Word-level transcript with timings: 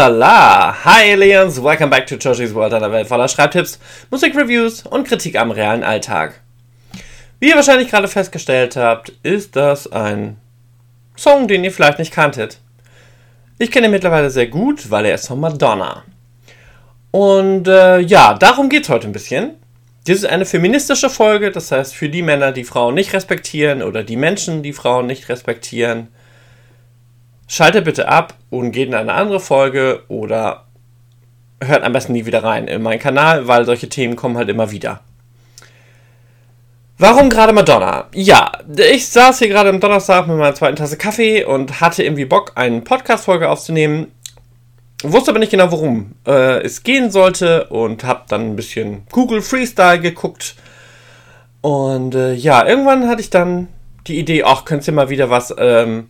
Hulala! 0.00 0.72
Hi 0.86 1.12
Aliens! 1.12 1.62
Welcome 1.62 1.90
back 1.90 2.06
to 2.06 2.16
Joshi's 2.16 2.54
World, 2.54 2.72
einer 2.72 2.90
Welt 2.90 3.06
voller 3.06 3.28
Schreibtipps, 3.28 3.78
Musikreviews 4.10 4.86
und 4.86 5.06
Kritik 5.06 5.38
am 5.38 5.50
realen 5.50 5.84
Alltag. 5.84 6.40
Wie 7.38 7.50
ihr 7.50 7.54
wahrscheinlich 7.54 7.90
gerade 7.90 8.08
festgestellt 8.08 8.76
habt, 8.76 9.12
ist 9.22 9.56
das 9.56 9.92
ein 9.92 10.38
Song, 11.18 11.48
den 11.48 11.64
ihr 11.64 11.70
vielleicht 11.70 11.98
nicht 11.98 12.14
kanntet. 12.14 12.60
Ich 13.58 13.70
kenne 13.70 13.88
ihn 13.88 13.90
mittlerweile 13.90 14.30
sehr 14.30 14.46
gut, 14.46 14.90
weil 14.90 15.04
er 15.04 15.16
ist 15.16 15.28
von 15.28 15.38
Madonna. 15.38 16.02
Und 17.10 17.68
äh, 17.68 17.98
ja, 17.98 18.32
darum 18.32 18.70
geht 18.70 18.84
es 18.84 18.88
heute 18.88 19.06
ein 19.06 19.12
bisschen. 19.12 19.56
Dies 20.06 20.20
ist 20.20 20.30
eine 20.30 20.46
feministische 20.46 21.10
Folge, 21.10 21.50
das 21.50 21.70
heißt 21.70 21.94
für 21.94 22.08
die 22.08 22.22
Männer, 22.22 22.52
die 22.52 22.64
Frauen 22.64 22.94
nicht 22.94 23.12
respektieren 23.12 23.82
oder 23.82 24.02
die 24.02 24.16
Menschen, 24.16 24.62
die 24.62 24.72
Frauen 24.72 25.06
nicht 25.06 25.28
respektieren 25.28 26.08
Schaltet 27.52 27.84
bitte 27.84 28.06
ab 28.06 28.34
und 28.50 28.70
geht 28.70 28.86
in 28.86 28.94
eine 28.94 29.12
andere 29.12 29.40
Folge 29.40 30.04
oder 30.06 30.66
hört 31.60 31.82
am 31.82 31.92
besten 31.92 32.12
nie 32.12 32.24
wieder 32.24 32.44
rein 32.44 32.68
in 32.68 32.80
meinen 32.80 33.00
Kanal, 33.00 33.48
weil 33.48 33.64
solche 33.64 33.88
Themen 33.88 34.14
kommen 34.14 34.36
halt 34.36 34.48
immer 34.48 34.70
wieder. 34.70 35.00
Warum 36.96 37.28
gerade 37.28 37.52
Madonna? 37.52 38.06
Ja, 38.14 38.52
ich 38.76 39.08
saß 39.08 39.40
hier 39.40 39.48
gerade 39.48 39.70
am 39.70 39.80
Donnerstag 39.80 40.28
mit 40.28 40.36
meiner 40.36 40.54
zweiten 40.54 40.76
Tasse 40.76 40.96
Kaffee 40.96 41.42
und 41.42 41.80
hatte 41.80 42.04
irgendwie 42.04 42.24
Bock, 42.24 42.52
eine 42.54 42.82
Podcast-Folge 42.82 43.48
aufzunehmen. 43.48 44.12
Wusste 45.02 45.32
aber 45.32 45.40
nicht 45.40 45.50
genau, 45.50 45.72
worum 45.72 46.12
äh, 46.28 46.62
es 46.62 46.84
gehen 46.84 47.10
sollte 47.10 47.64
und 47.64 48.04
habe 48.04 48.26
dann 48.28 48.52
ein 48.52 48.56
bisschen 48.56 49.08
Google 49.10 49.42
Freestyle 49.42 49.98
geguckt. 49.98 50.54
Und 51.62 52.14
äh, 52.14 52.32
ja, 52.32 52.64
irgendwann 52.64 53.08
hatte 53.08 53.22
ich 53.22 53.30
dann 53.30 53.66
die 54.06 54.20
Idee, 54.20 54.44
ach, 54.44 54.64
könntest 54.64 54.86
du 54.86 54.92
mal 54.92 55.10
wieder 55.10 55.30
was 55.30 55.52
ähm, 55.58 56.06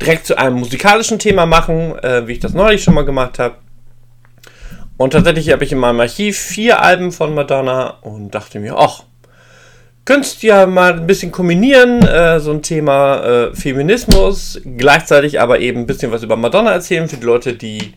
direkt 0.00 0.26
zu 0.26 0.38
einem 0.38 0.56
musikalischen 0.56 1.18
Thema 1.18 1.46
machen, 1.46 1.98
äh, 1.98 2.26
wie 2.26 2.32
ich 2.32 2.40
das 2.40 2.54
neulich 2.54 2.82
schon 2.82 2.94
mal 2.94 3.04
gemacht 3.04 3.38
habe. 3.38 3.56
Und 4.96 5.12
tatsächlich 5.12 5.50
habe 5.50 5.64
ich 5.64 5.72
in 5.72 5.78
meinem 5.78 6.00
Archiv 6.00 6.38
vier 6.38 6.82
Alben 6.82 7.12
von 7.12 7.34
Madonna 7.34 7.98
und 8.02 8.34
dachte 8.34 8.60
mir, 8.60 8.76
ach, 8.76 9.04
könntest 10.04 10.42
du 10.42 10.48
ja 10.48 10.66
mal 10.66 10.94
ein 10.94 11.06
bisschen 11.06 11.32
kombinieren, 11.32 12.02
äh, 12.02 12.40
so 12.40 12.50
ein 12.50 12.62
Thema 12.62 13.22
äh, 13.24 13.54
Feminismus, 13.54 14.60
gleichzeitig 14.76 15.40
aber 15.40 15.60
eben 15.60 15.80
ein 15.80 15.86
bisschen 15.86 16.12
was 16.12 16.22
über 16.22 16.36
Madonna 16.36 16.72
erzählen 16.72 17.08
für 17.08 17.16
die 17.16 17.24
Leute, 17.24 17.54
die 17.54 17.94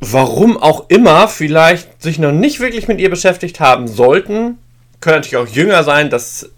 warum 0.00 0.56
auch 0.56 0.88
immer 0.88 1.28
vielleicht 1.28 2.02
sich 2.02 2.18
noch 2.18 2.32
nicht 2.32 2.60
wirklich 2.60 2.88
mit 2.88 2.98
ihr 2.98 3.10
beschäftigt 3.10 3.60
haben 3.60 3.86
sollten. 3.86 4.58
Können 5.00 5.16
natürlich 5.16 5.36
auch 5.36 5.46
jünger 5.46 5.84
sein, 5.84 6.10
das 6.10 6.50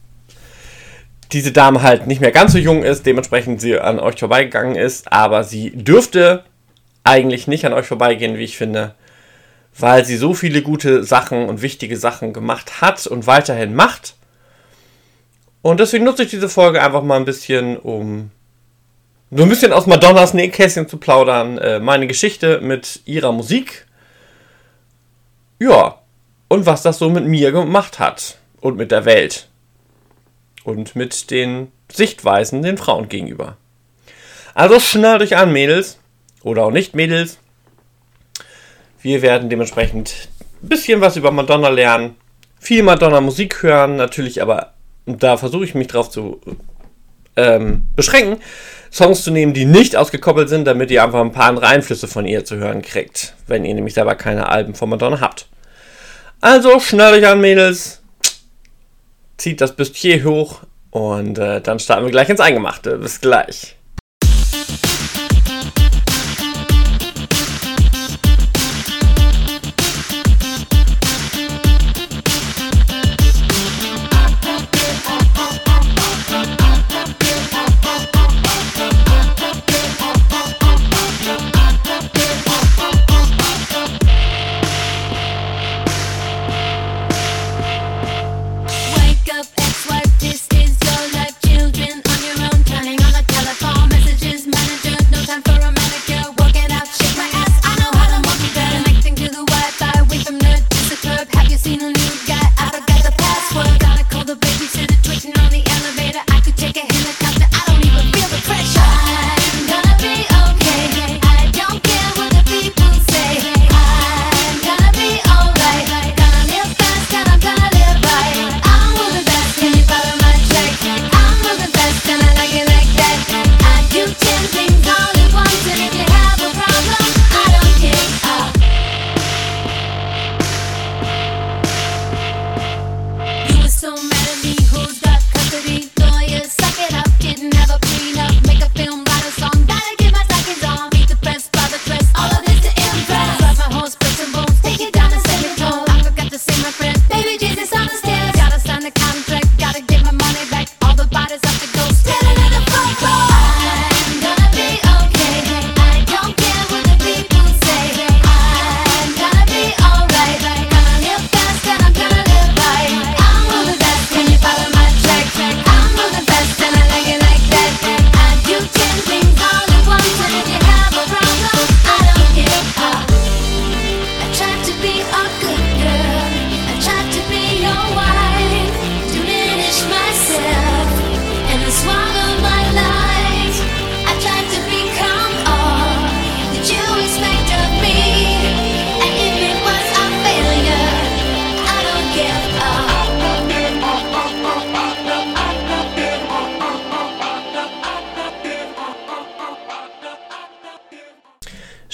diese 1.32 1.52
Dame 1.52 1.82
halt 1.82 2.06
nicht 2.06 2.20
mehr 2.20 2.32
ganz 2.32 2.52
so 2.52 2.58
jung 2.58 2.82
ist, 2.82 3.06
dementsprechend 3.06 3.60
sie 3.60 3.78
an 3.78 3.98
euch 3.98 4.18
vorbeigegangen 4.18 4.76
ist, 4.76 5.12
aber 5.12 5.44
sie 5.44 5.70
dürfte 5.70 6.44
eigentlich 7.02 7.46
nicht 7.46 7.64
an 7.66 7.72
euch 7.72 7.86
vorbeigehen, 7.86 8.38
wie 8.38 8.44
ich 8.44 8.56
finde, 8.56 8.94
weil 9.78 10.04
sie 10.04 10.16
so 10.16 10.34
viele 10.34 10.62
gute 10.62 11.04
Sachen 11.04 11.48
und 11.48 11.62
wichtige 11.62 11.96
Sachen 11.96 12.32
gemacht 12.32 12.80
hat 12.80 13.06
und 13.06 13.26
weiterhin 13.26 13.74
macht. 13.74 14.14
Und 15.62 15.80
deswegen 15.80 16.04
nutze 16.04 16.24
ich 16.24 16.30
diese 16.30 16.48
Folge 16.48 16.82
einfach 16.82 17.02
mal 17.02 17.16
ein 17.16 17.24
bisschen, 17.24 17.76
um 17.76 18.30
so 19.30 19.42
ein 19.42 19.48
bisschen 19.48 19.72
aus 19.72 19.86
Madonnas 19.86 20.34
Nähkästchen 20.34 20.88
zu 20.88 20.98
plaudern, 20.98 21.58
äh, 21.58 21.80
meine 21.80 22.06
Geschichte 22.06 22.60
mit 22.60 23.00
ihrer 23.04 23.32
Musik. 23.32 23.86
Ja, 25.58 26.00
und 26.48 26.66
was 26.66 26.82
das 26.82 26.98
so 26.98 27.10
mit 27.10 27.24
mir 27.24 27.50
gemacht 27.50 27.98
hat 27.98 28.38
und 28.60 28.76
mit 28.76 28.90
der 28.90 29.04
Welt 29.04 29.48
und 30.64 30.96
mit 30.96 31.30
den 31.30 31.70
Sichtweisen 31.92 32.62
den 32.62 32.78
Frauen 32.78 33.08
gegenüber. 33.08 33.56
Also 34.54 34.80
schnallt 34.80 35.22
euch 35.22 35.36
an, 35.36 35.52
Mädels 35.52 35.98
oder 36.42 36.64
auch 36.64 36.70
nicht 36.70 36.94
Mädels. 36.94 37.38
Wir 39.02 39.22
werden 39.22 39.50
dementsprechend 39.50 40.28
ein 40.62 40.68
bisschen 40.68 41.00
was 41.00 41.16
über 41.16 41.30
Madonna 41.30 41.68
lernen, 41.68 42.16
viel 42.58 42.82
Madonna 42.82 43.20
Musik 43.20 43.62
hören, 43.62 43.96
natürlich 43.96 44.40
aber, 44.40 44.72
da 45.04 45.36
versuche 45.36 45.64
ich 45.64 45.74
mich 45.74 45.88
drauf 45.88 46.08
zu 46.08 46.40
ähm, 47.36 47.86
beschränken, 47.94 48.40
Songs 48.90 49.24
zu 49.24 49.30
nehmen, 49.30 49.52
die 49.52 49.66
nicht 49.66 49.96
ausgekoppelt 49.96 50.48
sind, 50.48 50.66
damit 50.66 50.90
ihr 50.90 51.02
einfach 51.02 51.20
ein 51.20 51.32
paar 51.32 51.46
andere 51.48 51.66
Einflüsse 51.66 52.08
von 52.08 52.26
ihr 52.26 52.44
zu 52.44 52.56
hören 52.56 52.80
kriegt, 52.80 53.34
wenn 53.46 53.64
ihr 53.64 53.74
nämlich 53.74 53.94
selber 53.94 54.14
keine 54.14 54.48
Alben 54.48 54.74
von 54.74 54.88
Madonna 54.88 55.20
habt. 55.20 55.48
Also 56.40 56.78
schnallt 56.78 57.16
euch 57.16 57.26
an, 57.26 57.40
Mädels, 57.40 58.02
zieht 59.36 59.60
das 59.60 59.76
Bustier 59.76 60.24
hoch 60.24 60.60
und 60.90 61.38
äh, 61.38 61.60
dann 61.60 61.78
starten 61.78 62.04
wir 62.04 62.12
gleich 62.12 62.28
ins 62.28 62.40
Eingemachte. 62.40 62.98
Bis 62.98 63.20
gleich. 63.20 63.76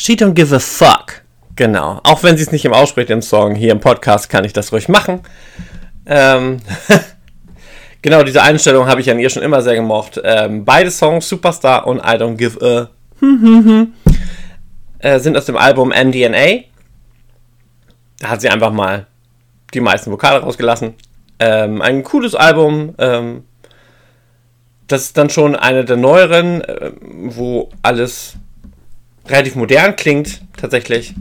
She 0.00 0.16
don't 0.16 0.32
give 0.32 0.50
a 0.54 0.58
fuck. 0.58 1.20
Genau. 1.56 2.00
Auch 2.04 2.22
wenn 2.22 2.34
sie 2.38 2.42
es 2.42 2.52
nicht 2.52 2.64
im 2.64 2.72
ausspricht 2.72 3.10
im 3.10 3.20
Song, 3.20 3.54
hier 3.54 3.70
im 3.70 3.80
Podcast 3.80 4.30
kann 4.30 4.46
ich 4.46 4.54
das 4.54 4.72
ruhig 4.72 4.88
machen. 4.88 5.20
Ähm 6.06 6.62
genau, 8.00 8.22
diese 8.22 8.42
Einstellung 8.42 8.86
habe 8.86 9.02
ich 9.02 9.10
an 9.10 9.18
ihr 9.18 9.28
schon 9.28 9.42
immer 9.42 9.60
sehr 9.60 9.74
gemocht. 9.74 10.18
Ähm, 10.24 10.64
beide 10.64 10.90
Songs, 10.90 11.28
Superstar 11.28 11.86
und 11.86 11.98
I 11.98 12.16
Don't 12.16 12.36
Give 12.36 12.58
a. 12.66 12.88
äh, 15.00 15.20
sind 15.20 15.36
aus 15.36 15.44
dem 15.44 15.58
Album 15.58 15.90
MDNA. 15.90 16.62
Da 18.20 18.28
hat 18.28 18.40
sie 18.40 18.48
einfach 18.48 18.72
mal 18.72 19.06
die 19.74 19.80
meisten 19.80 20.10
Vokale 20.10 20.40
rausgelassen. 20.40 20.94
Ähm, 21.38 21.82
ein 21.82 22.04
cooles 22.04 22.34
Album. 22.34 22.94
Ähm, 22.96 23.44
das 24.86 25.02
ist 25.02 25.18
dann 25.18 25.28
schon 25.28 25.56
eine 25.56 25.84
der 25.84 25.98
neueren, 25.98 26.62
äh, 26.62 26.90
wo 27.02 27.68
alles 27.82 28.38
relativ 29.30 29.54
modern 29.54 29.96
klingt, 29.96 30.40
tatsächlich. 30.56 31.14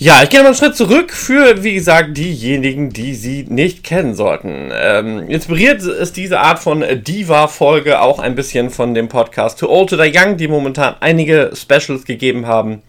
Ja, 0.00 0.22
ich 0.22 0.30
gehe 0.30 0.38
nochmal 0.38 0.52
einen 0.52 0.60
Schritt 0.60 0.76
zurück 0.76 1.12
für, 1.12 1.64
wie 1.64 1.74
gesagt, 1.74 2.16
diejenigen, 2.16 2.90
die 2.90 3.14
sie 3.16 3.46
nicht 3.48 3.82
kennen 3.82 4.14
sollten. 4.14 4.70
Ähm, 4.72 5.28
inspiriert 5.28 5.82
ist 5.82 6.16
diese 6.16 6.38
Art 6.38 6.60
von 6.60 6.84
Diva-Folge 6.88 8.00
auch 8.00 8.20
ein 8.20 8.36
bisschen 8.36 8.70
von 8.70 8.94
dem 8.94 9.08
Podcast 9.08 9.58
Too 9.58 9.68
Old 9.68 9.90
to 9.90 9.96
the 9.96 10.08
Young, 10.14 10.36
die 10.36 10.46
momentan 10.46 10.94
einige 11.00 11.50
Specials 11.52 12.04
gegeben 12.04 12.46
haben 12.46 12.82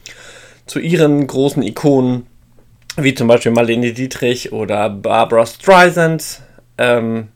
zu 0.68 0.78
ihren 0.78 1.26
großen 1.26 1.64
Ikonen, 1.64 2.28
wie 2.96 3.16
zum 3.16 3.28
Beispiel 3.28 3.54
Marlene 3.54 3.92
Dietrich 3.94 4.54
oder 4.54 4.92
Barbara 4.92 5.48
Streisand. 5.48 6.42
Ähm, 6.78 7.30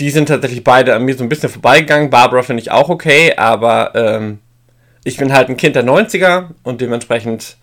die 0.00 0.10
sind 0.10 0.26
tatsächlich 0.26 0.64
beide 0.64 0.94
an 0.94 1.04
mir 1.04 1.16
so 1.16 1.22
ein 1.22 1.28
bisschen 1.28 1.48
vorbeigegangen. 1.48 2.10
Barbara 2.10 2.42
finde 2.42 2.62
ich 2.62 2.70
auch 2.70 2.88
okay, 2.88 3.34
aber 3.36 3.94
ähm, 3.94 4.38
ich 5.04 5.16
bin 5.16 5.32
halt 5.32 5.48
ein 5.48 5.56
Kind 5.56 5.76
der 5.76 5.84
90er 5.84 6.50
und 6.62 6.80
dementsprechend 6.80 7.56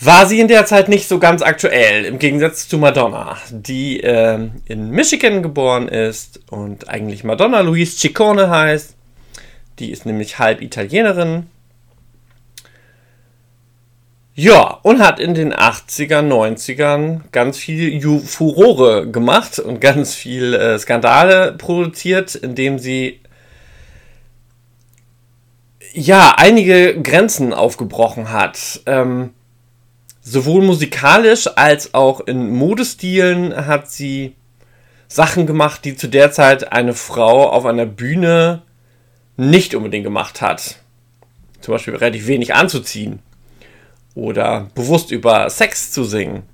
war 0.00 0.26
sie 0.26 0.40
in 0.40 0.48
der 0.48 0.66
Zeit 0.66 0.88
nicht 0.88 1.08
so 1.08 1.18
ganz 1.18 1.40
aktuell, 1.40 2.04
im 2.04 2.18
Gegensatz 2.18 2.68
zu 2.68 2.78
Madonna, 2.78 3.36
die 3.50 4.00
äh, 4.00 4.38
in 4.66 4.90
Michigan 4.90 5.42
geboren 5.42 5.88
ist 5.88 6.40
und 6.50 6.88
eigentlich 6.88 7.24
Madonna 7.24 7.60
Louise 7.60 7.96
Ciccone 7.96 8.50
heißt. 8.50 8.94
Die 9.78 9.90
ist 9.90 10.06
nämlich 10.06 10.38
halb 10.38 10.62
Italienerin. 10.62 11.46
Ja, 14.36 14.80
und 14.82 15.00
hat 15.00 15.20
in 15.20 15.34
den 15.34 15.54
80ern, 15.54 16.26
90ern 16.26 17.20
ganz 17.30 17.56
viel 17.56 18.00
Furore 18.18 19.08
gemacht 19.08 19.60
und 19.60 19.80
ganz 19.80 20.14
viel 20.14 20.54
äh, 20.54 20.76
Skandale 20.76 21.52
produziert, 21.52 22.34
indem 22.34 22.80
sie 22.80 23.20
ja 25.92 26.34
einige 26.36 27.00
Grenzen 27.00 27.54
aufgebrochen 27.54 28.32
hat. 28.32 28.80
Ähm, 28.86 29.30
sowohl 30.20 30.64
musikalisch 30.64 31.48
als 31.54 31.94
auch 31.94 32.18
in 32.18 32.50
Modestilen 32.50 33.68
hat 33.68 33.88
sie 33.88 34.34
Sachen 35.06 35.46
gemacht, 35.46 35.84
die 35.84 35.94
zu 35.94 36.08
der 36.08 36.32
Zeit 36.32 36.72
eine 36.72 36.94
Frau 36.94 37.50
auf 37.50 37.66
einer 37.66 37.86
Bühne 37.86 38.62
nicht 39.36 39.76
unbedingt 39.76 40.04
gemacht 40.04 40.40
hat. 40.40 40.80
Zum 41.60 41.72
Beispiel 41.72 41.94
relativ 41.94 42.26
wenig 42.26 42.52
anzuziehen 42.56 43.20
oder 44.14 44.68
bewusst 44.74 45.10
über 45.10 45.48
Sex 45.50 45.90
zu 45.92 46.04
singen 46.04 46.44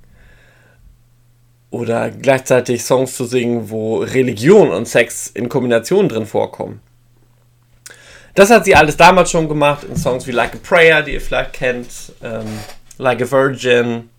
oder 1.70 2.10
gleichzeitig 2.10 2.82
Songs 2.82 3.16
zu 3.16 3.24
singen, 3.24 3.70
wo 3.70 3.98
Religion 3.98 4.70
und 4.70 4.88
Sex 4.88 5.28
in 5.28 5.48
Kombination 5.48 6.08
drin 6.08 6.26
vorkommen. 6.26 6.80
Das 8.34 8.50
hat 8.50 8.64
sie 8.64 8.74
alles 8.74 8.96
damals 8.96 9.30
schon 9.30 9.48
gemacht 9.48 9.84
in 9.84 9.96
Songs 9.96 10.26
wie 10.26 10.32
Like 10.32 10.54
a 10.54 10.58
Prayer, 10.62 11.02
die 11.02 11.14
ihr 11.14 11.20
vielleicht 11.20 11.52
kennt. 11.52 11.88
Ähm, 12.22 12.46
Like 12.98 13.22
a 13.22 13.30
Virgin, 13.30 14.10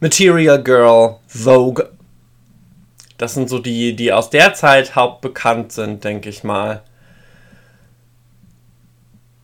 Material 0.00 0.62
Girl, 0.62 1.16
Vogue. 1.26 1.88
Das 3.16 3.34
sind 3.34 3.48
so 3.48 3.58
die, 3.58 3.96
die 3.96 4.12
aus 4.12 4.30
der 4.30 4.54
Zeit 4.54 4.94
hauptbekannt 4.94 5.72
sind, 5.72 6.04
denke 6.04 6.28
ich 6.28 6.44
mal. 6.44 6.82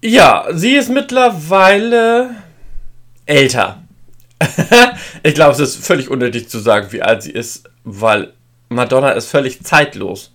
Ja, 0.02 0.46
sie 0.52 0.76
ist 0.76 0.88
mittlerweile 0.88 2.30
älter. 3.26 3.82
ich 5.22 5.34
glaube, 5.34 5.52
es 5.52 5.58
ist 5.60 5.84
völlig 5.84 6.10
unnötig 6.10 6.48
zu 6.48 6.58
sagen, 6.58 6.90
wie 6.90 7.02
alt 7.02 7.22
sie 7.22 7.32
ist, 7.32 7.68
weil 7.84 8.32
Madonna 8.70 9.10
ist 9.10 9.28
völlig 9.28 9.62
zeitlos. 9.62 10.32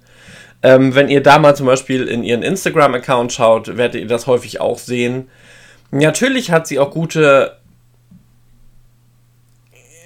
Ähm, 0.61 0.93
wenn 0.93 1.09
ihr 1.09 1.23
da 1.23 1.39
mal 1.39 1.55
zum 1.55 1.65
Beispiel 1.65 2.07
in 2.07 2.23
ihren 2.23 2.43
Instagram-Account 2.43 3.33
schaut, 3.33 3.75
werdet 3.75 4.01
ihr 4.01 4.07
das 4.07 4.27
häufig 4.27 4.61
auch 4.61 4.77
sehen. 4.77 5.29
Natürlich 5.89 6.51
hat 6.51 6.67
sie 6.67 6.77
auch 6.77 6.91
gute 6.91 7.57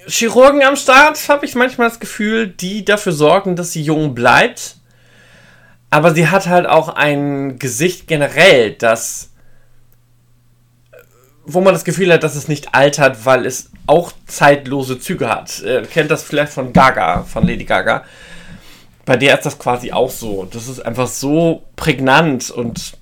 Chirurgen 0.06 0.62
am 0.62 0.76
Start, 0.76 1.28
habe 1.28 1.44
ich 1.44 1.54
manchmal 1.54 1.88
das 1.88 2.00
Gefühl, 2.00 2.48
die 2.48 2.84
dafür 2.84 3.12
sorgen, 3.12 3.56
dass 3.56 3.72
sie 3.72 3.82
jung 3.82 4.14
bleibt. 4.14 4.76
Aber 5.90 6.14
sie 6.14 6.28
hat 6.28 6.46
halt 6.46 6.66
auch 6.66 6.88
ein 6.88 7.58
Gesicht 7.58 8.06
generell, 8.06 8.72
das 8.72 9.29
wo 11.52 11.60
man 11.60 11.72
das 11.74 11.84
Gefühl 11.84 12.12
hat, 12.12 12.22
dass 12.22 12.34
es 12.34 12.48
nicht 12.48 12.74
altert, 12.74 13.24
weil 13.24 13.46
es 13.46 13.70
auch 13.86 14.12
zeitlose 14.26 14.98
Züge 14.98 15.28
hat. 15.28 15.60
Ihr 15.60 15.82
kennt 15.82 16.10
das 16.10 16.22
vielleicht 16.22 16.52
von 16.52 16.72
Gaga, 16.72 17.24
von 17.24 17.46
Lady 17.46 17.64
Gaga. 17.64 18.04
Bei 19.04 19.16
der 19.16 19.36
ist 19.36 19.46
das 19.46 19.58
quasi 19.58 19.92
auch 19.92 20.10
so. 20.10 20.46
Das 20.50 20.68
ist 20.68 20.80
einfach 20.80 21.08
so 21.08 21.64
prägnant 21.76 22.50
und 22.50 22.92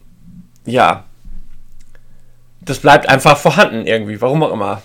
ja, 0.65 1.05
das 2.61 2.79
bleibt 2.79 3.09
einfach 3.09 3.37
vorhanden 3.37 3.87
irgendwie, 3.87 4.21
warum 4.21 4.43
auch 4.43 4.53
immer. 4.53 4.83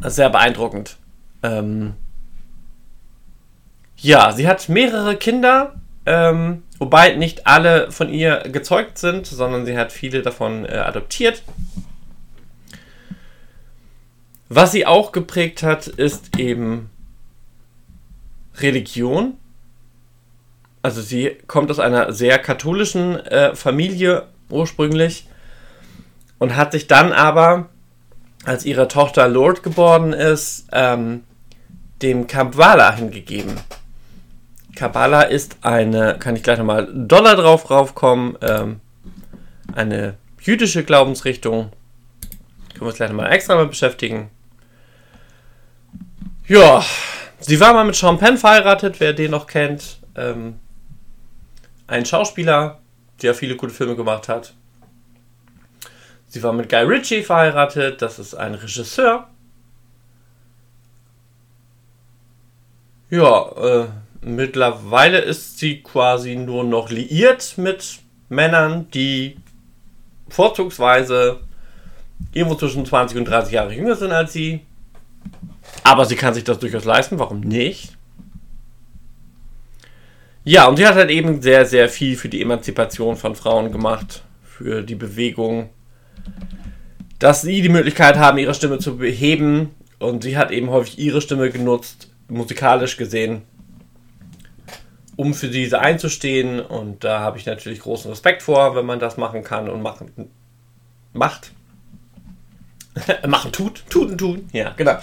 Sehr 0.00 0.30
beeindruckend. 0.30 0.96
Ähm 1.42 1.94
ja, 3.96 4.32
sie 4.32 4.46
hat 4.46 4.68
mehrere 4.68 5.16
Kinder, 5.16 5.74
ähm, 6.06 6.62
wobei 6.78 7.16
nicht 7.16 7.46
alle 7.46 7.90
von 7.90 8.12
ihr 8.12 8.44
gezeugt 8.52 8.98
sind, 8.98 9.26
sondern 9.26 9.66
sie 9.66 9.76
hat 9.76 9.92
viele 9.92 10.22
davon 10.22 10.64
äh, 10.64 10.78
adoptiert. 10.78 11.42
Was 14.48 14.72
sie 14.72 14.86
auch 14.86 15.12
geprägt 15.12 15.62
hat, 15.62 15.86
ist 15.86 16.38
eben 16.38 16.90
Religion. 18.56 19.36
Also 20.82 21.02
sie 21.02 21.36
kommt 21.46 21.70
aus 21.70 21.78
einer 21.78 22.12
sehr 22.12 22.38
katholischen 22.38 23.16
äh, 23.26 23.54
Familie 23.54 24.28
ursprünglich 24.48 25.28
und 26.38 26.56
hat 26.56 26.72
sich 26.72 26.86
dann 26.86 27.12
aber, 27.12 27.68
als 28.44 28.64
ihre 28.64 28.88
Tochter 28.88 29.28
Lord 29.28 29.62
geboren 29.62 30.12
ist, 30.12 30.66
ähm, 30.72 31.24
dem 32.00 32.26
Kabbalah 32.26 32.94
hingegeben. 32.94 33.54
Kabbalah 34.76 35.22
ist 35.22 35.56
eine, 35.62 36.16
kann 36.18 36.36
ich 36.36 36.42
gleich 36.42 36.58
nochmal 36.58 36.88
Dollar 36.94 37.34
drauf 37.34 37.68
raufkommen, 37.68 38.38
ähm, 38.40 38.80
eine 39.74 40.14
jüdische 40.40 40.84
Glaubensrichtung. 40.84 41.70
Können 42.70 42.80
wir 42.80 42.86
uns 42.86 42.96
gleich 42.96 43.10
nochmal 43.10 43.32
extra 43.32 43.60
mit 43.60 43.70
beschäftigen. 43.70 44.30
Ja, 46.48 46.82
sie 47.40 47.60
war 47.60 47.74
mal 47.74 47.84
mit 47.84 47.94
Sean 47.94 48.18
Penn 48.18 48.38
verheiratet, 48.38 49.00
wer 49.00 49.12
den 49.12 49.32
noch 49.32 49.46
kennt. 49.46 49.98
Ähm, 50.16 50.58
ein 51.86 52.06
Schauspieler, 52.06 52.80
der 53.20 53.34
viele 53.34 53.54
gute 53.54 53.74
Filme 53.74 53.96
gemacht 53.96 54.28
hat. 54.28 54.54
Sie 56.26 56.42
war 56.42 56.54
mit 56.54 56.70
Guy 56.70 56.84
Ritchie 56.84 57.22
verheiratet, 57.22 58.00
das 58.00 58.18
ist 58.18 58.34
ein 58.34 58.54
Regisseur. 58.54 59.28
Ja, 63.10 63.50
äh, 63.56 63.86
mittlerweile 64.22 65.18
ist 65.18 65.58
sie 65.58 65.82
quasi 65.82 66.34
nur 66.34 66.64
noch 66.64 66.88
liiert 66.88 67.58
mit 67.58 67.98
Männern, 68.30 68.90
die 68.90 69.36
vorzugsweise 70.30 71.40
irgendwo 72.32 72.56
zwischen 72.56 72.86
20 72.86 73.18
und 73.18 73.24
30 73.26 73.52
Jahre 73.52 73.74
jünger 73.74 73.96
sind 73.96 74.12
als 74.12 74.32
sie. 74.32 74.64
Aber 75.88 76.04
sie 76.04 76.16
kann 76.16 76.34
sich 76.34 76.44
das 76.44 76.58
durchaus 76.58 76.84
leisten, 76.84 77.18
warum 77.18 77.40
nicht? 77.40 77.96
Ja, 80.44 80.66
und 80.66 80.76
sie 80.76 80.86
hat 80.86 80.94
halt 80.94 81.10
eben 81.10 81.42
sehr, 81.42 81.66
sehr 81.66 81.88
viel 81.88 82.16
für 82.16 82.28
die 82.28 82.42
Emanzipation 82.42 83.16
von 83.16 83.34
Frauen 83.34 83.72
gemacht, 83.72 84.22
für 84.42 84.82
die 84.82 84.94
Bewegung 84.94 85.70
dass 87.18 87.42
sie 87.42 87.62
die 87.62 87.68
Möglichkeit 87.68 88.16
haben, 88.16 88.38
ihre 88.38 88.54
Stimme 88.54 88.78
zu 88.78 88.96
beheben. 88.96 89.74
Und 89.98 90.22
sie 90.22 90.36
hat 90.36 90.50
eben 90.50 90.70
häufig 90.70 90.98
ihre 90.98 91.20
Stimme 91.20 91.50
genutzt, 91.50 92.10
musikalisch 92.28 92.96
gesehen, 92.96 93.42
um 95.16 95.34
für 95.34 95.48
diese 95.48 95.80
einzustehen. 95.80 96.60
Und 96.60 97.02
da 97.02 97.20
habe 97.20 97.38
ich 97.38 97.46
natürlich 97.46 97.80
großen 97.80 98.10
Respekt 98.10 98.42
vor, 98.42 98.76
wenn 98.76 98.86
man 98.86 99.00
das 99.00 99.16
machen 99.16 99.42
kann 99.42 99.68
und 99.68 99.82
machen, 99.82 100.30
macht. 101.12 101.52
machen 103.26 103.50
tut, 103.50 103.84
tun, 103.90 104.16
tun. 104.16 104.48
Ja, 104.52 104.70
genau. 104.76 104.98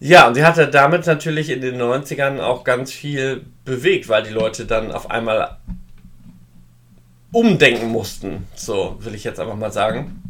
Ja, 0.00 0.28
und 0.28 0.34
sie 0.34 0.44
hatte 0.44 0.68
damit 0.68 1.06
natürlich 1.06 1.48
in 1.48 1.60
den 1.60 1.80
90ern 1.80 2.40
auch 2.40 2.64
ganz 2.64 2.92
viel 2.92 3.46
bewegt, 3.64 4.08
weil 4.08 4.22
die 4.22 4.30
Leute 4.30 4.66
dann 4.66 4.92
auf 4.92 5.10
einmal 5.10 5.58
umdenken 7.32 7.88
mussten. 7.88 8.46
So 8.54 8.96
will 9.00 9.14
ich 9.14 9.24
jetzt 9.24 9.40
einfach 9.40 9.56
mal 9.56 9.72
sagen. 9.72 10.22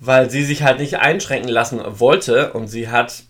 Weil 0.00 0.28
sie 0.28 0.44
sich 0.44 0.62
halt 0.62 0.80
nicht 0.80 0.98
einschränken 0.98 1.50
lassen 1.50 1.80
wollte 1.98 2.52
und 2.52 2.68
sie 2.68 2.88
hat, 2.88 3.22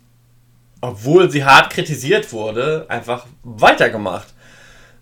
obwohl 0.80 1.30
sie 1.30 1.44
hart 1.44 1.70
kritisiert 1.70 2.32
wurde, 2.32 2.86
einfach 2.88 3.26
weitergemacht. 3.42 4.28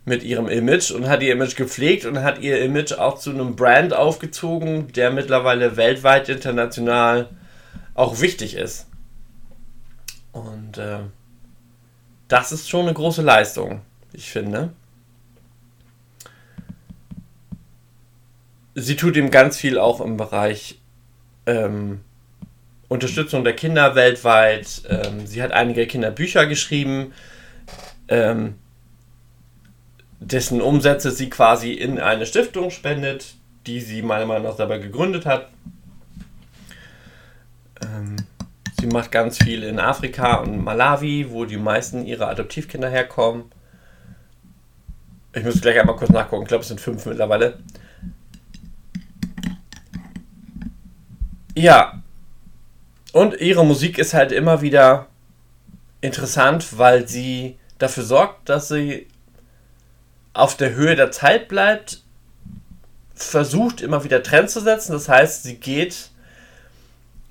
mit 0.04 0.24
ihrem 0.24 0.48
Image 0.48 0.90
und 0.90 1.08
hat 1.08 1.22
ihr 1.22 1.32
Image 1.32 1.56
gepflegt 1.56 2.04
und 2.04 2.22
hat 2.22 2.40
ihr 2.40 2.60
Image 2.62 2.92
auch 2.92 3.18
zu 3.18 3.30
einem 3.30 3.54
Brand 3.54 3.94
aufgezogen, 3.94 4.92
der 4.92 5.10
mittlerweile 5.10 5.76
weltweit 5.76 6.28
international 6.28 7.28
auch 7.94 8.20
wichtig 8.20 8.56
ist. 8.56 8.86
Und 10.32 10.78
äh, 10.78 11.00
das 12.28 12.52
ist 12.52 12.68
schon 12.68 12.86
eine 12.86 12.94
große 12.94 13.22
Leistung, 13.22 13.82
ich 14.12 14.30
finde. 14.30 14.72
Sie 18.74 18.96
tut 18.96 19.16
ihm 19.16 19.30
ganz 19.30 19.58
viel 19.58 19.78
auch 19.78 20.00
im 20.00 20.16
Bereich 20.16 20.80
ähm, 21.46 22.00
Unterstützung 22.88 23.44
der 23.44 23.54
Kinder 23.54 23.94
weltweit. 23.94 24.82
Ähm, 24.88 25.26
sie 25.26 25.42
hat 25.42 25.52
einige 25.52 25.86
Kinderbücher 25.86 26.46
geschrieben. 26.46 27.12
Ähm, 28.08 28.54
dessen 30.20 30.60
Umsätze 30.62 31.10
sie 31.10 31.28
quasi 31.28 31.72
in 31.72 31.98
eine 31.98 32.26
Stiftung 32.26 32.70
spendet, 32.70 33.34
die 33.66 33.80
sie 33.80 34.02
meiner 34.02 34.26
Meinung 34.26 34.44
nach 34.44 34.56
selber 34.56 34.78
gegründet 34.78 35.26
hat. 35.26 35.48
Ähm, 37.82 38.16
sie 38.82 38.88
macht 38.88 39.12
ganz 39.12 39.38
viel 39.38 39.62
in 39.62 39.78
Afrika 39.78 40.38
und 40.38 40.64
Malawi, 40.64 41.30
wo 41.30 41.44
die 41.44 41.56
meisten 41.56 42.04
ihrer 42.04 42.26
Adoptivkinder 42.26 42.90
herkommen. 42.90 43.44
Ich 45.32 45.44
muss 45.44 45.60
gleich 45.60 45.78
einmal 45.78 45.94
kurz 45.94 46.10
nachgucken, 46.10 46.42
ich 46.42 46.48
glaube 46.48 46.62
es 46.62 46.68
sind 46.68 46.80
fünf 46.80 47.06
mittlerweile. 47.06 47.60
Ja. 51.54 52.02
Und 53.12 53.40
ihre 53.40 53.64
Musik 53.64 53.98
ist 53.98 54.14
halt 54.14 54.32
immer 54.32 54.62
wieder 54.62 55.06
interessant, 56.00 56.76
weil 56.76 57.06
sie 57.06 57.58
dafür 57.78 58.02
sorgt, 58.02 58.48
dass 58.48 58.66
sie 58.66 59.06
auf 60.32 60.56
der 60.56 60.74
Höhe 60.74 60.96
der 60.96 61.12
Zeit 61.12 61.46
bleibt, 61.46 62.02
versucht 63.14 63.80
immer 63.80 64.02
wieder 64.02 64.24
Trends 64.24 64.54
zu 64.54 64.60
setzen. 64.60 64.90
Das 64.90 65.08
heißt, 65.08 65.44
sie 65.44 65.54
geht 65.54 66.10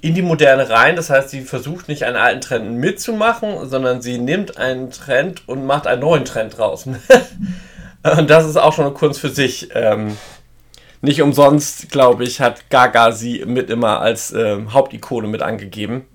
in 0.02 0.16
die 0.16 0.22
Moderne 0.22 0.70
rein. 0.70 0.96
Das 0.96 1.10
heißt, 1.10 1.30
sie 1.30 1.42
versucht 1.42 1.88
nicht 1.88 2.06
einen 2.06 2.18
alten 2.18 2.42
Trend 2.42 2.78
mitzumachen, 2.78 3.70
sondern 3.70 4.02
sie 4.02 4.18
nimmt 4.18 4.58
einen 4.58 4.92
Trend 4.92 5.48
und 5.48 5.66
macht 5.66 5.88
einen 5.88 6.02
neuen 6.02 6.26
Trend 6.26 6.58
draus. 6.58 6.86
und 8.18 8.30
das 8.30 8.46
ist 8.46 8.58
auch 8.58 8.74
schon 8.74 8.86
eine 8.86 8.94
Kunst 8.94 9.20
für 9.20 9.30
sich. 9.30 9.70
Ähm, 9.74 10.18
nicht 11.02 11.22
umsonst, 11.22 11.90
glaube 11.90 12.24
ich, 12.24 12.42
hat 12.42 12.70
Gaga 12.70 13.12
sie 13.12 13.44
mit 13.46 13.70
immer 13.70 14.02
als 14.02 14.32
ähm, 14.34 14.74
Hauptikone 14.74 15.28
mit 15.28 15.42
angegeben. 15.42 16.06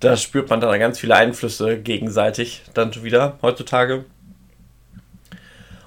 Da 0.00 0.16
spürt 0.16 0.50
man 0.50 0.60
dann 0.60 0.78
ganz 0.80 0.98
viele 0.98 1.14
Einflüsse 1.14 1.78
gegenseitig 1.78 2.62
dann 2.74 2.92
wieder 3.02 3.38
heutzutage. 3.40 4.04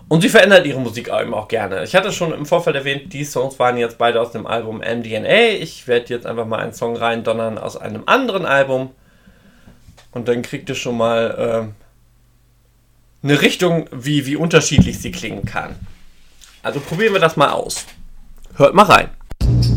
Und 0.10 0.22
sie 0.22 0.30
verändert 0.30 0.66
ihre 0.66 0.80
Musik 0.80 1.10
eben 1.10 1.34
auch 1.34 1.50
gerne. 1.50 1.84
Ich 1.84 1.94
hatte 1.94 2.14
schon 2.14 2.34
im 2.34 2.46
Vorfeld 2.46 2.78
erwähnt, 2.78 3.12
die 3.12 3.26
Songs 3.26 3.60
waren 3.60 3.78
jetzt 3.78 3.98
beide 3.98 4.22
aus 4.22 4.32
dem 4.32 4.48
Album 4.48 4.78
MDNA. 4.78 5.58
Ich 5.60 5.88
werde 5.88 6.14
jetzt 6.14 6.26
einfach 6.26 6.46
mal 6.46 6.60
einen 6.60 6.74
Song 6.74 6.96
reindonnern 6.96 7.58
aus 7.58 7.76
einem 7.76 8.04
anderen 8.06 8.46
Album. 8.46 8.92
Und 10.14 10.30
dann 10.30 10.42
kriegt 10.44 10.70
ihr 10.70 10.76
schon 10.76 10.98
mal 10.98 11.74
äh, 13.24 13.26
eine 13.28 13.42
Richtung, 13.42 13.90
wie, 13.92 14.26
wie 14.26 14.38
unterschiedlich 14.38 15.00
sie 15.00 15.12
klingen 15.12 15.44
kann. 15.44 15.76
Also 16.64 16.80
probieren 16.80 17.14
wir 17.14 17.20
das 17.20 17.36
mal 17.36 17.50
aus. 17.50 17.86
Hört 18.56 18.74
mal 18.74 18.84
rein. 18.84 19.77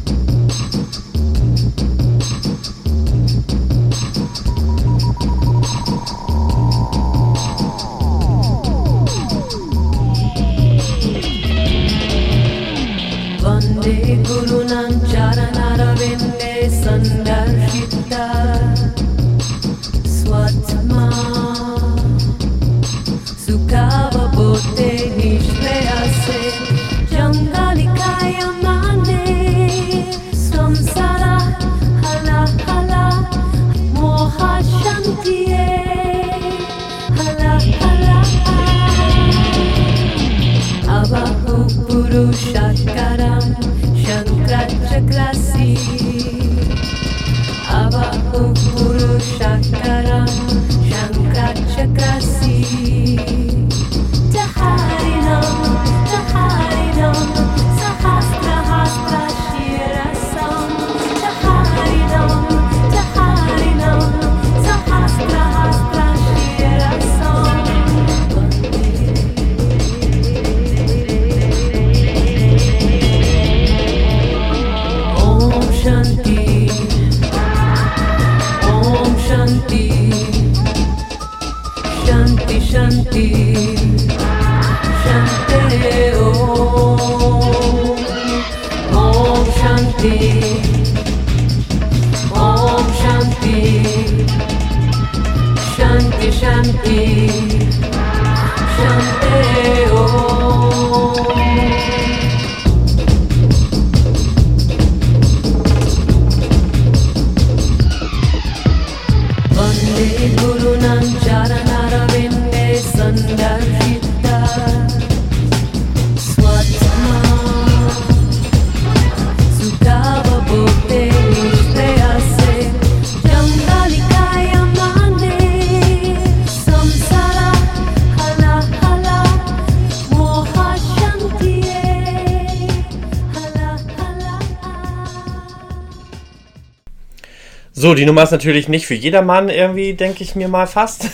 Die 137.94 138.06
Nummer 138.06 138.23
ist 138.23 138.30
natürlich 138.30 138.68
nicht 138.68 138.87
für 138.87 138.94
jedermann 138.94 139.49
irgendwie, 139.49 139.94
denke 139.94 140.23
ich 140.23 140.35
mir 140.35 140.49
mal 140.49 140.66
fast. 140.66 141.06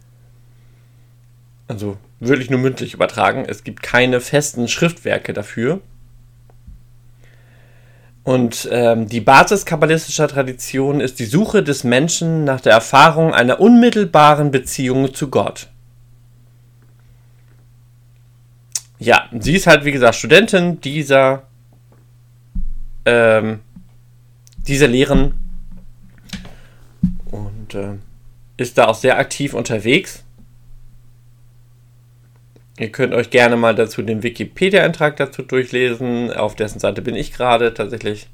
Also 1.69 1.99
wirklich 2.23 2.51
nur 2.51 2.61
mündlich 2.61 2.95
übertragen. 2.95 3.45
Es 3.47 3.65
gibt 3.65 3.83
keine 3.83 4.21
festen 4.21 4.69
Schriftwerke 4.69 5.33
dafür. 5.33 5.81
Und 8.25 8.69
ähm, 8.71 9.09
die 9.09 9.21
Basis 9.21 9.67
kabbalistischer 9.67 10.29
Tradition 10.29 11.01
ist 11.01 11.19
die 11.19 11.25
Suche 11.25 11.65
des 11.65 11.83
Menschen 11.83 12.45
nach 12.45 12.61
der 12.61 12.73
Erfahrung 12.73 13.35
einer 13.35 13.59
unmittelbaren 13.59 14.53
Beziehung 14.53 15.13
zu 15.13 15.29
Gott. 15.29 15.69
Ja, 19.01 19.29
sie 19.37 19.57
ist 19.57 19.67
halt, 19.67 19.85
wie 19.85 19.91
gesagt, 19.91 20.15
Studentin 20.15 20.81
dieser, 20.81 21.43
ähm, 23.05 23.59
dieser 24.59 24.87
Lehren 24.87 25.35
und 27.33 27.75
äh, 27.75 27.95
ist 28.57 28.79
da 28.79 28.87
auch 28.87 28.95
sehr 28.95 29.19
aktiv 29.19 29.55
unterwegs. 29.55 30.23
Ihr 32.83 32.91
könnt 32.91 33.15
euch 33.15 33.31
gerne 33.31 33.57
mal 33.57 33.77
dazu 33.77 34.03
den 34.03 34.25
Wikipedia-Eintrag 34.25 35.17
dazu 35.17 35.43
durchlesen. 35.43 36.33
Auf 36.33 36.57
dessen 36.57 36.81
Seite 36.81 37.01
bin 37.01 37.15
ich 37.15 37.33
gerade 37.33 37.75
tatsächlich. 37.75 38.29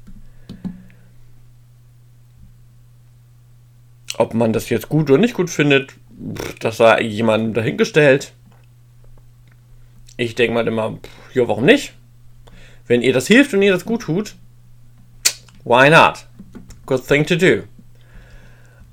Ob 4.17 4.33
man 4.33 4.51
das 4.51 4.71
jetzt 4.71 4.89
gut 4.89 5.11
oder 5.11 5.19
nicht 5.19 5.35
gut 5.35 5.51
findet, 5.51 5.93
das 6.61 6.77
sei 6.77 6.99
jemandem 7.03 7.53
dahingestellt. 7.53 8.33
Ich 10.17 10.33
denke 10.33 10.55
mal 10.55 10.67
immer, 10.67 10.97
ja, 11.35 11.47
warum 11.47 11.65
nicht? 11.65 11.93
Wenn 12.87 13.03
ihr 13.03 13.13
das 13.13 13.27
hilft 13.27 13.53
und 13.53 13.61
ihr 13.61 13.71
das 13.71 13.85
gut 13.85 14.01
tut, 14.01 14.33
why 15.63 15.91
not? 15.91 16.25
Good 16.87 17.07
thing 17.07 17.23
to 17.23 17.35
do. 17.35 17.65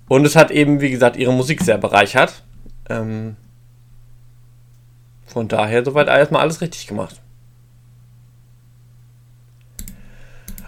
Und 0.06 0.26
es 0.26 0.36
hat 0.36 0.50
eben, 0.50 0.82
wie 0.82 0.90
gesagt, 0.90 1.16
ihre 1.16 1.32
Musik 1.32 1.62
sehr 1.62 1.78
bereichert. 1.78 2.44
Ähm, 2.90 3.36
von 5.36 5.48
daher 5.48 5.84
soweit 5.84 6.08
erstmal 6.08 6.40
alles 6.40 6.62
richtig 6.62 6.86
gemacht. 6.86 7.20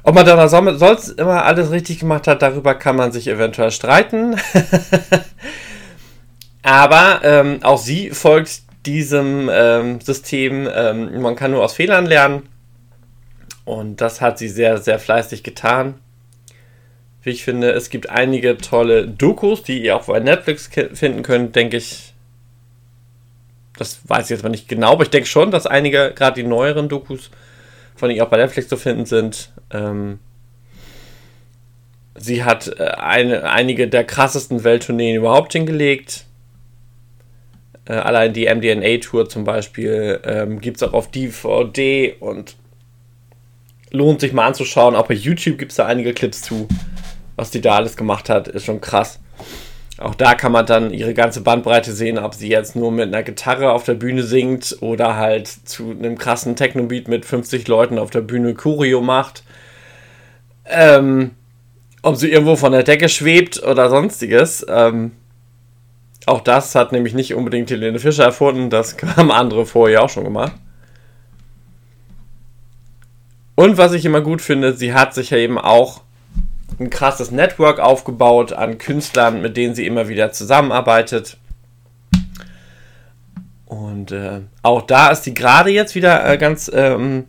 Ob 0.03 0.15
man 0.15 0.27
dann 0.27 0.47
sonst 0.47 1.09
immer 1.19 1.47
alles 1.47 1.71
richtig 1.71 2.01
gemacht 2.01 2.27
hat, 2.27 2.43
darüber 2.43 2.75
kann 2.75 2.95
man 2.95 3.11
sich 3.11 3.29
eventuell 3.29 3.71
streiten. 3.71 4.37
Aber 6.63 7.21
ähm, 7.25 7.61
auch 7.63 7.79
sie 7.79 8.11
folgt 8.11 8.61
diesem 8.85 9.49
ähm, 9.51 10.03
System. 10.03 10.69
Ähm, 10.71 11.23
man 11.23 11.35
kann 11.35 11.53
nur 11.53 11.65
aus 11.65 11.73
Fehlern 11.73 12.05
lernen. 12.05 12.43
Und 13.65 14.03
das 14.03 14.21
hat 14.21 14.37
sie 14.37 14.51
sehr, 14.51 14.77
sehr 14.77 14.99
fleißig 14.99 15.45
getan. 15.45 15.95
Wie 17.23 17.31
ich 17.31 17.43
finde, 17.43 17.71
es 17.71 17.89
gibt 17.89 18.11
einige 18.11 18.59
tolle 18.59 19.09
Dokus, 19.09 19.63
die 19.63 19.83
ihr 19.83 19.97
auch 19.97 20.05
bei 20.05 20.21
Netflix 20.21 20.69
finden 20.93 21.23
könnt, 21.23 21.57
denke 21.57 21.79
ich. 21.79 22.08
Das 23.79 24.01
weiß 24.07 24.25
ich 24.25 24.31
jetzt 24.31 24.43
mal 24.43 24.49
nicht 24.49 24.69
genau, 24.69 24.93
aber 24.93 25.05
ich 25.05 25.11
denke 25.11 25.29
schon, 25.29 25.51
dass 25.51 25.67
einige, 25.67 26.13
gerade 26.15 26.43
die 26.43 26.47
neueren 26.47 26.89
Dokus, 26.89 27.31
von 27.95 28.09
denen 28.09 28.21
auch 28.21 28.29
bei 28.29 28.37
Netflix 28.37 28.69
zu 28.69 28.77
finden 28.77 29.07
sind. 29.07 29.53
Ähm, 29.71 30.19
sie 32.17 32.45
hat 32.45 32.69
äh, 32.79 32.85
eine, 32.85 33.45
einige 33.45 33.89
der 33.89 34.05
krassesten 34.05 34.65
Welttourneen 34.65 35.17
überhaupt 35.17 35.53
hingelegt. 35.53 36.25
Äh, 37.85 37.95
allein 37.95 38.33
die 38.33 38.53
MDNA-Tour 38.53 39.29
zum 39.29 39.45
Beispiel 39.45 40.21
ähm, 40.25 40.61
gibt 40.61 40.79
es 40.79 40.83
auch 40.83 40.93
auf 40.93 41.11
DVD 41.11 42.17
und 42.19 42.57
lohnt 43.91 44.21
sich 44.21 44.33
mal 44.33 44.47
anzuschauen. 44.47 44.97
Auch 44.97 45.07
bei 45.07 45.15
YouTube 45.15 45.59
gibt 45.59 45.73
es 45.73 45.77
da 45.77 45.87
einige 45.87 46.13
Clips 46.13 46.43
zu. 46.43 46.69
Was 47.37 47.53
die 47.53 47.61
da 47.61 47.77
alles 47.77 47.97
gemacht 47.97 48.29
hat, 48.29 48.49
ist 48.49 48.65
schon 48.65 48.81
krass. 48.81 49.21
Auch 49.99 50.15
da 50.15 50.35
kann 50.35 50.53
man 50.53 50.65
dann 50.65 50.93
ihre 50.93 51.13
ganze 51.13 51.41
Bandbreite 51.41 51.93
sehen, 51.93 52.19
ob 52.19 52.35
sie 52.35 52.49
jetzt 52.49 52.77
nur 52.77 52.93
mit 52.93 53.09
einer 53.09 53.25
Gitarre 53.25 53.73
auf 53.73 53.83
der 53.83 53.95
Bühne 53.95 54.23
singt 54.23 54.77
oder 54.81 55.17
halt 55.17 55.49
zu 55.49 55.91
einem 55.91 56.17
krassen 56.17 56.55
Technobeat 56.55 57.09
mit 57.09 57.25
50 57.25 57.67
Leuten 57.67 57.99
auf 57.99 58.11
der 58.11 58.21
Bühne 58.21 58.55
Choreo 58.55 59.01
macht. 59.01 59.43
Ähm, 60.67 61.33
ob 62.03 62.15
sie 62.17 62.31
irgendwo 62.31 62.55
von 62.55 62.73
der 62.73 62.85
Decke 62.85 63.09
schwebt 63.09 63.61
oder 63.63 63.91
sonstiges. 63.91 64.65
Ähm, 64.69 65.13
auch 66.27 66.43
das 66.43 66.77
hat 66.77 66.93
nämlich 66.93 67.15
nicht 67.15 67.35
unbedingt 67.35 67.71
Helene 67.71 67.99
Fischer 67.99 68.25
erfunden, 68.25 68.71
das 68.71 68.97
haben 69.17 69.33
andere 69.33 69.67
vorher 69.67 70.03
auch 70.03 70.11
schon 70.11 70.25
gemacht. 70.25 70.53
Und 73.57 73.77
was 73.79 73.93
ich 73.93 74.05
immer 74.05 74.21
gut 74.21 74.41
finde, 74.41 74.75
sie 74.75 74.95
hat 74.95 75.15
sich 75.15 75.31
ja 75.31 75.39
eben 75.39 75.59
auch 75.59 76.03
ein 76.79 76.91
krasses 76.91 77.31
Network 77.31 77.81
aufgebaut 77.81 78.53
an 78.53 78.79
Künstlern, 78.79 79.43
mit 79.43 79.57
denen 79.57 79.75
sie 79.75 79.87
immer 79.87 80.09
wieder 80.09 80.33
zusammenarbeitet. 80.33 81.37
Und 83.67 84.13
äh, 84.13 84.41
auch 84.63 84.83
da 84.83 85.11
ist 85.11 85.25
sie 85.25 85.35
gerade 85.35 85.71
jetzt 85.71 85.95
wieder 85.95 86.27
äh, 86.27 86.39
ganz 86.39 86.71
ähm, 86.73 87.25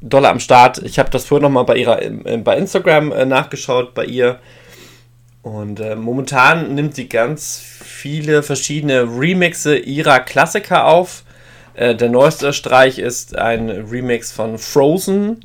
doll 0.00 0.26
am 0.26 0.40
Start. 0.40 0.78
Ich 0.78 0.98
habe 0.98 1.10
das 1.10 1.26
vorhin 1.26 1.42
nochmal 1.42 1.64
bei 1.64 1.76
ihrer 1.76 2.02
äh, 2.02 2.36
bei 2.38 2.56
Instagram 2.56 3.12
äh, 3.12 3.26
nachgeschaut 3.26 3.94
bei 3.94 4.04
ihr. 4.04 4.40
Und 5.42 5.80
äh, 5.80 5.94
momentan 5.94 6.74
nimmt 6.74 6.94
sie 6.94 7.08
ganz 7.08 7.58
viele 7.58 8.42
verschiedene 8.42 9.02
Remixe 9.02 9.76
ihrer 9.76 10.20
Klassiker 10.20 10.86
auf. 10.86 11.24
Äh, 11.74 11.94
der 11.94 12.08
neueste 12.08 12.52
Streich 12.52 12.98
ist 12.98 13.36
ein 13.36 13.70
Remix 13.70 14.32
von 14.32 14.58
Frozen 14.58 15.44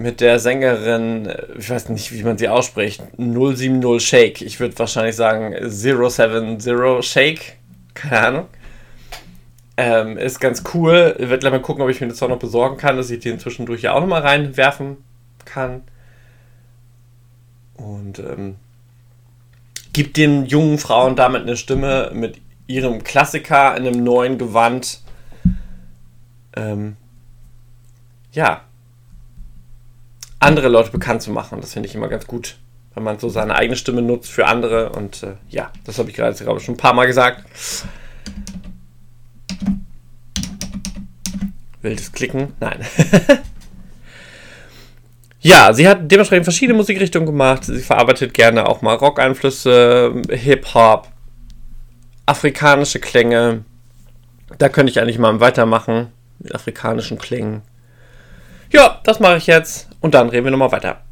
mit 0.00 0.22
der 0.22 0.38
Sängerin, 0.38 1.30
ich 1.58 1.68
weiß 1.68 1.90
nicht, 1.90 2.10
wie 2.10 2.22
man 2.22 2.38
sie 2.38 2.48
ausspricht, 2.48 3.02
070 3.18 4.00
Shake. 4.00 4.40
Ich 4.40 4.58
würde 4.58 4.78
wahrscheinlich 4.78 5.14
sagen 5.14 5.54
070 5.68 7.04
Shake. 7.04 7.58
Keine 7.92 8.18
Ahnung. 8.18 8.46
Ähm, 9.76 10.16
ist 10.16 10.40
ganz 10.40 10.62
cool. 10.72 11.14
Ich 11.18 11.28
werde 11.28 11.40
gleich 11.40 11.52
mal 11.52 11.60
gucken, 11.60 11.82
ob 11.82 11.90
ich 11.90 12.00
mir 12.00 12.08
das 12.08 12.22
auch 12.22 12.30
noch 12.30 12.38
besorgen 12.38 12.78
kann, 12.78 12.96
dass 12.96 13.10
ich 13.10 13.20
den 13.20 13.38
zwischendurch 13.38 13.82
ja 13.82 13.92
auch 13.92 14.00
nochmal 14.00 14.22
reinwerfen 14.22 14.96
kann. 15.44 15.82
Und 17.74 18.20
ähm, 18.20 18.56
gibt 19.92 20.16
den 20.16 20.46
jungen 20.46 20.78
Frauen 20.78 21.14
damit 21.14 21.42
eine 21.42 21.58
Stimme 21.58 22.10
mit 22.14 22.40
ihrem 22.66 23.04
Klassiker 23.04 23.76
in 23.76 23.86
einem 23.86 24.02
neuen 24.02 24.38
Gewand. 24.38 25.02
Ähm, 26.56 26.96
ja, 28.32 28.62
andere 30.40 30.68
Leute 30.68 30.90
bekannt 30.90 31.22
zu 31.22 31.30
machen. 31.30 31.60
Das 31.60 31.74
finde 31.74 31.88
ich 31.88 31.94
immer 31.94 32.08
ganz 32.08 32.26
gut, 32.26 32.56
wenn 32.94 33.04
man 33.04 33.18
so 33.18 33.28
seine 33.28 33.54
eigene 33.54 33.76
Stimme 33.76 34.02
nutzt 34.02 34.30
für 34.30 34.46
andere. 34.46 34.90
Und 34.90 35.22
äh, 35.22 35.34
ja, 35.48 35.70
das 35.84 35.98
habe 35.98 36.10
ich 36.10 36.16
gerade 36.16 36.36
glaube 36.42 36.60
schon 36.60 36.74
ein 36.74 36.78
paar 36.78 36.94
Mal 36.94 37.06
gesagt. 37.06 37.44
Wildes 41.82 42.12
Klicken? 42.12 42.54
Nein. 42.60 42.84
ja, 45.40 45.72
sie 45.72 45.88
hat 45.88 46.10
dementsprechend 46.10 46.44
verschiedene 46.44 46.76
Musikrichtungen 46.76 47.26
gemacht. 47.26 47.64
Sie 47.64 47.80
verarbeitet 47.80 48.34
gerne 48.34 48.68
auch 48.68 48.82
mal 48.82 48.96
Rock-Einflüsse, 48.96 50.20
Hip-Hop, 50.28 51.08
afrikanische 52.26 52.98
Klänge. 52.98 53.64
Da 54.58 54.68
könnte 54.68 54.90
ich 54.90 55.00
eigentlich 55.00 55.18
mal 55.18 55.40
weitermachen 55.40 56.08
mit 56.38 56.54
afrikanischen 56.54 57.18
Klängen. 57.18 57.62
Ja, 58.72 59.00
das 59.04 59.20
mache 59.20 59.36
ich 59.36 59.46
jetzt 59.46 59.89
und 60.00 60.14
dann 60.14 60.28
reden 60.28 60.44
wir 60.44 60.50
nochmal 60.50 60.72
weiter. 60.72 61.02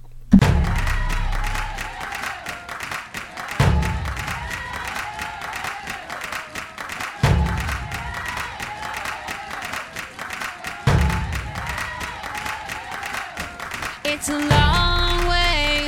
It's 14.05 14.29
a 14.31 14.39
long 14.39 15.29
way. 15.29 15.87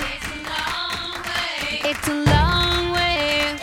It's 1.85 2.09
a 2.09 2.15
long 2.15 2.93
way. 2.93 3.59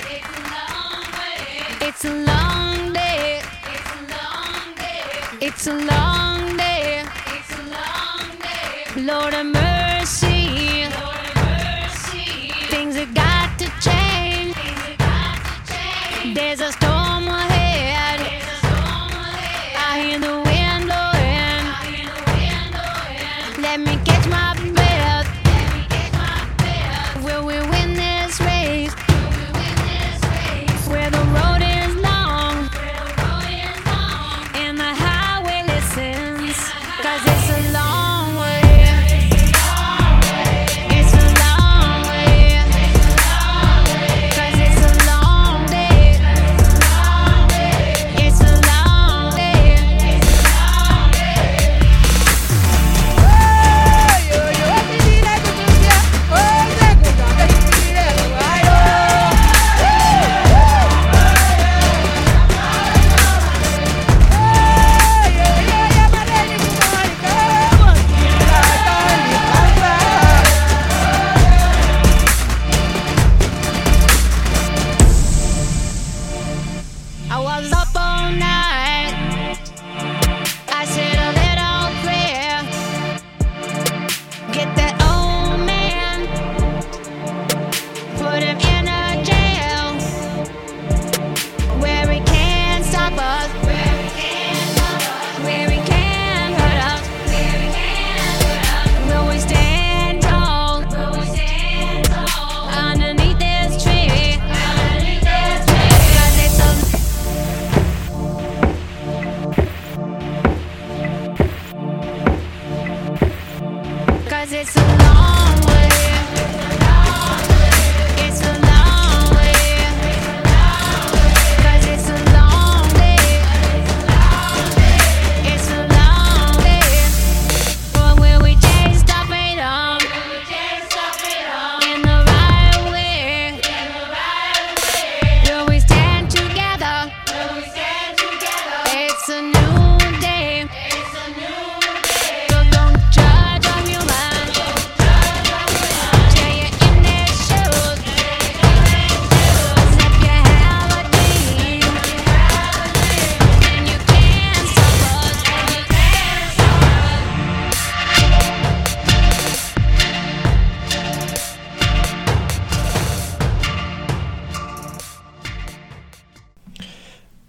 It's 1.82 2.06
a 2.06 2.14
long 2.14 2.92
day. 2.92 3.42
It's 3.42 3.86
a 3.86 3.94
long 4.14 4.76
day. 4.76 5.02
It's 5.42 5.68
a 5.68 5.74
long 5.74 6.27
Lord 9.08 9.34
of 9.34 9.46
mercy. 9.46 10.84
Things 12.70 12.98
have 12.98 13.14
got 13.14 13.58
to 13.58 13.72
change. 13.80 14.54
There's 16.36 16.60
a 16.60 16.87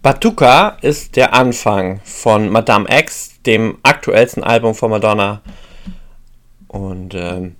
Batuka 0.09 0.79
ist 0.81 1.17
der 1.17 1.35
Anfang 1.35 2.01
von 2.03 2.49
Madame 2.49 2.87
X, 2.89 3.43
dem 3.45 3.77
aktuellsten 3.83 4.43
Album 4.43 4.73
von 4.73 4.89
Madonna. 4.89 5.43
Und 6.67 7.13
ähm, 7.13 7.57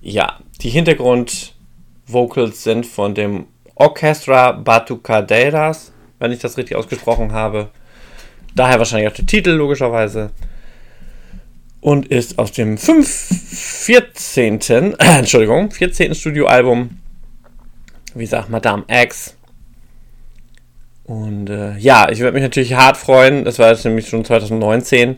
ja, 0.00 0.38
die 0.60 0.70
Hintergrundvocals 0.70 2.62
sind 2.62 2.86
von 2.86 3.16
dem 3.16 3.48
Orchestra 3.74 4.52
Batucaderas, 4.52 5.90
wenn 6.20 6.30
ich 6.30 6.38
das 6.38 6.56
richtig 6.58 6.76
ausgesprochen 6.76 7.32
habe. 7.32 7.70
Daher 8.54 8.78
wahrscheinlich 8.78 9.10
auch 9.10 9.16
der 9.16 9.26
Titel, 9.26 9.50
logischerweise. 9.50 10.30
Und 11.80 12.06
ist 12.06 12.38
aus 12.38 12.52
dem 12.52 12.78
5, 12.78 13.08
14. 13.08 14.94
Entschuldigung, 15.00 15.72
14. 15.72 16.14
Studioalbum. 16.14 17.00
Wie 18.14 18.22
gesagt, 18.22 18.48
Madame 18.48 18.84
X. 18.86 19.34
Und 21.08 21.48
äh, 21.48 21.76
ja, 21.78 22.10
ich 22.10 22.20
würde 22.20 22.34
mich 22.34 22.42
natürlich 22.42 22.74
hart 22.74 22.98
freuen. 22.98 23.44
Das 23.44 23.58
war 23.58 23.70
jetzt 23.70 23.84
nämlich 23.84 24.08
schon 24.08 24.26
2019. 24.26 25.16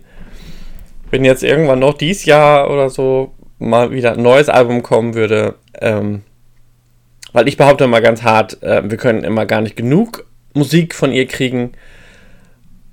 Wenn 1.11 1.25
jetzt 1.25 1.43
irgendwann 1.43 1.81
noch 1.81 1.95
dieses 1.95 2.25
Jahr 2.25 2.71
oder 2.71 2.89
so 2.89 3.35
mal 3.59 3.91
wieder 3.91 4.13
ein 4.13 4.23
neues 4.23 4.49
Album 4.49 4.85
kommen 4.85 5.15
würde. 5.15 5.57
Ähm, 5.81 6.23
weil 7.33 7.49
ich 7.49 7.57
behaupte 7.57 7.89
mal 7.89 8.03
ganz 8.03 8.23
hart, 8.23 8.63
äh, 8.63 8.89
wir 8.89 8.97
können 8.99 9.25
immer 9.25 9.47
gar 9.47 9.61
nicht 9.61 9.77
genug 9.77 10.27
Musik 10.55 10.95
von 10.95 11.13
ihr 11.13 11.27
kriegen, 11.27 11.73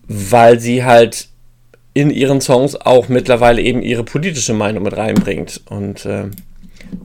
weil 0.07 0.59
sie 0.59 0.83
halt 0.83 1.27
in 1.93 2.09
ihren 2.09 2.41
Songs 2.41 2.75
auch 2.75 3.09
mittlerweile 3.09 3.61
eben 3.61 3.83
ihre 3.83 4.03
politische 4.03 4.53
Meinung 4.53 4.83
mit 4.83 4.97
reinbringt. 4.97 5.61
Und 5.69 6.03
äh, 6.07 6.25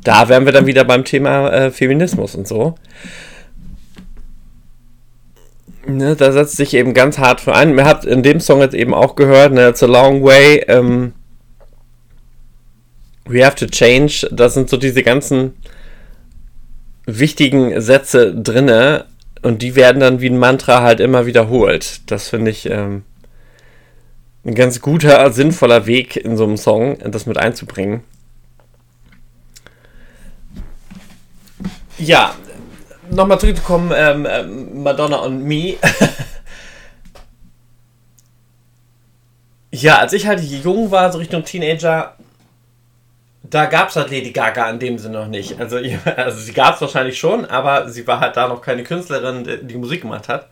da 0.04 0.30
wären 0.30 0.46
wir 0.46 0.52
dann 0.52 0.66
wieder 0.66 0.84
beim 0.84 1.04
Thema 1.04 1.50
äh, 1.50 1.70
Feminismus 1.70 2.34
und 2.34 2.48
so. 2.48 2.76
Ne, 5.86 6.14
da 6.14 6.30
setzt 6.30 6.56
sich 6.56 6.74
eben 6.74 6.94
ganz 6.94 7.18
hart 7.18 7.40
für 7.40 7.54
ein. 7.54 7.76
Ihr 7.76 7.84
habt 7.84 8.04
in 8.04 8.22
dem 8.22 8.38
Song 8.38 8.60
jetzt 8.60 8.74
eben 8.74 8.94
auch 8.94 9.16
gehört, 9.16 9.52
ne, 9.52 9.68
It's 9.68 9.82
a 9.82 9.86
long 9.86 10.22
way. 10.22 10.64
Ähm, 10.68 11.12
we 13.24 13.44
have 13.44 13.56
to 13.56 13.66
change. 13.66 14.28
Da 14.30 14.48
sind 14.48 14.70
so 14.70 14.76
diese 14.76 15.02
ganzen 15.02 15.54
wichtigen 17.04 17.80
Sätze 17.80 18.32
drinne 18.34 19.06
und 19.42 19.62
die 19.62 19.74
werden 19.74 19.98
dann 19.98 20.20
wie 20.20 20.30
ein 20.30 20.38
Mantra 20.38 20.82
halt 20.82 21.00
immer 21.00 21.26
wiederholt. 21.26 22.02
Das 22.10 22.28
finde 22.28 22.52
ich 22.52 22.70
ähm, 22.70 23.02
ein 24.44 24.54
ganz 24.54 24.80
guter, 24.80 25.32
sinnvoller 25.32 25.86
Weg 25.86 26.16
in 26.16 26.36
so 26.36 26.44
einem 26.44 26.56
Song, 26.56 26.98
das 27.10 27.26
mit 27.26 27.38
einzubringen. 27.38 28.02
Ja, 31.98 32.34
nochmal 33.14 33.38
zurückzukommen, 33.40 33.92
ähm, 33.94 34.26
ähm, 34.28 34.82
Madonna 34.82 35.16
und 35.18 35.42
Me. 35.44 35.74
ja, 39.70 39.98
als 39.98 40.12
ich 40.12 40.26
halt 40.26 40.40
jung 40.40 40.90
war, 40.90 41.12
so 41.12 41.18
Richtung 41.18 41.44
Teenager, 41.44 42.16
da 43.42 43.66
gab 43.66 43.90
es 43.90 43.96
halt 43.96 44.10
Lady 44.10 44.32
Gaga 44.32 44.70
in 44.70 44.78
dem 44.78 44.98
Sinne 44.98 45.18
noch 45.18 45.28
nicht. 45.28 45.60
Also, 45.60 45.76
also 46.16 46.38
sie 46.38 46.52
gab 46.52 46.76
es 46.76 46.80
wahrscheinlich 46.80 47.18
schon, 47.18 47.44
aber 47.44 47.88
sie 47.90 48.06
war 48.06 48.20
halt 48.20 48.36
da 48.36 48.48
noch 48.48 48.62
keine 48.62 48.82
Künstlerin, 48.82 49.66
die, 49.66 49.76
Musik 49.76 50.02
gemacht 50.02 50.28
hat. 50.28 50.48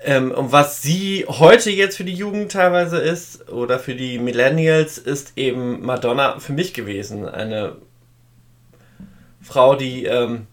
Ähm, 0.00 0.30
und 0.30 0.52
was 0.52 0.82
sie 0.82 1.24
heute 1.28 1.70
jetzt 1.70 1.96
für 1.96 2.04
die 2.04 2.14
Jugend 2.14 2.52
teilweise 2.52 2.98
ist, 2.98 3.48
oder 3.50 3.78
für 3.78 3.94
die 3.94 4.18
Millennials, 4.18 4.98
ist 4.98 5.32
eben 5.36 5.84
Madonna 5.84 6.38
für 6.38 6.52
mich 6.52 6.72
gewesen. 6.72 7.28
Eine 7.28 7.76
Frau, 9.40 9.74
die, 9.74 10.04
ähm, 10.04 10.46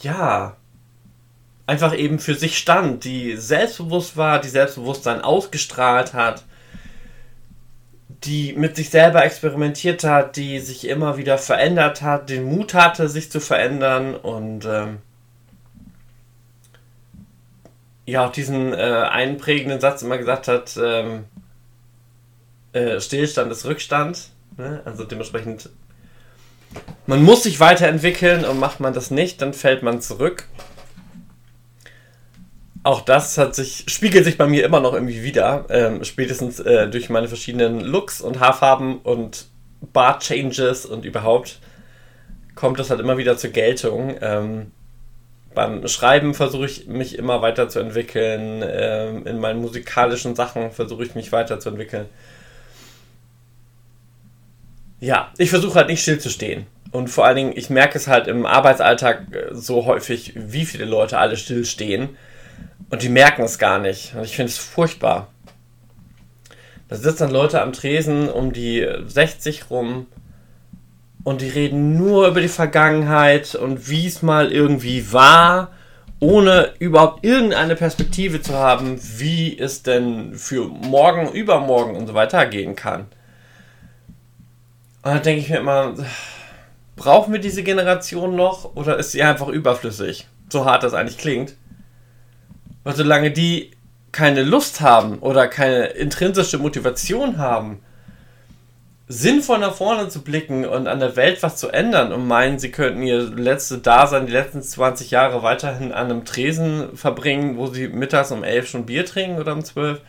ja, 0.00 0.56
einfach 1.66 1.96
eben 1.96 2.18
für 2.18 2.34
sich 2.34 2.58
stand, 2.58 3.04
die 3.04 3.36
selbstbewusst 3.36 4.16
war, 4.16 4.40
die 4.40 4.48
Selbstbewusstsein 4.48 5.20
ausgestrahlt 5.20 6.14
hat, 6.14 6.44
die 8.24 8.52
mit 8.54 8.76
sich 8.76 8.90
selber 8.90 9.24
experimentiert 9.24 10.04
hat, 10.04 10.36
die 10.36 10.58
sich 10.58 10.86
immer 10.88 11.16
wieder 11.16 11.38
verändert 11.38 12.02
hat, 12.02 12.28
den 12.28 12.44
Mut 12.44 12.74
hatte, 12.74 13.08
sich 13.08 13.30
zu 13.30 13.40
verändern 13.40 14.14
und 14.14 14.66
ähm, 14.66 14.98
ja 18.04 18.26
auch 18.26 18.32
diesen 18.32 18.72
äh, 18.74 19.06
einprägenden 19.10 19.80
Satz 19.80 20.02
immer 20.02 20.18
gesagt 20.18 20.48
hat, 20.48 20.78
ähm, 20.82 21.24
äh, 22.72 23.00
Stillstand 23.00 23.50
ist 23.52 23.64
Rückstand. 23.64 24.30
Ne? 24.56 24.82
Also 24.84 25.04
dementsprechend, 25.04 25.70
man 27.06 27.22
muss 27.22 27.42
sich 27.42 27.60
weiterentwickeln 27.60 28.44
und 28.44 28.58
macht 28.58 28.80
man 28.80 28.94
das 28.94 29.10
nicht, 29.10 29.42
dann 29.42 29.52
fällt 29.52 29.82
man 29.82 30.00
zurück. 30.00 30.46
Auch 32.82 33.02
das 33.02 33.36
hat 33.36 33.54
sich, 33.54 33.84
spiegelt 33.88 34.24
sich 34.24 34.38
bei 34.38 34.46
mir 34.46 34.64
immer 34.64 34.80
noch 34.80 34.94
irgendwie 34.94 35.22
wieder. 35.22 35.66
Ähm, 35.68 36.02
spätestens 36.04 36.60
äh, 36.60 36.88
durch 36.88 37.10
meine 37.10 37.28
verschiedenen 37.28 37.80
Looks 37.80 38.20
und 38.20 38.40
Haarfarben 38.40 38.98
und 39.00 39.46
Bart-Changes 39.92 40.86
und 40.86 41.04
überhaupt 41.04 41.58
kommt 42.54 42.78
das 42.78 42.90
halt 42.90 43.00
immer 43.00 43.18
wieder 43.18 43.36
zur 43.36 43.50
Geltung. 43.50 44.16
Ähm, 44.20 44.72
beim 45.54 45.86
Schreiben 45.88 46.34
versuche 46.34 46.66
ich 46.66 46.86
mich 46.86 47.18
immer 47.18 47.42
weiterzuentwickeln. 47.42 48.62
Ähm, 48.66 49.26
in 49.26 49.40
meinen 49.40 49.60
musikalischen 49.60 50.34
Sachen 50.34 50.70
versuche 50.70 51.04
ich 51.04 51.14
mich 51.14 51.32
weiterzuentwickeln. 51.32 52.06
Ja, 55.00 55.32
ich 55.38 55.50
versuche 55.50 55.74
halt 55.74 55.88
nicht 55.88 56.02
stillzustehen. 56.02 56.66
Und 56.92 57.08
vor 57.08 57.24
allen 57.24 57.36
Dingen, 57.36 57.52
ich 57.56 57.70
merke 57.70 57.96
es 57.96 58.08
halt 58.08 58.26
im 58.26 58.46
Arbeitsalltag 58.46 59.34
äh, 59.34 59.54
so 59.54 59.86
häufig, 59.86 60.32
wie 60.36 60.66
viele 60.66 60.84
Leute 60.84 61.18
alle 61.18 61.36
stillstehen. 61.36 62.10
Und 62.90 63.02
die 63.02 63.08
merken 63.08 63.42
es 63.42 63.58
gar 63.58 63.78
nicht. 63.78 64.14
Und 64.14 64.24
ich 64.24 64.36
finde 64.36 64.50
es 64.50 64.58
furchtbar. 64.58 65.28
Da 66.88 66.96
sitzen 66.96 67.24
dann 67.24 67.30
Leute 67.30 67.62
am 67.62 67.72
Tresen 67.72 68.28
um 68.28 68.52
die 68.52 68.86
60 69.06 69.70
rum 69.70 70.06
und 71.22 71.40
die 71.40 71.48
reden 71.48 71.96
nur 71.96 72.26
über 72.26 72.40
die 72.40 72.48
Vergangenheit 72.48 73.54
und 73.54 73.88
wie 73.88 74.08
es 74.08 74.22
mal 74.22 74.50
irgendwie 74.50 75.12
war, 75.12 75.70
ohne 76.18 76.72
überhaupt 76.80 77.24
irgendeine 77.24 77.76
Perspektive 77.76 78.42
zu 78.42 78.54
haben, 78.54 78.98
wie 79.18 79.56
es 79.56 79.84
denn 79.84 80.34
für 80.34 80.66
morgen, 80.66 81.30
übermorgen 81.32 81.94
und 81.94 82.08
so 82.08 82.14
weiter 82.14 82.44
gehen 82.46 82.74
kann. 82.74 83.06
Und 85.02 85.14
dann 85.14 85.22
denke 85.22 85.40
ich 85.40 85.48
mir 85.48 85.58
immer, 85.58 85.94
brauchen 86.96 87.32
wir 87.32 87.40
diese 87.40 87.62
Generation 87.62 88.36
noch 88.36 88.76
oder 88.76 88.98
ist 88.98 89.12
sie 89.12 89.22
einfach 89.22 89.48
überflüssig? 89.48 90.26
So 90.50 90.64
hart 90.64 90.82
das 90.82 90.94
eigentlich 90.94 91.18
klingt. 91.18 91.54
Weil 92.84 92.94
solange 92.94 93.30
die 93.30 93.70
keine 94.12 94.42
Lust 94.42 94.80
haben 94.80 95.18
oder 95.20 95.48
keine 95.48 95.86
intrinsische 95.86 96.58
Motivation 96.58 97.38
haben, 97.38 97.80
sinnvoll 99.08 99.58
nach 99.58 99.74
vorne 99.74 100.08
zu 100.08 100.22
blicken 100.22 100.64
und 100.64 100.86
an 100.86 101.00
der 101.00 101.16
Welt 101.16 101.42
was 101.42 101.56
zu 101.56 101.68
ändern 101.68 102.12
und 102.12 102.28
meinen, 102.28 102.58
sie 102.58 102.70
könnten 102.70 103.02
ihr 103.02 103.22
letztes 103.22 103.82
Dasein, 103.82 104.26
die 104.26 104.32
letzten 104.32 104.62
20 104.62 105.10
Jahre 105.10 105.42
weiterhin 105.42 105.92
an 105.92 106.10
einem 106.10 106.24
Tresen 106.24 106.96
verbringen, 106.96 107.56
wo 107.56 107.66
sie 107.66 107.88
mittags 107.88 108.30
um 108.30 108.44
11 108.44 108.68
schon 108.68 108.86
Bier 108.86 109.04
trinken 109.04 109.40
oder 109.40 109.52
um 109.52 109.64
12. 109.64 110.00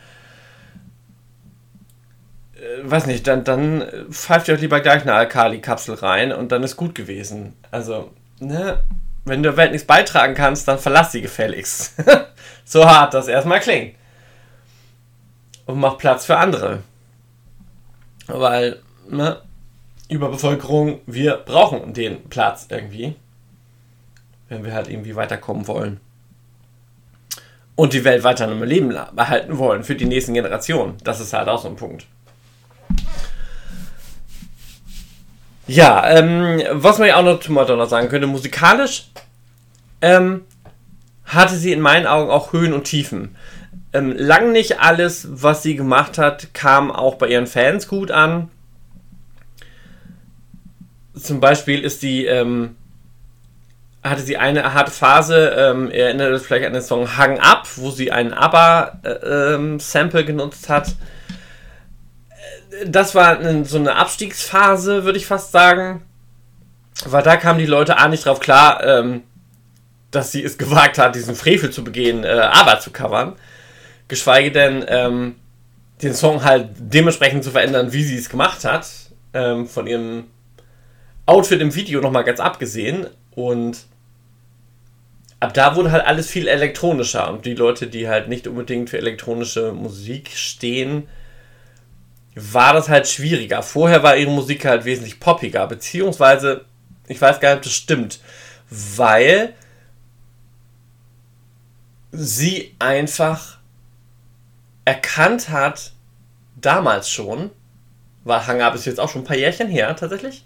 Äh, 2.62 2.88
weiß 2.90 3.06
nicht, 3.06 3.26
dann, 3.26 3.44
dann 3.44 3.84
pfeift 4.10 4.48
ihr 4.48 4.54
euch 4.54 4.60
lieber 4.60 4.80
gleich 4.80 5.02
eine 5.02 5.14
Alkali-Kapsel 5.14 5.96
rein 5.96 6.32
und 6.32 6.52
dann 6.52 6.62
ist 6.62 6.76
gut 6.76 6.94
gewesen. 6.94 7.54
Also, 7.70 8.10
ne, 8.38 8.82
wenn 9.24 9.42
du 9.42 9.50
der 9.50 9.56
Welt 9.56 9.72
nichts 9.72 9.86
beitragen 9.86 10.34
kannst, 10.34 10.68
dann 10.68 10.78
verlass 10.78 11.12
sie 11.12 11.22
gefälligst. 11.22 11.94
so 12.64 12.84
hart 12.86 13.14
das 13.14 13.28
erstmal 13.28 13.60
klingt. 13.60 13.96
Und 15.66 15.78
mach 15.78 15.98
Platz 15.98 16.24
für 16.24 16.36
andere. 16.36 16.82
Weil, 18.26 18.80
ne, 19.08 19.40
Überbevölkerung, 20.08 21.00
wir 21.06 21.36
brauchen 21.38 21.94
den 21.94 22.28
Platz 22.28 22.66
irgendwie. 22.68 23.16
Wenn 24.48 24.64
wir 24.64 24.74
halt 24.74 24.88
irgendwie 24.88 25.16
weiterkommen 25.16 25.66
wollen. 25.66 26.00
Und 27.74 27.94
die 27.94 28.04
Welt 28.04 28.22
weiter 28.22 28.50
im 28.50 28.62
Leben 28.62 28.94
behalten 29.12 29.56
wollen 29.58 29.82
für 29.82 29.94
die 29.94 30.04
nächsten 30.04 30.34
Generationen. 30.34 30.98
Das 31.04 31.20
ist 31.20 31.32
halt 31.32 31.48
auch 31.48 31.62
so 31.62 31.68
ein 31.68 31.76
Punkt. 31.76 32.06
Ja, 35.66 36.08
ähm, 36.10 36.62
was 36.72 36.98
man 36.98 37.08
ja 37.08 37.16
auch 37.16 37.24
noch 37.24 37.40
zu 37.40 37.52
Madonna 37.52 37.86
sagen 37.86 38.08
könnte, 38.08 38.26
musikalisch 38.26 39.10
ähm, 40.00 40.42
hatte 41.24 41.54
sie 41.54 41.72
in 41.72 41.80
meinen 41.80 42.06
Augen 42.06 42.30
auch 42.30 42.52
Höhen 42.52 42.72
und 42.72 42.84
Tiefen. 42.84 43.36
Ähm, 43.92 44.14
lang 44.16 44.52
nicht 44.52 44.80
alles, 44.80 45.28
was 45.30 45.62
sie 45.62 45.76
gemacht 45.76 46.18
hat, 46.18 46.54
kam 46.54 46.90
auch 46.90 47.14
bei 47.16 47.28
ihren 47.28 47.46
Fans 47.46 47.88
gut 47.88 48.10
an. 48.10 48.50
Zum 51.14 51.40
Beispiel 51.40 51.80
ist 51.80 52.02
die, 52.02 52.24
ähm, 52.24 52.74
hatte 54.02 54.22
sie 54.22 54.38
eine 54.38 54.74
harte 54.74 54.90
Phase, 54.90 55.54
ähm, 55.56 55.90
erinnert 55.90 56.32
es 56.32 56.44
vielleicht 56.44 56.66
an 56.66 56.72
den 56.72 56.82
Song 56.82 57.16
Hang 57.16 57.38
Up, 57.38 57.68
wo 57.76 57.90
sie 57.90 58.10
einen 58.10 58.32
ABBA-Sample 58.32 60.20
äh, 60.20 60.24
genutzt 60.24 60.68
hat. 60.68 60.96
Das 62.86 63.14
war 63.14 63.64
so 63.64 63.78
eine 63.78 63.96
Abstiegsphase, 63.96 65.04
würde 65.04 65.18
ich 65.18 65.26
fast 65.26 65.52
sagen. 65.52 66.02
Weil 67.04 67.22
da 67.22 67.36
kamen 67.36 67.58
die 67.58 67.66
Leute 67.66 67.98
auch 67.98 68.08
nicht 68.08 68.26
drauf 68.26 68.40
klar, 68.40 68.82
ähm, 68.84 69.22
dass 70.10 70.32
sie 70.32 70.44
es 70.44 70.58
gewagt 70.58 70.98
hat, 70.98 71.14
diesen 71.14 71.34
Frevel 71.34 71.70
zu 71.70 71.84
begehen, 71.84 72.24
äh, 72.24 72.28
ABBA 72.28 72.80
zu 72.80 72.90
covern. 72.90 73.34
Geschweige 74.08 74.52
denn, 74.52 74.84
ähm, 74.88 75.36
den 76.02 76.14
Song 76.14 76.44
halt 76.44 76.68
dementsprechend 76.78 77.44
zu 77.44 77.50
verändern, 77.50 77.92
wie 77.92 78.02
sie 78.02 78.16
es 78.16 78.28
gemacht 78.28 78.64
hat. 78.64 78.86
Ähm, 79.34 79.66
von 79.66 79.86
ihrem 79.86 80.24
Outfit 81.26 81.60
im 81.60 81.74
Video 81.74 82.00
nochmal 82.00 82.24
ganz 82.24 82.40
abgesehen. 82.40 83.06
Und 83.34 83.86
ab 85.40 85.54
da 85.54 85.76
wurde 85.76 85.92
halt 85.92 86.04
alles 86.04 86.28
viel 86.28 86.46
elektronischer. 86.46 87.30
Und 87.30 87.46
die 87.46 87.54
Leute, 87.54 87.86
die 87.86 88.08
halt 88.08 88.28
nicht 88.28 88.46
unbedingt 88.46 88.90
für 88.90 88.98
elektronische 88.98 89.72
Musik 89.72 90.30
stehen, 90.34 91.08
war 92.34 92.72
das 92.72 92.88
halt 92.88 93.08
schwieriger. 93.08 93.62
Vorher 93.62 94.02
war 94.02 94.16
ihre 94.16 94.30
Musik 94.30 94.64
halt 94.64 94.84
wesentlich 94.84 95.20
poppiger. 95.20 95.66
Beziehungsweise, 95.66 96.64
ich 97.08 97.20
weiß 97.20 97.40
gar 97.40 97.50
nicht, 97.50 97.58
ob 97.58 97.64
das 97.64 97.72
stimmt. 97.72 98.20
Weil 98.70 99.54
sie 102.10 102.74
einfach 102.78 103.58
erkannt 104.84 105.48
hat, 105.48 105.92
damals 106.56 107.10
schon, 107.10 107.50
war 108.24 108.46
Hang 108.46 108.60
Up 108.60 108.74
ist 108.74 108.84
jetzt 108.84 109.00
auch 109.00 109.08
schon 109.08 109.22
ein 109.22 109.26
paar 109.26 109.36
Jährchen 109.36 109.68
her 109.68 109.94
tatsächlich, 109.96 110.44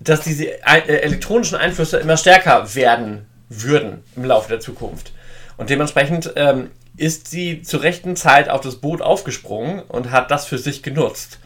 dass 0.00 0.20
diese 0.20 0.62
äh, 0.64 0.80
elektronischen 0.86 1.56
Einflüsse 1.56 1.98
immer 1.98 2.16
stärker 2.16 2.74
werden 2.74 3.26
würden 3.48 4.02
im 4.16 4.24
Laufe 4.24 4.48
der 4.48 4.60
Zukunft. 4.60 5.12
Und 5.56 5.70
dementsprechend 5.70 6.32
ähm, 6.36 6.70
ist 6.96 7.28
sie 7.28 7.62
zur 7.62 7.82
rechten 7.82 8.16
Zeit 8.16 8.48
auf 8.48 8.60
das 8.60 8.76
Boot 8.76 9.00
aufgesprungen 9.00 9.80
und 9.80 10.10
hat 10.10 10.30
das 10.30 10.46
für 10.46 10.58
sich 10.58 10.82
genutzt. 10.82 11.38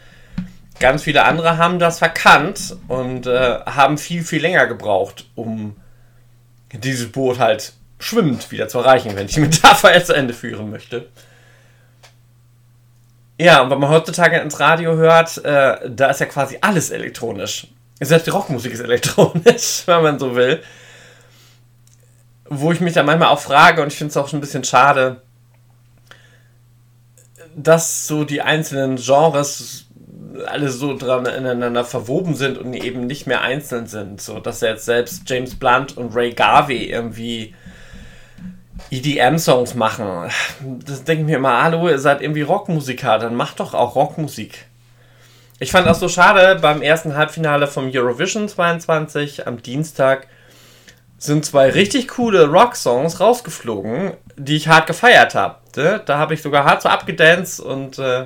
Ganz 0.79 1.03
viele 1.03 1.25
andere 1.25 1.57
haben 1.57 1.79
das 1.79 1.99
verkannt 1.99 2.77
und 2.87 3.25
äh, 3.25 3.59
haben 3.65 3.97
viel, 3.97 4.23
viel 4.23 4.41
länger 4.41 4.67
gebraucht, 4.67 5.25
um 5.35 5.75
dieses 6.71 7.11
Boot 7.11 7.39
halt 7.39 7.73
schwimmend 7.99 8.51
wieder 8.51 8.67
zu 8.67 8.79
erreichen, 8.79 9.15
wenn 9.15 9.25
ich 9.25 9.33
die 9.33 9.39
Metapher 9.39 9.93
jetzt 9.93 10.07
zu 10.07 10.13
Ende 10.13 10.33
führen 10.33 10.69
möchte. 10.69 11.07
Ja, 13.39 13.61
und 13.61 13.69
wenn 13.69 13.79
man 13.79 13.89
heutzutage 13.89 14.37
ins 14.39 14.59
Radio 14.59 14.95
hört, 14.95 15.43
äh, 15.45 15.89
da 15.89 16.09
ist 16.09 16.19
ja 16.19 16.25
quasi 16.25 16.57
alles 16.61 16.89
elektronisch. 16.89 17.67
Selbst 17.99 18.27
die 18.27 18.31
Rockmusik 18.31 18.73
ist 18.73 18.79
elektronisch, 18.79 19.83
wenn 19.85 20.03
man 20.03 20.19
so 20.19 20.35
will. 20.35 20.61
Wo 22.49 22.71
ich 22.71 22.79
mich 22.79 22.93
dann 22.93 23.05
manchmal 23.05 23.29
auch 23.29 23.39
frage, 23.39 23.81
und 23.81 23.89
ich 23.89 23.97
finde 23.97 24.11
es 24.11 24.17
auch 24.17 24.27
schon 24.27 24.37
ein 24.37 24.41
bisschen 24.41 24.63
schade, 24.63 25.21
dass 27.57 28.07
so 28.07 28.23
die 28.23 28.41
einzelnen 28.41 28.97
Genres 28.97 29.85
alle 30.45 30.69
so 30.69 30.95
dran 30.95 31.25
ineinander 31.25 31.83
verwoben 31.83 32.35
sind 32.35 32.59
und 32.59 32.73
eben 32.75 33.07
nicht 33.07 33.25
mehr 33.25 33.41
einzeln 33.41 33.87
sind. 33.87 34.21
So 34.21 34.39
dass 34.39 34.61
jetzt 34.61 34.85
selbst 34.85 35.23
James 35.27 35.55
Blunt 35.55 35.97
und 35.97 36.15
Ray 36.15 36.33
Garvey 36.33 36.85
irgendwie 36.85 37.55
EDM-Songs 38.91 39.73
machen. 39.73 40.29
Das 40.85 41.03
denke 41.03 41.21
ich 41.21 41.27
mir 41.27 41.37
immer, 41.37 41.63
hallo, 41.63 41.89
ihr 41.89 41.99
seid 41.99 42.21
irgendwie 42.21 42.43
Rockmusiker, 42.43 43.17
dann 43.17 43.35
macht 43.35 43.59
doch 43.59 43.73
auch 43.73 43.95
Rockmusik. 43.95 44.65
Ich 45.59 45.71
fand 45.71 45.87
auch 45.87 45.95
so 45.95 46.07
schade, 46.07 46.59
beim 46.61 46.83
ersten 46.83 47.15
Halbfinale 47.15 47.65
vom 47.65 47.89
Eurovision 47.91 48.47
22 48.47 49.47
am 49.47 49.63
Dienstag 49.63 50.27
sind 51.17 51.43
zwei 51.43 51.71
richtig 51.71 52.09
coole 52.09 52.45
Rock-Songs 52.45 53.19
rausgeflogen, 53.19 54.13
die 54.35 54.55
ich 54.55 54.67
hart 54.67 54.85
gefeiert 54.85 55.33
habe. 55.33 55.55
Da 55.77 56.17
habe 56.17 56.33
ich 56.33 56.41
sogar 56.41 56.65
hart 56.65 56.81
so 56.81 56.89
abgedanced 56.89 57.59
und 57.59 57.99
äh, 57.99 58.25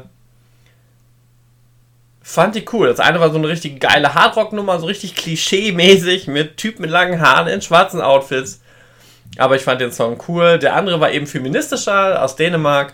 fand 2.21 2.55
die 2.55 2.65
cool. 2.71 2.87
Das 2.87 2.99
eine 2.99 3.19
war 3.19 3.29
so 3.29 3.37
eine 3.37 3.47
richtig 3.47 3.79
geile 3.79 4.13
Hardrock-Nummer, 4.13 4.79
so 4.79 4.85
richtig 4.85 5.15
klischee-mäßig 5.15 6.27
mit 6.29 6.57
Typen 6.57 6.81
mit 6.81 6.91
langen 6.91 7.19
Haaren 7.19 7.47
in 7.47 7.61
schwarzen 7.61 8.01
Outfits. 8.01 8.61
Aber 9.37 9.55
ich 9.55 9.63
fand 9.63 9.81
den 9.81 9.91
Song 9.91 10.21
cool. 10.27 10.59
Der 10.59 10.75
andere 10.75 10.99
war 10.99 11.11
eben 11.11 11.27
feministischer 11.27 12.21
aus 12.23 12.35
Dänemark. 12.35 12.93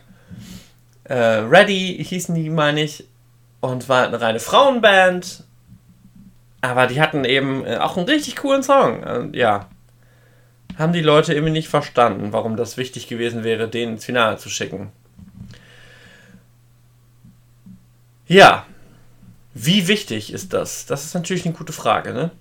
Äh, 1.04 1.16
Ready 1.16 2.04
hießen 2.04 2.36
die, 2.36 2.50
meine 2.50 2.84
ich. 2.84 3.06
und 3.60 3.90
war 3.90 4.06
eine 4.06 4.22
reine 4.22 4.40
Frauenband. 4.40 5.44
Aber 6.62 6.88
die 6.88 7.02
hatten 7.02 7.24
eben 7.26 7.66
äh, 7.66 7.78
auch 7.78 7.98
einen 7.98 8.08
richtig 8.08 8.36
coolen 8.38 8.64
Song. 8.64 9.04
Und 9.04 9.36
ja, 9.36 9.68
haben 10.78 10.94
die 10.94 11.02
Leute 11.02 11.34
irgendwie 11.34 11.54
nicht 11.54 11.70
verstanden, 11.70 12.34
warum 12.34 12.56
das 12.56 12.78
wichtig 12.78 13.08
gewesen 13.08 13.44
wäre, 13.44 13.68
den 13.68 13.94
ins 13.94 14.06
Finale 14.06 14.38
zu 14.38 14.50
schicken. 14.50 14.92
Ja, 18.28 18.66
wie 19.54 19.88
wichtig 19.88 20.32
ist 20.34 20.54
das? 20.54 20.86
Das 20.86 21.06
ist 21.06 21.16
natürlich 21.16 21.46
eine 21.46 21.56
gute 21.56 21.74
Frage, 21.74 22.14
ne? 22.14 22.32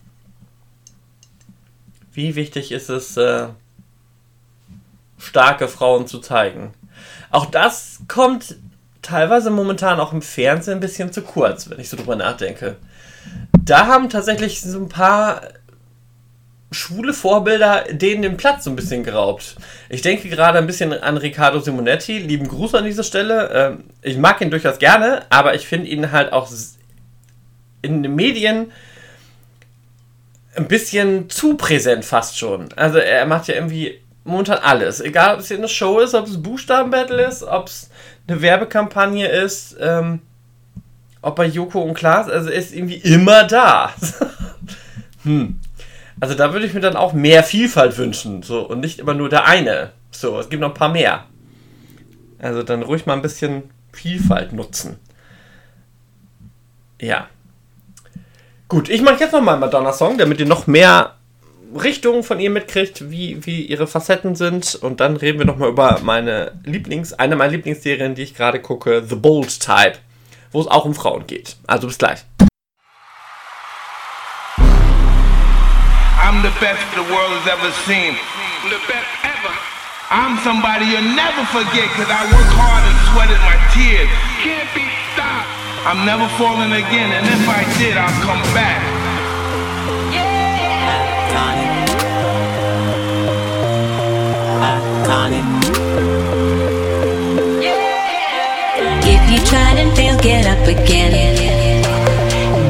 Wie 2.13 2.35
wichtig 2.35 2.73
ist 2.73 2.91
es, 2.91 3.17
äh, 3.17 3.49
starke 5.19 5.69
Frauen 5.69 6.07
zu 6.07 6.19
zeigen? 6.19 6.75
Auch 7.31 7.47
das 7.47 8.01
kommt 8.09 8.57
teilweise 9.03 9.51
momentan 9.51 10.01
auch 10.01 10.13
im 10.13 10.23
Fernsehen 10.23 10.75
ein 10.75 10.81
bisschen 10.81 11.13
zu 11.13 11.23
kurz, 11.23 11.71
wenn 11.71 11.79
ich 11.79 11.89
so 11.89 11.97
drüber 11.97 12.17
nachdenke. 12.17 12.77
Da 13.65 13.87
haben 13.87 14.11
tatsächlich 14.11 14.61
so 14.61 14.79
ein 14.79 14.89
paar 14.89 15.43
schwule 16.73 17.13
Vorbilder 17.13 17.85
denen 17.91 18.23
den 18.23 18.37
Platz 18.37 18.65
so 18.65 18.71
ein 18.71 18.77
bisschen 18.77 19.05
geraubt. 19.05 19.57
Ich 19.89 20.03
denke 20.03 20.29
gerade 20.29 20.59
ein 20.59 20.67
bisschen 20.67 20.93
an 20.93 21.17
Riccardo 21.17 21.61
Simonetti. 21.61 22.19
Lieben 22.19 22.49
Gruß 22.49 22.75
an 22.75 22.85
dieser 22.85 23.05
Stelle. 23.05 23.51
Ähm, 23.53 23.85
ich 24.03 24.19
mag 24.19 24.41
ihn 24.41 24.51
durchaus 24.51 24.79
gerne, 24.79 25.23
aber 25.31 25.55
ich 25.55 25.67
finde 25.67 25.89
ihn 25.89 26.11
halt 26.13 26.33
auch 26.33 26.51
in 27.83 28.03
den 28.03 28.15
Medien 28.15 28.73
ein 30.57 30.69
bisschen 30.69 31.31
zu 31.31 31.57
präsent 31.57 32.05
fast 32.05 32.39
schon. 32.39 32.69
Also 32.75 32.99
er 32.99 33.27
macht 33.27 33.47
ja 33.47 33.55
irgendwie 33.55 34.01
momentan 34.25 34.59
alles. 34.59 35.01
Egal, 35.01 35.35
ob 35.35 35.41
es 35.41 35.49
hier 35.49 35.59
eine 35.59 35.69
Show 35.69 36.01
ist, 36.01 36.15
ob 36.15 36.27
es 36.27 36.43
Buchstabenbattle 36.43 37.25
ist, 37.25 37.43
ob 37.43 37.69
es 37.69 37.91
eine 38.27 38.43
Werbekampagne 38.43 39.29
ist, 39.29 39.77
ähm, 39.81 40.21
ob 41.23 41.37
bei 41.37 41.47
Joko 41.47 41.83
und 41.83 41.95
Klaas, 41.95 42.29
also 42.29 42.51
er 42.51 42.59
ist 42.59 42.75
irgendwie 42.75 42.97
immer 42.97 43.45
da. 43.45 43.93
hm. 45.23 45.61
Also 46.21 46.35
da 46.35 46.53
würde 46.53 46.67
ich 46.67 46.75
mir 46.75 46.81
dann 46.81 46.97
auch 46.97 47.13
mehr 47.13 47.43
Vielfalt 47.45 47.99
wünschen, 47.99 48.43
so 48.43 48.67
und 48.67 48.81
nicht 48.81 48.99
immer 48.99 49.15
nur 49.15 49.29
der 49.29 49.47
eine. 49.47 49.93
So, 50.11 50.39
es 50.39 50.49
gibt 50.49 50.61
noch 50.61 50.71
ein 50.71 50.75
paar 50.75 50.89
mehr. 50.89 51.25
Also 52.39 52.63
dann 52.63 52.83
ruhig 52.83 53.07
mal 53.07 53.15
ein 53.15 53.23
bisschen 53.23 53.71
Vielfalt 53.93 54.53
nutzen. 54.53 54.99
Ja. 57.01 57.29
Gut, 58.69 58.89
ich 58.89 59.03
mache 59.03 59.21
jetzt 59.21 59.33
nochmal 59.33 59.55
einen 59.55 59.61
Madonna-Song, 59.61 60.19
damit 60.19 60.41
ihr 60.41 60.47
noch 60.47 60.67
mehr 60.67 61.15
Richtungen 61.75 62.23
von 62.23 62.41
ihr 62.41 62.51
mitkriegt, 62.51 63.11
wie, 63.11 63.45
wie 63.45 63.63
ihre 63.63 63.87
Facetten 63.87 64.35
sind. 64.35 64.75
Und 64.75 65.01
dann 65.01 65.17
reden 65.17 65.39
wir 65.39 65.47
nochmal 65.47 65.69
über 65.69 66.01
meine 66.03 66.53
Lieblings-, 66.65 67.13
eine 67.13 67.37
meiner 67.37 67.53
Lieblingsserien, 67.53 68.15
die 68.15 68.23
ich 68.23 68.35
gerade 68.35 68.61
gucke, 68.61 69.05
The 69.07 69.17
Bold 69.17 69.61
Type, 69.61 69.99
wo 70.53 70.61
es 70.61 70.67
auch 70.67 70.85
um 70.85 70.95
Frauen 70.95 71.27
geht. 71.27 71.57
Also 71.67 71.87
bis 71.87 71.99
gleich. 71.99 72.25
The 76.47 76.61
best 76.63 76.79
the 76.95 77.03
world 77.11 77.35
has 77.43 77.59
ever 77.59 77.75
seen. 77.91 78.15
The 78.71 78.79
best 78.87 79.11
ever. 79.27 79.51
I'm 80.15 80.39
somebody 80.47 80.87
you'll 80.87 81.11
never 81.19 81.43
forget 81.51 81.91
because 81.91 82.07
I 82.07 82.23
work 82.31 82.51
hard 82.55 82.87
and 82.87 82.97
sweated 83.11 83.43
my 83.43 83.59
tears. 83.75 84.07
Can't 84.47 84.71
be 84.71 84.87
stopped. 85.11 85.51
I'm 85.83 86.07
never 86.07 86.31
falling 86.39 86.71
again, 86.71 87.11
and 87.11 87.27
if 87.27 87.43
I 87.51 87.67
did, 87.83 87.99
I'll 87.99 88.15
come 88.23 88.39
back. 88.55 88.79
If 99.03 99.23
you 99.33 99.39
tried 99.51 99.79
and 99.83 99.91
failed, 99.97 100.23
get 100.23 100.47
up 100.47 100.63
again. 100.63 101.43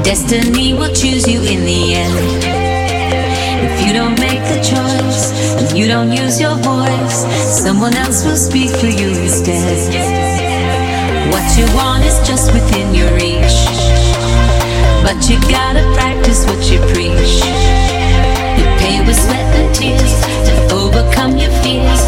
Destiny 0.02 0.72
will 0.72 0.94
choose 0.94 1.28
you 1.28 1.42
in 1.42 1.66
the 1.66 1.94
end. 1.94 2.65
If 3.64 3.86
you 3.86 3.92
don't 3.92 4.18
make 4.20 4.42
the 4.52 4.60
choice, 4.60 5.32
if 5.62 5.76
you 5.76 5.86
don't 5.86 6.12
use 6.12 6.40
your 6.40 6.56
voice, 6.56 7.24
someone 7.64 7.94
else 7.94 8.24
will 8.24 8.36
speak 8.36 8.70
for 8.70 8.86
you 8.86 9.08
instead. 9.08 9.76
What 11.32 11.46
you 11.58 11.66
want 11.74 12.04
is 12.04 12.16
just 12.26 12.52
within 12.52 12.94
your 12.94 13.10
reach. 13.14 13.56
But 15.02 15.28
you 15.28 15.40
gotta 15.48 15.84
practice 15.94 16.44
what 16.46 16.60
you 16.70 16.78
preach. 16.92 17.40
You 18.58 18.66
pay 18.82 19.04
with 19.06 19.16
sweat 19.16 19.48
and 19.60 19.74
tears 19.74 20.14
to 20.48 20.74
overcome 20.74 21.36
your 21.36 21.50
fears. 21.62 22.02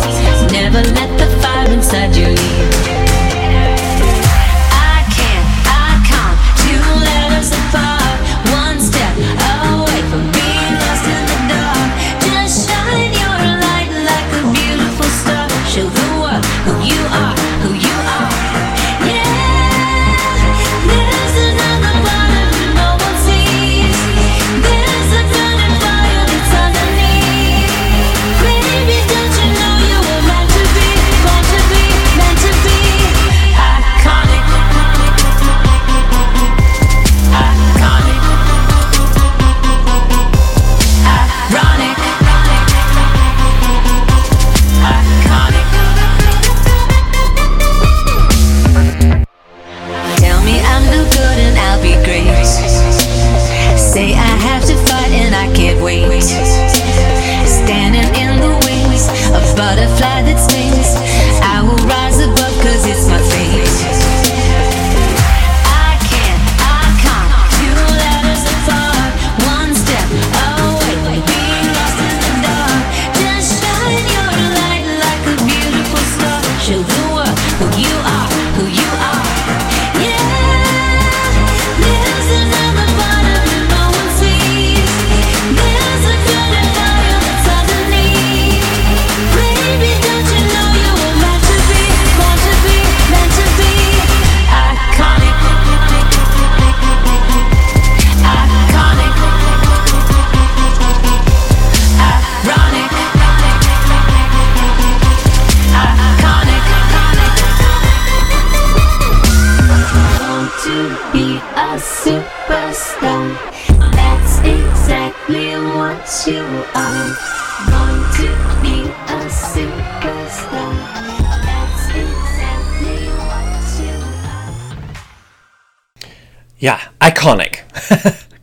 Never 0.52 0.82
let 0.98 1.10
the 1.18 1.28
fire 1.40 1.70
inside 1.70 2.14
you 2.16 2.26
leave. 2.26 2.97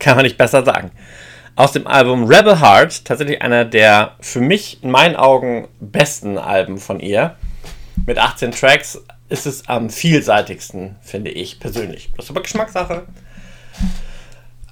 Kann 0.05 0.17
man 0.17 0.23
nicht 0.23 0.37
besser 0.37 0.63
sagen. 0.63 0.91
Aus 1.55 1.71
dem 1.71 1.87
Album 1.87 2.25
Rebel 2.25 2.61
Heart, 2.61 3.05
tatsächlich 3.05 3.41
einer 3.41 3.65
der 3.65 4.11
für 4.19 4.39
mich 4.39 4.83
in 4.83 4.91
meinen 4.91 5.15
Augen 5.15 5.67
besten 5.79 6.37
Alben 6.37 6.77
von 6.77 6.99
ihr. 6.99 7.33
Mit 8.05 8.19
18 8.19 8.51
Tracks 8.51 9.01
ist 9.29 9.47
es 9.47 9.67
am 9.67 9.89
vielseitigsten, 9.89 10.95
finde 11.01 11.31
ich 11.31 11.59
persönlich. 11.59 12.11
Das 12.15 12.25
ist 12.25 12.29
aber 12.29 12.43
Geschmackssache. 12.43 13.07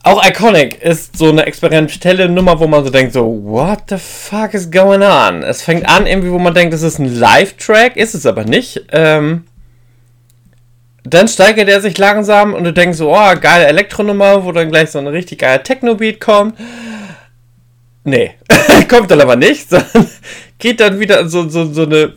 Auch 0.03 0.23
Iconic 0.23 0.83
ist 0.83 1.17
so 1.17 1.29
eine 1.29 1.47
experimentelle 1.47 2.29
Nummer, 2.29 2.59
wo 2.59 2.67
man 2.67 2.83
so 2.83 2.91
denkt, 2.91 3.13
so, 3.13 3.25
what 3.43 3.85
the 3.89 3.97
fuck 3.97 4.53
is 4.53 4.69
going 4.69 5.01
on? 5.01 5.41
Es 5.41 5.63
fängt 5.63 5.89
an 5.89 6.05
irgendwie, 6.05 6.29
wo 6.29 6.37
man 6.37 6.53
denkt, 6.53 6.75
das 6.75 6.83
ist 6.83 6.99
ein 6.99 7.11
Live-Track, 7.11 7.97
ist 7.97 8.13
es 8.13 8.27
aber 8.27 8.43
nicht. 8.43 8.83
Ähm, 8.91 9.45
dann 11.03 11.27
steigert 11.27 11.67
er 11.69 11.81
sich 11.81 11.97
langsam 11.97 12.53
und 12.53 12.63
du 12.63 12.71
denkst 12.71 12.97
so, 12.97 13.13
oh, 13.13 13.33
geile 13.39 13.65
Elektronummer, 13.65 14.45
wo 14.45 14.51
dann 14.51 14.69
gleich 14.69 14.91
so 14.91 14.99
ein 14.99 15.07
richtig 15.07 15.39
geiler 15.39 15.63
Techno-Beat 15.63 16.21
kommt. 16.21 16.55
Nee, 18.05 18.35
kommt 18.89 19.09
dann 19.11 19.21
aber 19.21 19.35
nicht, 19.35 19.69
sondern 19.69 20.09
geht 20.59 20.79
dann 20.79 20.99
wieder 20.99 21.27
so, 21.27 21.49
so, 21.49 21.71
so 21.71 21.83
eine 21.83 22.13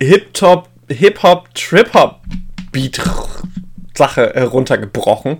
Hip-Hop, 0.00 0.68
Hip-Hop, 0.88 1.54
Trip-Hop-Beat-Sache 1.54 4.32
heruntergebrochen. 4.34 5.38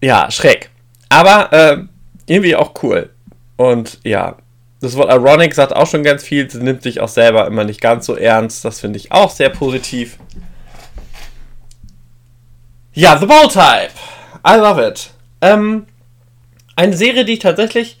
Ja, 0.00 0.30
schräg. 0.30 0.70
Aber 1.08 1.52
äh, 1.52 1.78
irgendwie 2.26 2.56
auch 2.56 2.72
cool. 2.82 3.10
Und 3.56 4.00
ja, 4.04 4.36
das 4.80 4.96
Wort 4.96 5.10
Ironic 5.10 5.54
sagt 5.54 5.74
auch 5.74 5.86
schon 5.86 6.02
ganz 6.02 6.22
viel. 6.22 6.50
Sie 6.50 6.62
nimmt 6.62 6.82
sich 6.82 7.00
auch 7.00 7.08
selber 7.08 7.46
immer 7.46 7.64
nicht 7.64 7.80
ganz 7.80 8.06
so 8.06 8.14
ernst. 8.14 8.64
Das 8.64 8.80
finde 8.80 8.98
ich 8.98 9.12
auch 9.12 9.30
sehr 9.30 9.48
positiv. 9.48 10.18
Ja, 12.98 13.18
The 13.18 13.26
Bold 13.26 13.52
Type. 13.52 13.90
I 14.42 14.56
love 14.56 14.82
it. 14.82 15.10
Ähm, 15.42 15.84
eine 16.76 16.96
Serie, 16.96 17.26
die 17.26 17.34
ich 17.34 17.40
tatsächlich 17.40 17.98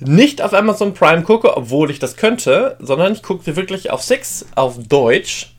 nicht 0.00 0.42
auf 0.42 0.52
Amazon 0.52 0.94
Prime 0.94 1.22
gucke, 1.22 1.56
obwohl 1.56 1.92
ich 1.92 2.00
das 2.00 2.16
könnte, 2.16 2.76
sondern 2.80 3.12
ich 3.12 3.22
gucke 3.22 3.44
sie 3.44 3.54
wirklich 3.54 3.92
auf 3.92 4.02
Six, 4.02 4.46
auf 4.56 4.78
Deutsch. 4.88 5.54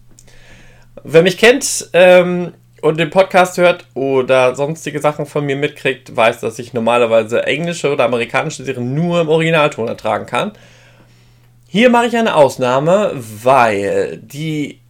Wer 1.02 1.22
mich 1.22 1.38
kennt 1.38 1.92
ähm, 1.94 2.52
und 2.82 3.00
den 3.00 3.10
Podcast 3.10 3.58
hört 3.58 3.86
oder 3.94 4.54
sonstige 4.54 5.00
Sachen 5.00 5.28
von 5.28 5.46
mir 5.46 5.56
mitkriegt, 5.56 6.14
weiß, 6.14 6.42
dass 6.42 6.60
ich 6.60 6.74
normalerweise 6.74 7.46
englische 7.46 7.90
oder 7.90 8.04
amerikanische 8.04 8.66
Serien 8.66 8.94
nur 8.94 9.22
im 9.22 9.30
Originalton 9.30 9.88
ertragen 9.88 10.26
kann. 10.26 10.52
Hier 11.70 11.90
mache 11.90 12.08
ich 12.08 12.18
eine 12.18 12.36
Ausnahme, 12.36 13.14
weil 13.16 14.18
die 14.18 14.82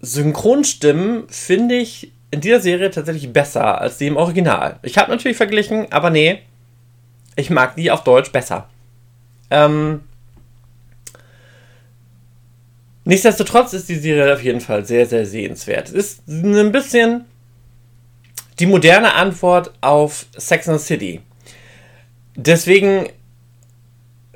Synchronstimmen 0.00 1.28
finde 1.28 1.76
ich 1.76 2.12
in 2.30 2.40
dieser 2.40 2.60
Serie 2.60 2.90
tatsächlich 2.90 3.32
besser 3.32 3.80
als 3.80 3.98
die 3.98 4.08
im 4.08 4.16
Original. 4.16 4.78
Ich 4.82 4.98
habe 4.98 5.10
natürlich 5.10 5.36
verglichen, 5.36 5.90
aber 5.92 6.10
nee, 6.10 6.40
ich 7.36 7.50
mag 7.50 7.76
die 7.76 7.90
auf 7.90 8.02
Deutsch 8.04 8.32
besser. 8.32 8.68
Ähm, 9.50 10.02
nichtsdestotrotz 13.04 13.72
ist 13.72 13.88
die 13.88 13.96
Serie 13.96 14.34
auf 14.34 14.42
jeden 14.42 14.60
Fall 14.60 14.84
sehr, 14.84 15.06
sehr 15.06 15.26
sehenswert. 15.26 15.88
Es 15.88 15.94
ist 15.94 16.28
ein 16.28 16.72
bisschen 16.72 17.24
die 18.58 18.66
moderne 18.66 19.14
Antwort 19.14 19.72
auf 19.80 20.26
Sex 20.36 20.68
and 20.68 20.80
the 20.80 20.86
City. 20.86 21.20
Deswegen 22.34 23.08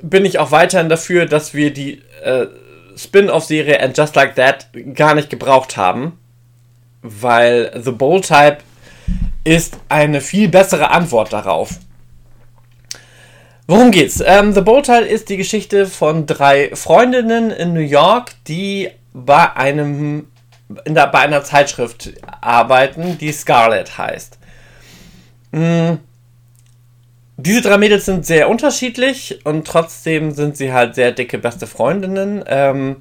bin 0.01 0.25
ich 0.25 0.39
auch 0.39 0.51
weiterhin 0.51 0.89
dafür, 0.89 1.25
dass 1.25 1.53
wir 1.53 1.71
die 1.71 2.01
äh, 2.23 2.47
Spin-off-Serie 2.95 3.81
And 3.81 3.97
Just 3.97 4.15
Like 4.15 4.35
That 4.35 4.67
gar 4.93 5.15
nicht 5.15 5.29
gebraucht 5.29 5.77
haben, 5.77 6.19
weil 7.01 7.71
The 7.83 7.91
Bold 7.91 8.27
Type 8.27 8.57
ist 9.43 9.77
eine 9.89 10.21
viel 10.21 10.49
bessere 10.49 10.91
Antwort 10.91 11.33
darauf. 11.33 11.79
Worum 13.67 13.91
geht's? 13.91 14.21
Ähm, 14.25 14.53
The 14.53 14.61
Bold 14.61 14.85
Type 14.85 15.05
ist 15.05 15.29
die 15.29 15.37
Geschichte 15.37 15.85
von 15.85 16.25
drei 16.25 16.75
Freundinnen 16.75 17.51
in 17.51 17.73
New 17.73 17.79
York, 17.79 18.33
die 18.47 18.89
bei 19.13 19.55
einem 19.55 20.27
in 20.85 20.95
der, 20.95 21.07
bei 21.07 21.19
einer 21.19 21.43
Zeitschrift 21.43 22.13
arbeiten, 22.41 23.17
die 23.17 23.31
Scarlet 23.31 23.97
heißt. 23.97 24.37
Mm. 25.51 25.93
Diese 27.37 27.61
drei 27.61 27.77
Mädels 27.77 28.05
sind 28.05 28.25
sehr 28.25 28.49
unterschiedlich 28.49 29.39
und 29.45 29.65
trotzdem 29.65 30.31
sind 30.31 30.57
sie 30.57 30.73
halt 30.73 30.93
sehr 30.93 31.11
dicke 31.11 31.39
beste 31.39 31.65
Freundinnen. 31.65 32.43
Ähm, 32.45 32.97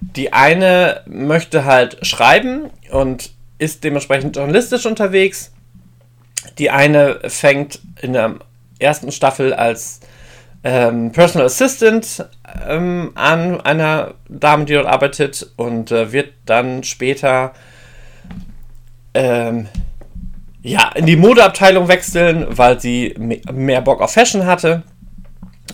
die 0.00 0.32
eine 0.32 1.02
möchte 1.06 1.64
halt 1.64 2.06
schreiben 2.06 2.70
und 2.90 3.32
ist 3.60 3.84
dementsprechend 3.84 4.36
journalistisch 4.36 4.86
unterwegs. 4.86 5.52
Die 6.58 6.70
eine 6.70 7.20
fängt 7.28 7.80
in 8.00 8.14
der 8.14 8.36
ersten 8.78 9.12
Staffel 9.12 9.52
als 9.52 10.00
ähm, 10.64 11.12
Personal 11.12 11.46
Assistant 11.46 12.26
ähm, 12.66 13.12
an 13.14 13.60
einer 13.60 14.14
Dame, 14.28 14.64
die 14.64 14.74
dort 14.74 14.86
arbeitet 14.86 15.50
und 15.56 15.90
äh, 15.90 16.12
wird 16.12 16.32
dann 16.46 16.82
später 16.84 17.52
ähm, 19.12 19.68
ja, 20.62 20.90
in 20.94 21.06
die 21.06 21.16
Modeabteilung 21.16 21.88
wechseln, 21.88 22.46
weil 22.48 22.80
sie 22.80 23.14
me 23.18 23.40
mehr 23.52 23.80
Bock 23.82 24.00
auf 24.00 24.12
Fashion 24.12 24.46
hatte. 24.46 24.82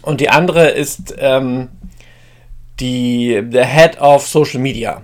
Und 0.02 0.20
die 0.20 0.30
andere 0.30 0.68
ist 0.68 1.14
ähm, 1.18 1.68
die 2.80 3.42
der 3.44 3.66
Head 3.66 4.00
of 4.00 4.26
Social 4.26 4.60
Media. 4.60 5.02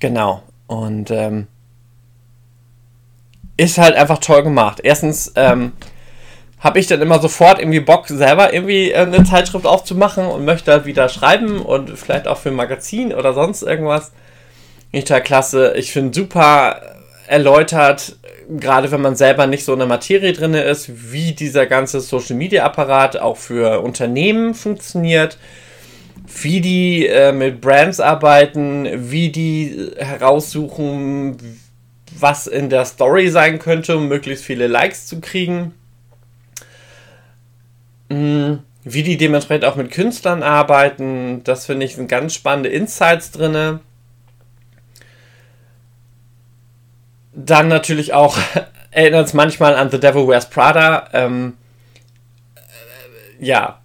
Genau. 0.00 0.42
Und 0.66 1.10
ähm, 1.10 1.46
ist 3.56 3.78
halt 3.78 3.94
einfach 3.94 4.18
toll 4.18 4.42
gemacht. 4.42 4.80
Erstens 4.82 5.32
ähm, 5.36 5.72
habe 6.60 6.78
ich 6.78 6.86
dann 6.86 7.02
immer 7.02 7.20
sofort 7.20 7.58
irgendwie 7.58 7.80
Bock, 7.80 8.08
selber 8.08 8.52
irgendwie 8.52 8.90
äh, 8.90 8.96
eine 8.96 9.24
Zeitschrift 9.24 9.66
aufzumachen 9.66 10.26
und 10.26 10.44
möchte 10.44 10.72
halt 10.72 10.86
wieder 10.86 11.08
schreiben 11.08 11.60
und 11.60 11.90
vielleicht 11.98 12.26
auch 12.26 12.38
für 12.38 12.48
ein 12.48 12.56
Magazin 12.56 13.12
oder 13.12 13.34
sonst 13.34 13.62
irgendwas. 13.62 14.12
Nicht 14.90 15.08
total 15.08 15.22
klasse. 15.22 15.74
Ich 15.76 15.92
finde 15.92 16.14
super 16.14 16.80
erläutert, 17.26 18.16
gerade 18.48 18.90
wenn 18.90 19.00
man 19.00 19.16
selber 19.16 19.46
nicht 19.46 19.64
so 19.64 19.72
in 19.72 19.78
der 19.78 19.88
Materie 19.88 20.32
drin 20.32 20.54
ist, 20.54 21.12
wie 21.12 21.32
dieser 21.32 21.66
ganze 21.66 22.00
Social 22.00 22.36
Media 22.36 22.64
Apparat 22.64 23.18
auch 23.18 23.36
für 23.36 23.80
Unternehmen 23.80 24.54
funktioniert, 24.54 25.38
wie 26.26 26.60
die 26.60 27.06
äh, 27.06 27.32
mit 27.32 27.60
Brands 27.60 28.00
arbeiten, 28.00 29.10
wie 29.10 29.30
die 29.30 29.90
heraussuchen, 29.98 31.36
was 32.18 32.46
in 32.46 32.70
der 32.70 32.84
Story 32.86 33.28
sein 33.28 33.58
könnte, 33.58 33.96
um 33.96 34.08
möglichst 34.08 34.44
viele 34.44 34.66
Likes 34.66 35.06
zu 35.06 35.20
kriegen. 35.20 35.74
Mm, 38.08 38.54
Wie 38.84 39.02
die 39.02 39.16
dementsprechend 39.16 39.64
auch 39.64 39.76
mit 39.76 39.90
Künstlern 39.90 40.42
arbeiten, 40.42 41.42
das 41.44 41.66
finde 41.66 41.86
ich 41.86 41.96
sind 41.96 42.08
ganz 42.08 42.34
spannende 42.34 42.68
Insights 42.70 43.30
drinne. 43.30 43.80
Dann 47.34 47.68
natürlich 47.68 48.12
auch 48.14 48.38
erinnert 48.90 49.26
es 49.26 49.34
manchmal 49.34 49.74
an 49.74 49.90
The 49.90 50.00
Devil 50.00 50.28
Wears 50.28 50.48
Prada. 50.48 51.08
Ähm, 51.12 51.54
äh, 52.54 53.44
ja, 53.44 53.80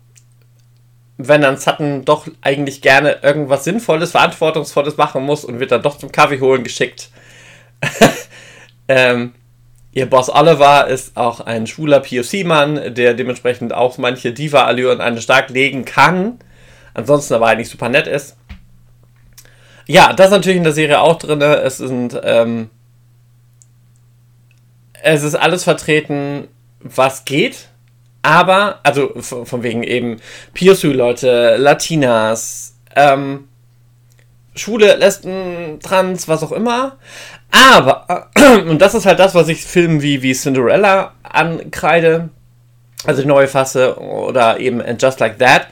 wenn 1.21 1.41
dann 1.41 1.57
Sutton 1.57 2.05
doch 2.05 2.27
eigentlich 2.41 2.81
gerne 2.81 3.17
irgendwas 3.21 3.65
Sinnvolles, 3.65 4.11
Verantwortungsvolles 4.11 4.95
machen 4.95 5.23
muss 5.23 5.43
und 5.43 5.59
wird 5.59 5.71
dann 5.71 5.81
doch 5.81 5.97
zum 5.97 6.13
Kaffee 6.13 6.39
holen 6.39 6.63
geschickt. 6.63 7.09
ähm, 8.87 9.33
ihr 9.91 10.09
Boss 10.09 10.29
Oliver 10.29 10.87
ist 10.87 11.17
auch 11.17 11.41
ein 11.41 11.67
schwuler 11.67 11.99
POC-Mann, 11.99 12.93
der 12.93 13.15
dementsprechend 13.15 13.73
auch 13.73 13.97
manche 13.97 14.31
Diva-Allüren 14.31 15.01
an 15.01 15.15
den 15.15 15.21
Stark 15.21 15.49
legen 15.49 15.83
kann. 15.83 16.39
Ansonsten 16.93 17.33
aber 17.33 17.47
eigentlich 17.47 17.69
super 17.69 17.89
nett 17.89 18.07
ist. 18.07 18.37
Ja, 19.87 20.13
das 20.13 20.27
ist 20.27 20.31
natürlich 20.31 20.57
in 20.57 20.63
der 20.63 20.71
Serie 20.71 21.01
auch 21.01 21.19
drin. 21.19 21.41
Es 21.41 21.79
sind, 21.79 22.17
ähm, 22.23 22.69
es 25.03 25.23
ist 25.23 25.35
alles 25.35 25.65
vertreten, 25.65 26.47
was 26.79 27.25
geht. 27.25 27.67
Aber, 28.21 28.79
also 28.83 29.13
von, 29.21 29.63
wegen 29.63 29.83
eben 29.83 30.17
POC-Leute, 30.53 31.55
Latinas, 31.57 32.75
ähm, 32.95 33.47
Schwule, 34.55 34.95
Lesben, 34.97 35.79
Trans, 35.81 36.27
was 36.27 36.43
auch 36.43 36.51
immer. 36.51 36.97
Aber, 37.51 38.29
und 38.67 38.79
das 38.79 38.93
ist 38.93 39.05
halt 39.05 39.19
das, 39.19 39.35
was 39.35 39.47
ich 39.47 39.65
Filmen 39.65 40.01
wie, 40.01 40.21
wie 40.21 40.33
Cinderella 40.33 41.13
ankreide, 41.23 42.29
also 43.05 43.21
die 43.21 43.27
neue 43.27 43.47
Fasse 43.47 43.97
oder 43.97 44.59
eben 44.59 44.81
And 44.81 45.01
Just 45.01 45.19
Like 45.19 45.39
That. 45.39 45.67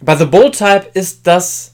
Bei 0.00 0.16
The 0.16 0.24
Bold 0.24 0.56
Type 0.56 0.86
ist 0.94 1.26
das 1.26 1.69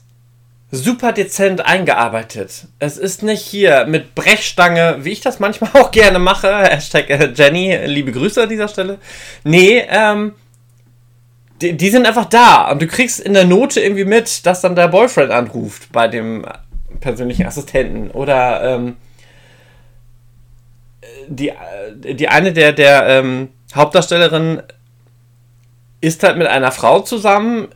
super 0.71 1.13
dezent 1.13 1.65
eingearbeitet. 1.65 2.67
Es 2.79 2.97
ist 2.97 3.23
nicht 3.23 3.41
hier 3.41 3.85
mit 3.87 4.15
Brechstange, 4.15 4.97
wie 5.01 5.11
ich 5.11 5.21
das 5.21 5.39
manchmal 5.39 5.71
auch 5.81 5.91
gerne 5.91 6.19
mache. 6.19 6.53
Hashtag 6.53 7.09
äh, 7.09 7.31
Jenny, 7.33 7.75
liebe 7.85 8.11
Grüße 8.11 8.43
an 8.43 8.49
dieser 8.49 8.67
Stelle. 8.67 8.99
Nee, 9.43 9.83
ähm, 9.89 10.33
die, 11.61 11.75
die 11.75 11.89
sind 11.89 12.05
einfach 12.05 12.25
da 12.25 12.71
und 12.71 12.81
du 12.81 12.87
kriegst 12.87 13.19
in 13.19 13.33
der 13.33 13.45
Note 13.45 13.79
irgendwie 13.79 14.05
mit, 14.05 14.45
dass 14.45 14.61
dann 14.61 14.75
der 14.75 14.89
Boyfriend 14.89 15.31
anruft 15.31 15.91
bei 15.91 16.07
dem 16.07 16.45
persönlichen 16.99 17.45
Assistenten 17.45 18.11
oder 18.11 18.75
ähm, 18.75 18.97
die, 21.27 21.51
die 21.95 22.27
eine 22.27 22.53
der, 22.53 22.73
der 22.73 23.07
ähm, 23.07 23.49
Hauptdarstellerin 23.73 24.61
ist 25.99 26.23
halt 26.23 26.37
mit 26.37 26.47
einer 26.47 26.71
Frau 26.71 26.99
zusammen, 27.01 27.69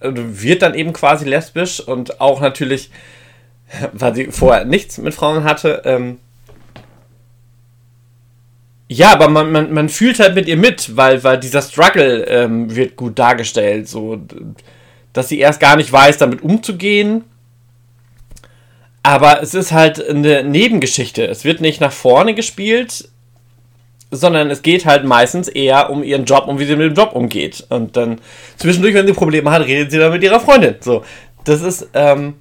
wird 0.00 0.62
dann 0.62 0.74
eben 0.74 0.92
quasi 0.92 1.24
lesbisch 1.24 1.80
und 1.80 2.20
auch 2.20 2.40
natürlich, 2.40 2.90
weil 3.92 4.14
sie 4.14 4.26
vorher 4.26 4.64
nichts 4.64 4.98
mit 4.98 5.14
Frauen 5.14 5.44
hatte, 5.44 5.82
ähm, 5.84 6.18
ja, 8.88 9.12
aber 9.12 9.28
man, 9.28 9.52
man, 9.52 9.72
man 9.72 9.88
fühlt 9.88 10.18
halt 10.18 10.34
mit 10.34 10.48
ihr 10.48 10.56
mit, 10.56 10.96
weil, 10.96 11.22
weil 11.22 11.38
dieser 11.38 11.62
Struggle 11.62 12.24
ähm, 12.24 12.74
wird 12.74 12.96
gut 12.96 13.18
dargestellt, 13.20 13.86
so, 13.88 14.20
dass 15.12 15.28
sie 15.28 15.38
erst 15.38 15.60
gar 15.60 15.76
nicht 15.76 15.92
weiß, 15.92 16.18
damit 16.18 16.42
umzugehen, 16.42 17.24
Aber 19.02 19.42
es 19.42 19.54
ist 19.54 19.72
halt 19.72 20.06
eine 20.06 20.44
Nebengeschichte. 20.44 21.26
Es 21.26 21.44
wird 21.44 21.60
nicht 21.60 21.80
nach 21.80 21.92
vorne 21.92 22.34
gespielt, 22.34 23.08
sondern 24.10 24.50
es 24.50 24.62
geht 24.62 24.86
halt 24.86 25.04
meistens 25.04 25.48
eher 25.48 25.90
um 25.90 26.02
ihren 26.02 26.24
Job 26.24 26.48
und 26.48 26.58
wie 26.58 26.64
sie 26.64 26.76
mit 26.76 26.86
dem 26.86 26.94
Job 26.94 27.14
umgeht. 27.14 27.64
Und 27.68 27.96
dann 27.96 28.20
zwischendurch, 28.56 28.94
wenn 28.94 29.06
sie 29.06 29.12
Probleme 29.12 29.50
hat, 29.50 29.62
redet 29.62 29.90
sie 29.90 29.98
dann 29.98 30.12
mit 30.12 30.22
ihrer 30.22 30.40
Freundin. 30.40 30.76
So, 30.80 31.04
das 31.44 31.62
ist, 31.62 31.88
ähm, 31.94 32.34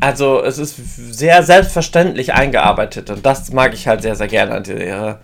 also 0.00 0.42
es 0.42 0.58
ist 0.58 0.76
sehr 1.14 1.42
selbstverständlich 1.42 2.32
eingearbeitet 2.32 3.10
und 3.10 3.26
das 3.26 3.52
mag 3.52 3.74
ich 3.74 3.86
halt 3.86 4.02
sehr, 4.02 4.16
sehr 4.16 4.28
gerne 4.28 4.52
an 4.52 4.64
der 4.64 4.78
Serie. 4.78 5.18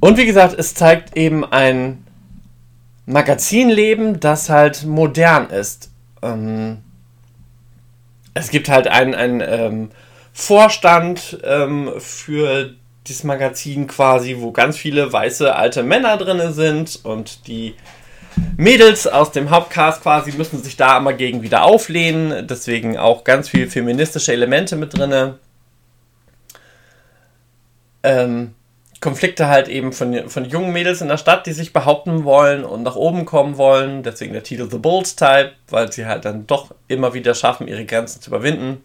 Und 0.00 0.16
wie 0.16 0.26
gesagt, 0.26 0.58
es 0.58 0.74
zeigt 0.74 1.16
eben 1.16 1.44
ein 1.44 2.04
Magazinleben, 3.06 4.18
das 4.18 4.48
halt 4.48 4.84
modern 4.84 5.50
ist. 5.50 5.90
Ähm, 6.22 6.78
es 8.34 8.50
gibt 8.50 8.68
halt 8.68 8.88
einen, 8.88 9.14
einen 9.14 9.42
ähm, 9.44 9.90
Vorstand 10.32 11.38
ähm, 11.44 11.92
für 11.98 12.74
dieses 13.06 13.24
Magazin 13.24 13.86
quasi, 13.86 14.36
wo 14.38 14.52
ganz 14.52 14.76
viele 14.76 15.12
weiße 15.12 15.54
alte 15.54 15.82
Männer 15.82 16.16
drin 16.16 16.52
sind 16.52 17.00
und 17.02 17.46
die 17.46 17.74
Mädels 18.56 19.06
aus 19.06 19.32
dem 19.32 19.50
Hauptcast 19.50 20.02
quasi 20.02 20.32
müssen 20.32 20.62
sich 20.62 20.76
da 20.76 20.98
immer 20.98 21.12
gegen 21.12 21.42
wieder 21.42 21.64
auflehnen. 21.64 22.46
Deswegen 22.46 22.96
auch 22.96 23.24
ganz 23.24 23.48
viel 23.48 23.68
feministische 23.68 24.32
Elemente 24.32 24.76
mit 24.76 24.96
drin. 24.96 25.34
Ähm, 28.02 28.54
Konflikte 29.00 29.48
halt 29.48 29.68
eben 29.68 29.92
von, 29.92 30.28
von 30.28 30.44
jungen 30.44 30.72
Mädels 30.72 31.00
in 31.00 31.08
der 31.08 31.16
Stadt, 31.16 31.46
die 31.46 31.52
sich 31.52 31.72
behaupten 31.72 32.24
wollen 32.24 32.64
und 32.64 32.82
nach 32.82 32.96
oben 32.96 33.24
kommen 33.24 33.56
wollen. 33.56 34.02
Deswegen 34.02 34.34
der 34.34 34.42
Titel 34.42 34.70
The 34.70 34.78
Bulls 34.78 35.16
Type, 35.16 35.52
weil 35.68 35.90
sie 35.90 36.06
halt 36.06 36.24
dann 36.24 36.46
doch 36.46 36.74
immer 36.86 37.14
wieder 37.14 37.34
schaffen, 37.34 37.66
ihre 37.66 37.86
Grenzen 37.86 38.20
zu 38.20 38.30
überwinden. 38.30 38.84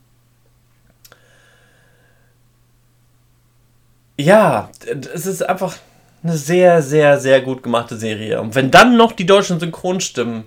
Ja, 4.17 4.69
es 5.13 5.25
ist 5.25 5.41
einfach 5.41 5.75
eine 6.23 6.37
sehr, 6.37 6.81
sehr, 6.81 7.19
sehr 7.19 7.41
gut 7.41 7.63
gemachte 7.63 7.97
Serie. 7.97 8.41
Und 8.41 8.55
wenn 8.55 8.71
dann 8.71 8.97
noch 8.97 9.11
die 9.11 9.25
deutschen 9.25 9.59
Synchronstimmen 9.59 10.45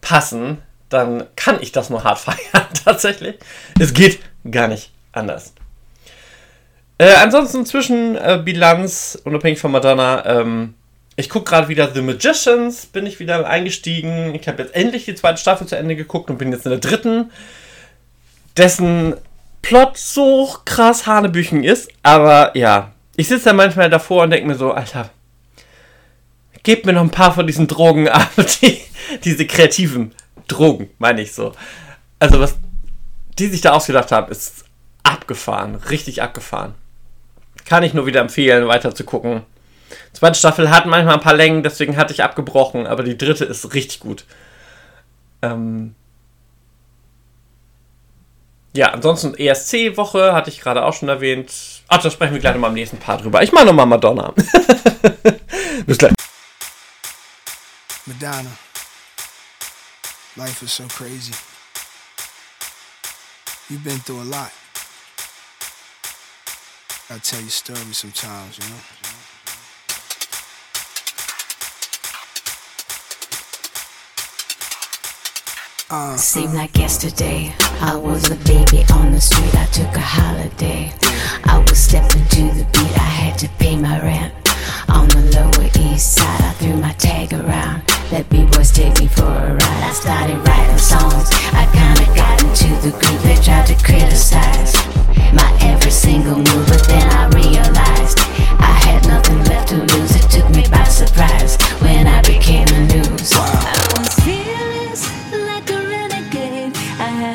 passen, 0.00 0.58
dann 0.88 1.24
kann 1.36 1.60
ich 1.60 1.72
das 1.72 1.90
nur 1.90 2.04
hart 2.04 2.18
feiern, 2.20 2.66
tatsächlich. 2.84 3.36
Es 3.80 3.94
geht 3.94 4.20
gar 4.50 4.68
nicht 4.68 4.90
anders. 5.12 5.54
Äh, 6.98 7.14
ansonsten 7.14 7.66
zwischen 7.66 8.16
äh, 8.16 8.40
Bilanz, 8.44 9.20
unabhängig 9.24 9.58
von 9.58 9.72
Madonna, 9.72 10.24
ähm, 10.26 10.74
ich 11.16 11.30
gucke 11.30 11.50
gerade 11.50 11.68
wieder 11.68 11.92
The 11.92 12.02
Magicians, 12.02 12.86
bin 12.86 13.06
ich 13.06 13.20
wieder 13.20 13.46
eingestiegen. 13.46 14.34
Ich 14.34 14.48
habe 14.48 14.62
jetzt 14.62 14.74
endlich 14.74 15.04
die 15.04 15.14
zweite 15.14 15.38
Staffel 15.38 15.66
zu 15.66 15.76
Ende 15.76 15.96
geguckt 15.96 16.28
und 16.28 16.38
bin 16.38 16.52
jetzt 16.52 16.66
in 16.66 16.70
der 16.70 16.80
dritten, 16.80 17.30
dessen 18.56 19.14
Plot 19.62 19.96
so 19.96 20.56
krass 20.64 21.06
Hanebüchen 21.06 21.62
ist. 21.62 21.88
Aber 22.02 22.56
ja, 22.56 22.92
ich 23.16 23.28
sitze 23.28 23.46
da 23.46 23.52
manchmal 23.52 23.90
davor 23.90 24.24
und 24.24 24.30
denke 24.30 24.46
mir 24.46 24.56
so, 24.56 24.72
Alter, 24.72 25.10
gebt 26.62 26.86
mir 26.86 26.92
noch 26.92 27.02
ein 27.02 27.10
paar 27.10 27.32
von 27.32 27.46
diesen 27.46 27.66
Drogen 27.66 28.08
ab, 28.10 28.30
die, 28.62 28.80
diese 29.24 29.46
kreativen 29.46 30.14
Drogen, 30.48 30.90
meine 30.98 31.22
ich 31.22 31.32
so. 31.32 31.52
Also 32.18 32.40
was 32.40 32.58
die 33.38 33.48
sich 33.48 33.60
da 33.60 33.72
ausgedacht 33.72 34.12
haben, 34.12 34.30
ist 34.30 34.64
abgefahren, 35.02 35.74
richtig 35.74 36.22
abgefahren. 36.22 36.74
Kann 37.64 37.82
ich 37.82 37.94
nur 37.94 38.06
wieder 38.06 38.20
empfehlen, 38.20 38.68
weiter 38.68 38.94
zu 38.94 39.04
gucken. 39.04 39.42
Zweite 40.12 40.38
Staffel 40.38 40.70
hat 40.70 40.86
manchmal 40.86 41.14
ein 41.14 41.20
paar 41.20 41.34
Längen, 41.34 41.62
deswegen 41.62 41.96
hatte 41.96 42.12
ich 42.12 42.22
abgebrochen, 42.22 42.86
aber 42.86 43.02
die 43.02 43.18
dritte 43.18 43.44
ist 43.44 43.74
richtig 43.74 44.00
gut. 44.00 44.24
Ähm 45.42 45.94
ja, 48.76 48.88
ansonsten 48.88 49.34
ESC-Woche 49.34 50.32
hatte 50.32 50.50
ich 50.50 50.60
gerade 50.60 50.84
auch 50.84 50.92
schon 50.92 51.08
erwähnt. 51.08 51.52
Ach, 51.86 52.02
da 52.02 52.10
sprechen 52.10 52.32
wir 52.32 52.40
gleich 52.40 52.54
nochmal 52.54 52.70
im 52.70 52.74
nächsten 52.74 52.98
Part 52.98 53.22
drüber. 53.22 53.40
Ich 53.42 53.52
mache 53.52 53.66
nochmal 53.66 53.86
Madonna. 53.86 54.34
Bis 55.86 55.98
gleich. 55.98 56.12
Madonna. 58.06 58.50
Life 60.36 60.64
is 60.64 60.74
so 60.74 60.84
crazy. 60.88 61.32
You've 63.70 63.84
been 63.84 64.00
through 64.00 64.22
a 64.22 64.24
lot. 64.24 64.50
I 67.10 67.18
tell 67.18 67.40
you 67.40 67.50
stories 67.50 67.98
sometimes, 67.98 68.58
you 68.58 68.64
know. 68.64 68.93
Uh, 75.96 76.16
Seemed 76.16 76.54
like 76.54 76.76
yesterday, 76.76 77.54
I 77.80 77.94
was 77.94 78.28
a 78.28 78.34
baby 78.34 78.84
on 78.92 79.12
the 79.12 79.20
street. 79.20 79.54
I 79.54 79.66
took 79.66 79.94
a 79.94 80.00
holiday. 80.00 80.92
I 81.44 81.58
was 81.68 81.78
stepping 81.78 82.26
to 82.34 82.42
the 82.58 82.66
beat. 82.72 82.94
I 82.98 83.10
had 83.22 83.38
to 83.38 83.48
pay 83.60 83.76
my 83.76 84.02
rent. 84.02 84.34
On 84.88 85.06
the 85.06 85.22
Lower 85.38 85.70
East 85.86 86.14
Side, 86.16 86.40
I 86.42 86.50
threw 86.58 86.76
my 86.78 86.92
tag 86.94 87.32
around. 87.32 87.84
Let 88.10 88.28
B-boys 88.28 88.72
take 88.72 88.98
me 88.98 89.06
for 89.06 89.22
a 89.22 89.54
ride. 89.54 89.82
I 89.86 89.92
started 89.92 90.38
writing 90.44 90.78
songs. 90.78 91.30
I 91.54 91.64
kinda 91.70 92.06
got 92.18 92.42
into 92.42 92.74
the 92.82 92.90
group. 92.90 93.20
They 93.22 93.36
tried 93.36 93.66
to 93.70 93.76
criticize 93.86 94.74
my 95.32 95.46
every 95.60 95.92
single 95.92 96.38
move, 96.38 96.66
but 96.66 96.82
then 96.88 97.06
I 97.22 97.28
realized 97.38 98.18
I 98.58 98.74
had 98.86 99.06
nothing 99.06 99.44
left 99.44 99.68
to 99.68 99.76
lose. 99.94 100.16
It 100.16 100.28
took 100.28 100.50
me 100.50 100.66
by 100.68 100.82
surprise 100.90 101.54
when 101.78 102.08
I 102.08 102.20
became 102.22 102.66
the 102.66 102.82
news. 102.94 103.30
I 103.32 103.94
was 103.94 104.10
fearless, 104.26 104.63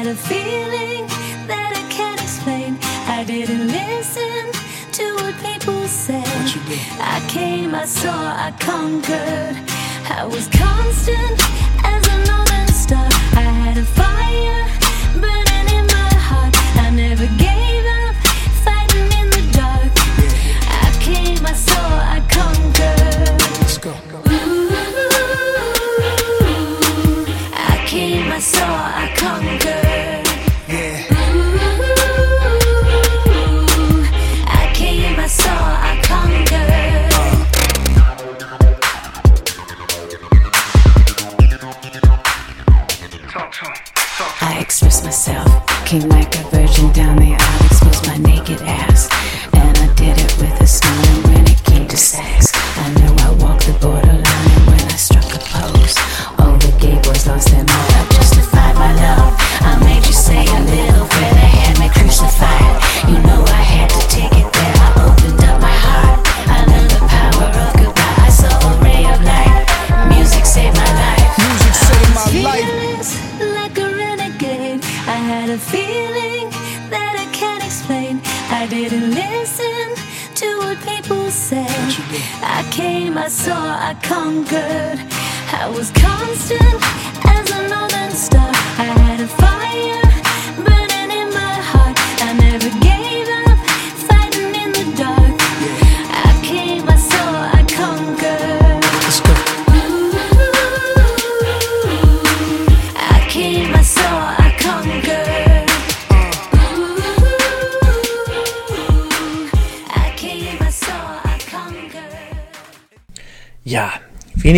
a 0.10 0.16
feeling 0.16 1.06
that 1.46 1.72
I 1.76 1.84
can't 1.92 2.20
explain. 2.20 2.80
I 3.08 3.24
didn't 3.24 3.68
listen 3.68 4.52
to 4.92 5.06
what 5.22 5.36
people 5.38 5.88
said. 5.88 6.26
What? 6.26 6.98
I 7.00 7.24
came, 7.30 7.76
I 7.76 7.86
saw, 7.86 8.18
I 8.48 8.52
conquered. 8.60 9.56
I 10.10 10.26
was 10.26 10.48
constant 10.48 11.38
as 11.86 12.02
a 12.08 12.18
northern 12.26 12.74
star. 12.74 13.08
I 13.38 13.46
had 13.62 13.78
a 13.78 13.86
fire 13.86 14.69
myself, 45.92 46.02
came 46.02 46.10
like 46.10 46.36
a 46.36 46.49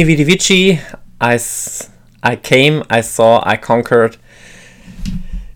Veni 0.01 0.07
Vidi 0.07 0.25
Vici, 0.25 0.79
I, 1.21 1.37
I 2.23 2.35
came, 2.35 2.83
I 2.91 3.03
saw, 3.03 3.39
I 3.45 3.55
conquered. 3.55 4.17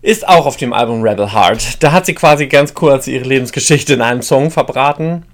Ist 0.02 0.28
auch 0.28 0.46
auf 0.46 0.56
dem 0.56 0.72
Album 0.72 1.02
Rebel 1.02 1.32
Heart. 1.32 1.82
Da 1.82 1.90
hat 1.90 2.06
sie 2.06 2.14
quasi 2.14 2.46
ganz 2.46 2.72
kurz 2.72 3.08
ihre 3.08 3.24
Lebensgeschichte 3.24 3.94
in 3.94 4.02
einem 4.02 4.22
Song 4.22 4.52
verbraten. 4.52 5.24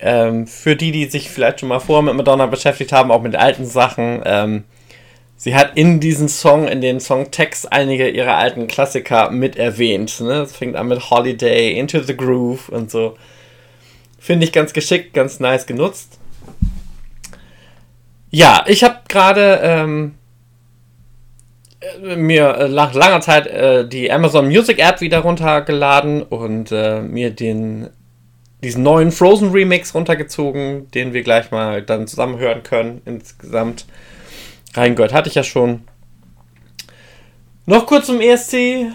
Ähm, 0.00 0.48
für 0.48 0.74
die, 0.74 0.90
die 0.90 1.04
sich 1.04 1.30
vielleicht 1.30 1.60
schon 1.60 1.68
mal 1.68 1.78
vorher 1.78 2.02
mit 2.02 2.16
Madonna 2.16 2.46
beschäftigt 2.46 2.90
haben, 2.90 3.12
auch 3.12 3.22
mit 3.22 3.36
alten 3.36 3.66
Sachen. 3.66 4.22
Ähm, 4.24 4.64
sie 5.36 5.54
hat 5.54 5.76
in 5.76 6.00
diesem 6.00 6.26
Song, 6.26 6.66
in 6.66 6.80
den 6.80 6.98
Songtext, 6.98 7.72
einige 7.72 8.08
ihrer 8.08 8.36
alten 8.36 8.66
Klassiker 8.66 9.30
mit 9.30 9.54
erwähnt. 9.54 10.20
Ne? 10.20 10.40
Das 10.40 10.56
fängt 10.56 10.74
an 10.74 10.88
mit 10.88 11.08
Holiday, 11.08 11.78
Into 11.78 12.00
the 12.00 12.16
Groove 12.16 12.68
und 12.68 12.90
so. 12.90 13.16
Finde 14.18 14.44
ich 14.44 14.52
ganz 14.52 14.72
geschickt, 14.72 15.14
ganz 15.14 15.38
nice 15.38 15.66
genutzt. 15.66 16.15
Ja, 18.36 18.64
ich 18.66 18.84
habe 18.84 18.96
gerade 19.08 19.60
ähm, 19.62 20.14
äh, 21.80 22.16
mir 22.16 22.54
äh, 22.58 22.68
nach 22.68 22.92
langer 22.92 23.22
Zeit 23.22 23.46
äh, 23.46 23.88
die 23.88 24.12
Amazon 24.12 24.48
Music 24.48 24.78
App 24.78 25.00
wieder 25.00 25.20
runtergeladen 25.20 26.22
und 26.22 26.70
äh, 26.70 27.00
mir 27.00 27.30
den 27.30 27.88
diesen 28.62 28.82
neuen 28.82 29.10
Frozen 29.10 29.52
Remix 29.52 29.94
runtergezogen, 29.94 30.90
den 30.90 31.14
wir 31.14 31.22
gleich 31.22 31.50
mal 31.50 31.80
dann 31.80 32.06
zusammen 32.06 32.36
hören 32.36 32.62
können. 32.62 33.00
Insgesamt 33.06 33.86
reingehört 34.74 35.14
hatte 35.14 35.30
ich 35.30 35.34
ja 35.34 35.42
schon. 35.42 35.84
Noch 37.64 37.86
kurz 37.86 38.04
zum 38.04 38.20
ESC. 38.20 38.92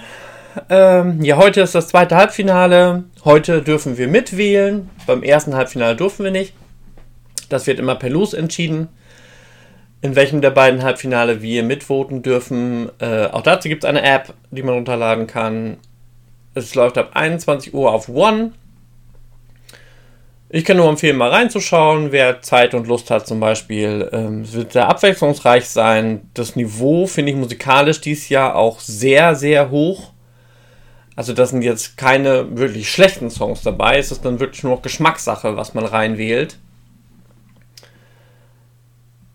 Ähm, 0.70 1.24
ja, 1.24 1.38
heute 1.38 1.62
ist 1.62 1.74
das 1.74 1.88
zweite 1.88 2.16
Halbfinale. 2.16 3.06
Heute 3.26 3.64
dürfen 3.64 3.98
wir 3.98 4.08
mitwählen. 4.08 4.88
Beim 5.08 5.24
ersten 5.24 5.56
Halbfinale 5.56 5.96
durften 5.96 6.26
wir 6.26 6.32
nicht. 6.32 6.54
Das 7.50 7.66
wird 7.66 7.80
immer 7.80 7.96
per 7.96 8.12
Los 8.12 8.36
entschieden 8.36 8.90
in 10.02 10.16
welchem 10.16 10.42
der 10.42 10.50
beiden 10.50 10.84
Halbfinale 10.84 11.42
wir 11.42 11.64
mitvoten 11.64 12.24
dürfen. 12.24 12.90
Äh, 13.00 13.28
auch 13.28 13.44
dazu 13.44 13.70
gibt 13.70 13.84
es 13.84 13.90
eine 13.90 14.02
App, 14.02 14.34
die 14.50 14.64
man 14.64 14.76
runterladen 14.76 15.28
kann. 15.28 15.78
Es 16.54 16.76
läuft 16.76 16.98
ab 16.98 17.12
21 17.14 17.74
Uhr 17.74 17.92
auf 17.92 18.10
One. 18.10 18.52
Ich 20.50 20.66
kann 20.66 20.76
nur 20.76 20.90
empfehlen, 20.90 21.16
mal 21.16 21.30
reinzuschauen, 21.30 22.12
wer 22.12 22.42
Zeit 22.42 22.74
und 22.74 22.88
Lust 22.88 23.10
hat 23.10 23.26
zum 23.26 23.40
Beispiel. 23.40 24.10
Ähm, 24.12 24.42
es 24.42 24.54
wird 24.54 24.74
sehr 24.74 24.90
abwechslungsreich 24.90 25.70
sein. 25.70 26.30
Das 26.34 26.58
Niveau 26.58 27.08
finde 27.08 27.32
ich 27.32 27.38
musikalisch 27.38 28.02
dieses 28.02 28.28
Jahr 28.28 28.56
auch 28.56 28.80
sehr, 28.82 29.36
sehr 29.36 29.70
hoch. 29.70 30.12
Also 31.16 31.34
das 31.34 31.52
sind 31.52 31.62
jetzt 31.62 31.96
keine 31.96 32.58
wirklich 32.58 32.92
schlechten 32.92 33.30
Songs 33.30 33.62
dabei. 33.62 33.98
Es 33.98 34.12
ist 34.12 34.26
dann 34.26 34.40
wirklich 34.40 34.64
nur 34.64 34.76
noch 34.76 34.82
Geschmackssache, 34.82 35.56
was 35.56 35.74
man 35.74 35.86
reinwählt. 35.86 36.58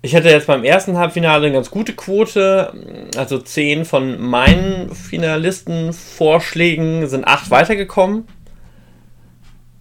Ich 0.06 0.14
hatte 0.14 0.28
jetzt 0.28 0.46
beim 0.46 0.62
ersten 0.62 0.96
Halbfinale 0.96 1.46
eine 1.46 1.56
ganz 1.56 1.68
gute 1.68 1.92
Quote. 1.92 2.72
Also 3.16 3.38
10 3.38 3.84
von 3.84 4.20
meinen 4.20 4.94
Finalistenvorschlägen 4.94 7.08
sind 7.08 7.26
8 7.26 7.50
weitergekommen. 7.50 8.28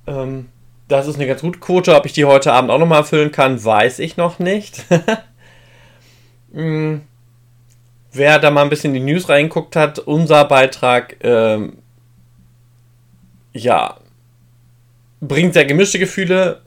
Ähm, 0.08 0.48
das 0.88 1.06
ist 1.06 1.18
eine 1.18 1.28
ganz 1.28 1.42
gute 1.42 1.60
Quote. 1.60 1.94
Ob 1.94 2.08
ich 2.08 2.14
die 2.14 2.26
heute 2.26 2.54
Abend 2.54 2.72
auch 2.72 2.80
nochmal 2.80 3.02
erfüllen 3.02 3.32
kann, 3.32 3.64
weiß 3.64 4.00
ich 4.00 4.18
noch 4.18 4.40
nicht. 4.40 4.84
Hm. 6.54 7.02
Wer 8.14 8.40
da 8.40 8.50
mal 8.50 8.64
ein 8.64 8.70
bisschen 8.70 8.96
in 8.96 9.06
die 9.06 9.12
News 9.12 9.28
reingeguckt 9.28 9.76
hat, 9.76 10.00
unser 10.00 10.46
Beitrag, 10.46 11.18
ähm, 11.22 11.80
ja, 13.52 13.98
bringt 15.20 15.54
sehr 15.54 15.66
gemischte 15.66 16.00
Gefühle. 16.00 16.62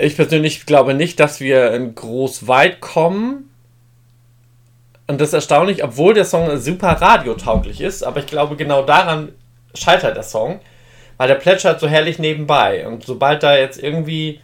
Ich 0.00 0.16
persönlich 0.16 0.66
glaube 0.66 0.94
nicht, 0.94 1.20
dass 1.20 1.40
wir 1.40 1.72
in 1.72 1.94
groß 1.94 2.48
weit 2.48 2.80
kommen. 2.80 3.50
Und 5.06 5.20
das 5.20 5.28
ist 5.28 5.34
erstaunlich, 5.34 5.82
obwohl 5.82 6.14
der 6.14 6.24
Song 6.24 6.56
super 6.58 6.92
radiotauglich 6.92 7.80
ist, 7.80 8.02
aber 8.04 8.20
ich 8.20 8.26
glaube, 8.26 8.56
genau 8.56 8.82
daran 8.82 9.32
scheitert 9.74 10.16
der 10.16 10.22
Song, 10.22 10.60
weil 11.16 11.28
der 11.28 11.34
plätschert 11.34 11.80
so 11.80 11.88
herrlich 11.88 12.18
nebenbei. 12.18 12.86
Und 12.86 13.04
sobald 13.04 13.42
da 13.42 13.56
jetzt 13.56 13.82
irgendwie 13.82 14.40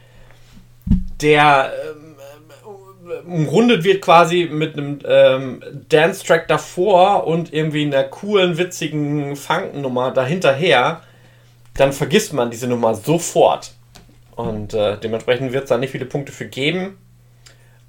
der 1.21 1.73
ähm, 1.89 2.17
umrundet 3.27 3.85
wird 3.85 4.03
quasi 4.03 4.49
mit 4.51 4.77
einem 4.77 4.99
ähm, 5.07 5.63
Dance-Track 5.89 6.49
davor 6.49 7.27
und 7.27 7.53
irgendwie 7.53 7.87
einer 7.87 8.05
coolen, 8.05 8.59
witzigen 8.59 9.37
Funknummer 9.37 10.11
dahinterher, 10.11 11.03
dann 11.75 11.93
vergisst 11.93 12.33
man 12.33 12.51
diese 12.51 12.67
Nummer 12.67 12.95
sofort. 12.95 13.76
Und 14.37 14.74
äh, 14.74 14.99
dementsprechend 14.99 15.53
wird 15.53 15.64
es 15.64 15.70
da 15.70 15.78
nicht 15.78 15.91
viele 15.91 16.05
Punkte 16.05 16.30
für 16.30 16.47
geben. 16.47 16.99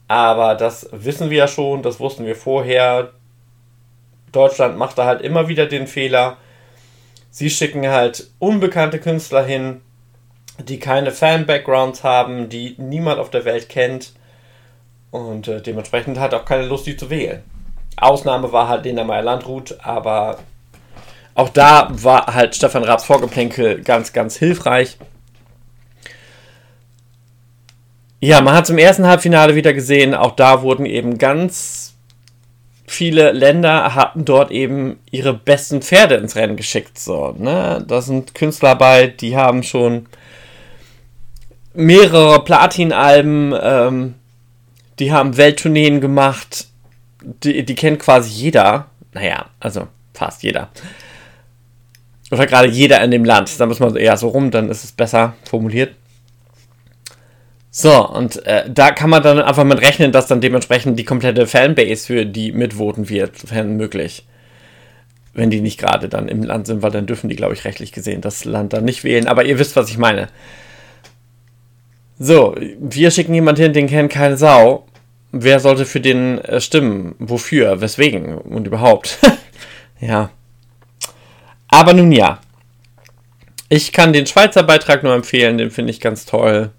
Aber 0.07 0.55
das 0.55 0.89
wissen 0.91 1.29
wir 1.29 1.37
ja 1.37 1.47
schon, 1.47 1.83
das 1.83 1.99
wussten 1.99 2.25
wir 2.25 2.35
vorher. 2.35 3.11
Deutschland 4.31 4.77
macht 4.77 4.97
da 4.97 5.05
halt 5.05 5.21
immer 5.21 5.49
wieder 5.49 5.65
den 5.65 5.87
Fehler. 5.87 6.37
Sie 7.29 7.49
schicken 7.49 7.87
halt 7.87 8.29
unbekannte 8.39 8.99
Künstler 8.99 9.43
hin, 9.43 9.81
die 10.59 10.79
keine 10.79 11.11
Fan-Backgrounds 11.11 12.03
haben, 12.03 12.49
die 12.49 12.75
niemand 12.77 13.19
auf 13.19 13.29
der 13.29 13.45
Welt 13.45 13.67
kennt. 13.67 14.13
Und 15.11 15.47
äh, 15.47 15.61
dementsprechend 15.61 16.19
hat 16.19 16.33
auch 16.33 16.45
keine 16.45 16.65
Lust, 16.65 16.87
die 16.87 16.97
zu 16.97 17.09
wählen. 17.09 17.43
Ausnahme 17.97 18.51
war 18.51 18.69
halt 18.69 18.85
Lena 18.85 19.03
Meyer-Landrut, 19.03 19.77
aber 19.81 20.39
auch 21.35 21.49
da 21.49 21.89
war 21.91 22.33
halt 22.33 22.55
Stefan 22.55 22.83
Raabs 22.83 23.05
Vorgeplänkel 23.05 23.81
ganz, 23.81 24.13
ganz 24.13 24.37
hilfreich. 24.37 24.97
Ja, 28.19 28.41
man 28.41 28.55
hat 28.55 28.63
es 28.63 28.69
im 28.71 28.77
ersten 28.77 29.05
Halbfinale 29.05 29.55
wieder 29.55 29.73
gesehen, 29.73 30.15
auch 30.15 30.31
da 30.31 30.63
wurden 30.63 30.85
eben 30.85 31.17
ganz 31.17 31.87
viele 32.87 33.33
Länder 33.33 33.93
hatten 33.95 34.23
dort 34.23 34.49
eben 34.49 34.97
ihre 35.11 35.33
besten 35.33 35.81
Pferde 35.81 36.15
ins 36.15 36.35
Rennen 36.35 36.55
geschickt. 36.55 36.97
So, 36.97 37.35
ne? 37.37 37.83
Da 37.85 38.01
sind 38.01 38.33
Künstler 38.33 38.75
bei, 38.75 39.07
die 39.07 39.35
haben 39.35 39.61
schon 39.61 40.07
mehrere 41.73 42.43
Platin-Alben, 42.43 43.53
ähm, 43.61 44.15
die 44.99 45.11
haben 45.11 45.37
Welttourneen 45.37 46.01
gemacht, 46.01 46.67
die, 47.21 47.63
die 47.63 47.75
kennt 47.75 47.99
quasi 47.99 48.29
jeder. 48.29 48.87
Naja, 49.13 49.47
also 49.59 49.87
fast 50.13 50.41
jeder. 50.43 50.69
Oder 52.31 52.45
gerade 52.45 52.69
jeder 52.69 53.01
in 53.03 53.11
dem 53.11 53.25
Land. 53.25 53.59
Da 53.59 53.65
muss 53.65 53.79
man 53.79 53.95
eher 53.95 54.17
so 54.17 54.29
rum, 54.29 54.49
dann 54.49 54.69
ist 54.69 54.83
es 54.83 54.91
besser 54.91 55.35
formuliert. 55.43 55.93
So, 57.79 58.09
und 58.09 58.43
äh, 58.47 58.67
da 58.67 58.89
kann 58.89 59.11
man 59.11 59.21
dann 59.21 59.39
einfach 59.39 59.63
mit 59.63 59.79
rechnen, 59.81 60.11
dass 60.11 60.25
dann 60.25 60.41
dementsprechend 60.41 60.97
die 60.97 61.03
komplette 61.03 61.45
Fanbase 61.45 62.07
für 62.07 62.25
die 62.25 62.51
mitvoten 62.51 63.07
wird, 63.07 63.37
sofern 63.37 63.77
möglich. 63.77 64.25
Wenn 65.35 65.51
die 65.51 65.61
nicht 65.61 65.79
gerade 65.79 66.09
dann 66.09 66.27
im 66.27 66.41
Land 66.41 66.65
sind, 66.65 66.81
weil 66.81 66.89
dann 66.89 67.05
dürfen 67.05 67.29
die, 67.29 67.35
glaube 67.35 67.53
ich, 67.53 67.65
rechtlich 67.65 67.91
gesehen 67.91 68.21
das 68.21 68.45
Land 68.45 68.73
dann 68.73 68.83
nicht 68.83 69.03
wählen. 69.03 69.27
Aber 69.27 69.45
ihr 69.45 69.59
wisst, 69.59 69.75
was 69.75 69.91
ich 69.91 69.99
meine. 69.99 70.29
So, 72.17 72.55
wir 72.79 73.11
schicken 73.11 73.35
jemanden 73.35 73.61
hin, 73.61 73.73
den 73.73 73.85
kennt 73.85 74.11
keine 74.11 74.37
Sau. 74.37 74.87
Wer 75.31 75.59
sollte 75.59 75.85
für 75.85 76.01
den 76.01 76.39
äh, 76.39 76.59
stimmen? 76.59 77.13
Wofür? 77.19 77.79
Weswegen? 77.79 78.39
Und 78.39 78.65
überhaupt? 78.65 79.19
ja. 80.01 80.31
Aber 81.67 81.93
nun 81.93 82.11
ja. 82.11 82.39
Ich 83.69 83.91
kann 83.91 84.13
den 84.13 84.25
Schweizer 84.25 84.63
Beitrag 84.63 85.03
nur 85.03 85.13
empfehlen, 85.13 85.59
den 85.59 85.69
finde 85.69 85.91
ich 85.91 85.99
ganz 85.99 86.25
toll. 86.25 86.71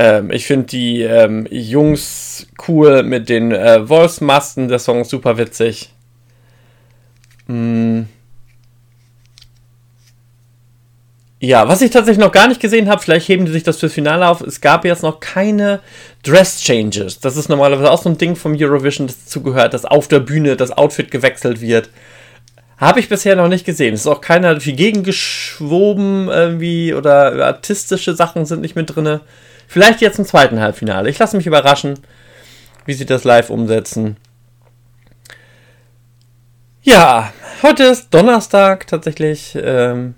Ähm, 0.00 0.30
ich 0.30 0.46
finde 0.46 0.66
die 0.66 1.02
ähm, 1.02 1.46
Jungs 1.50 2.46
cool 2.66 3.02
mit 3.02 3.28
den 3.28 3.52
äh, 3.52 3.86
Wolfsmasten. 3.86 4.68
Der 4.68 4.78
Song 4.78 5.02
ist 5.02 5.10
super 5.10 5.36
witzig. 5.36 5.90
Mm. 7.46 8.04
Ja, 11.38 11.68
was 11.68 11.82
ich 11.82 11.90
tatsächlich 11.90 12.24
noch 12.24 12.32
gar 12.32 12.48
nicht 12.48 12.62
gesehen 12.62 12.88
habe, 12.88 13.02
vielleicht 13.02 13.28
heben 13.28 13.44
die 13.44 13.52
sich 13.52 13.62
das 13.62 13.78
fürs 13.78 13.92
Finale 13.92 14.26
auf. 14.26 14.40
Es 14.40 14.62
gab 14.62 14.86
jetzt 14.86 15.02
noch 15.02 15.20
keine 15.20 15.80
Dress 16.22 16.62
Changes. 16.62 17.20
Das 17.20 17.36
ist 17.36 17.50
normalerweise 17.50 17.90
auch 17.90 18.00
so 18.00 18.08
ein 18.08 18.16
Ding 18.16 18.36
vom 18.36 18.56
Eurovision, 18.58 19.06
das 19.06 19.26
zugehört, 19.26 19.74
dass 19.74 19.84
auf 19.84 20.08
der 20.08 20.20
Bühne 20.20 20.56
das 20.56 20.70
Outfit 20.70 21.10
gewechselt 21.10 21.60
wird. 21.60 21.90
Habe 22.78 23.00
ich 23.00 23.10
bisher 23.10 23.36
noch 23.36 23.48
nicht 23.48 23.66
gesehen. 23.66 23.92
Es 23.92 24.00
ist 24.00 24.06
auch 24.06 24.22
keiner 24.22 24.58
viel 24.62 24.76
gegengeschwoben 24.76 26.28
irgendwie 26.28 26.94
oder 26.94 27.44
artistische 27.44 28.14
Sachen 28.14 28.46
sind 28.46 28.62
nicht 28.62 28.76
mit 28.76 28.94
drin. 28.94 29.20
Vielleicht 29.70 30.00
jetzt 30.00 30.18
im 30.18 30.24
zweiten 30.24 30.58
Halbfinale. 30.58 31.08
Ich 31.08 31.20
lasse 31.20 31.36
mich 31.36 31.46
überraschen, 31.46 32.00
wie 32.86 32.92
sie 32.92 33.06
das 33.06 33.22
live 33.22 33.50
umsetzen. 33.50 34.16
Ja, 36.82 37.32
heute 37.62 37.84
ist 37.84 38.12
Donnerstag 38.12 38.88
tatsächlich. 38.88 39.56
Ähm, 39.62 40.16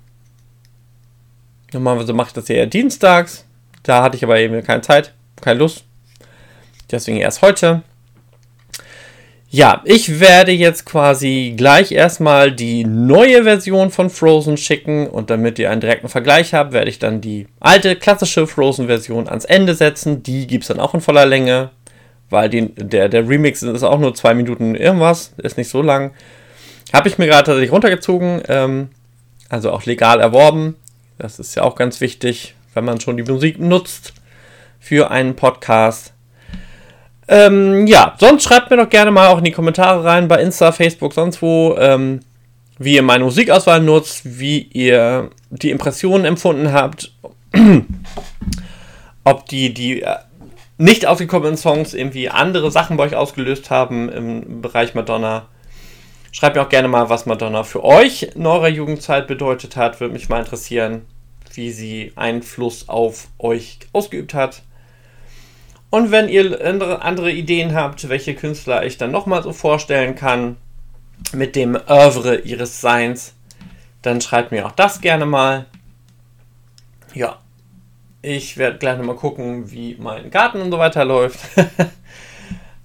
normalerweise 1.71 2.15
mache 2.15 2.29
ich 2.29 2.33
das 2.33 2.49
ja 2.49 2.55
eher 2.55 2.67
dienstags. 2.67 3.45
Da 3.83 4.03
hatte 4.03 4.17
ich 4.17 4.25
aber 4.25 4.39
eben 4.39 4.65
keine 4.65 4.81
Zeit, 4.81 5.13
keine 5.43 5.59
Lust. 5.59 5.85
Deswegen 6.91 7.19
erst 7.19 7.43
heute. 7.43 7.83
Ja, 9.55 9.83
ich 9.85 10.19
werde 10.19 10.51
jetzt 10.51 10.87
quasi 10.87 11.53
gleich 11.55 11.93
erstmal 11.93 12.53
die 12.53 12.87
neue 12.87 13.43
Version 13.43 13.91
von 13.91 14.09
Frozen 14.09 14.57
schicken 14.57 15.07
und 15.07 15.29
damit 15.29 15.59
ihr 15.59 15.71
einen 15.71 15.83
direkten 15.83 16.09
Vergleich 16.09 16.55
habt, 16.55 16.73
werde 16.73 16.89
ich 16.89 16.99
dann 16.99 17.21
die 17.21 17.47
alte 17.61 17.97
klassische 17.97 18.47
Frozen-Version 18.47 19.29
ans 19.29 19.45
Ende 19.45 19.75
setzen. 19.75 20.23
Die 20.23 20.47
gibt 20.47 20.65
es 20.65 20.69
dann 20.69 20.81
auch 20.81 20.95
in 20.95 21.03
voller 21.03 21.27
Länge, 21.27 21.69
weil 22.31 22.49
die, 22.49 22.75
der, 22.75 23.11
der 23.11 23.29
Remix 23.29 23.63
ist 23.63 23.83
auch 23.83 23.99
nur 23.99 24.15
zwei 24.15 24.33
Minuten 24.33 24.75
irgendwas, 24.75 25.35
ist 25.37 25.59
nicht 25.59 25.69
so 25.69 25.83
lang. 25.83 26.13
Habe 26.91 27.11
ich 27.11 27.19
mir 27.19 27.27
gerade 27.27 27.45
tatsächlich 27.45 27.73
runtergezogen, 27.73 28.41
ähm, 28.49 28.89
also 29.51 29.71
auch 29.71 29.85
legal 29.85 30.21
erworben. 30.21 30.77
Das 31.19 31.39
ist 31.39 31.55
ja 31.57 31.63
auch 31.63 31.75
ganz 31.75 32.01
wichtig, 32.01 32.55
wenn 32.73 32.87
man 32.87 33.01
schon 33.01 33.19
die 33.19 33.31
Musik 33.31 33.61
nutzt 33.61 34.15
für 34.81 35.11
einen 35.11 35.37
Podcast. 35.37 36.15
Ähm, 37.29 37.87
ja, 37.87 38.17
sonst 38.19 38.45
schreibt 38.45 38.71
mir 38.71 38.77
doch 38.77 38.89
gerne 38.89 39.11
mal 39.11 39.29
auch 39.29 39.39
in 39.39 39.45
die 39.45 39.53
Kommentare 39.53 40.05
rein 40.05 40.29
bei 40.29 40.43
Insta, 40.43 40.73
Facebook, 40.73 41.13
sonst 41.13 41.41
wo, 41.41 41.77
ähm, 41.79 42.21
wie 42.79 42.95
ihr 42.95 43.03
meine 43.03 43.25
Musikauswahl 43.25 43.81
nutzt, 43.81 44.39
wie 44.39 44.61
ihr 44.73 45.31
die 45.51 45.71
Impressionen 45.71 46.25
empfunden 46.25 46.73
habt, 46.73 47.13
ob 49.25 49.47
die, 49.47 49.73
die 49.73 50.03
äh, 50.03 50.17
nicht 50.79 51.07
ausgekommenen 51.07 51.57
Songs 51.57 51.95
irgendwie 51.95 52.29
andere 52.29 52.71
Sachen 52.73 52.97
bei 52.97 53.05
euch 53.05 53.15
ausgelöst 53.15 53.71
haben 53.71 54.09
im 54.09 54.63
Bereich 54.63 54.95
Madonna. 54.95 55.47
Schreibt 56.33 56.57
mir 56.57 56.63
auch 56.63 56.71
gerne 56.71 56.89
mal, 56.89 57.09
was 57.09 57.27
Madonna 57.27 57.63
für 57.63 57.85
euch 57.85 58.31
in 58.35 58.47
eurer 58.47 58.69
Jugendzeit 58.69 59.29
bedeutet 59.29 59.77
hat. 59.77 60.01
Würde 60.01 60.15
mich 60.15 60.29
mal 60.29 60.41
interessieren, 60.41 61.03
wie 61.55 61.71
sie 61.71 62.13
Einfluss 62.17 62.89
auf 62.89 63.29
euch 63.39 63.79
ausgeübt 63.93 64.35
hat. 64.35 64.63
Und 65.93 66.11
wenn 66.11 66.31
ihr 66.31 66.59
andere, 67.05 67.31
Ideen 67.31 67.75
habt, 67.75 68.09
welche 68.09 68.35
Künstler 68.35 68.87
ich 68.87 68.97
dann 68.97 69.11
nochmal 69.11 69.43
so 69.43 69.53
vorstellen 69.53 70.15
kann, 70.15 70.57
mit 71.35 71.55
dem 71.55 71.79
Oeuvre 71.87 72.37
ihres 72.39 72.81
Seins, 72.81 73.35
dann 74.01 74.23
schreibt 74.23 74.53
mir 74.53 74.65
auch 74.65 74.73
das 74.73 75.03
gerne 75.03 75.27
mal. 75.27 75.67
Ja, 77.13 77.41
ich 78.23 78.57
werde 78.57 78.79
gleich 78.79 78.97
nochmal 78.97 79.17
gucken, 79.17 79.71
wie 79.71 79.99
mein 80.01 80.31
Garten 80.31 80.63
und 80.63 80.73
so 80.73 80.79
weiter 80.79 81.05
läuft. 81.05 81.41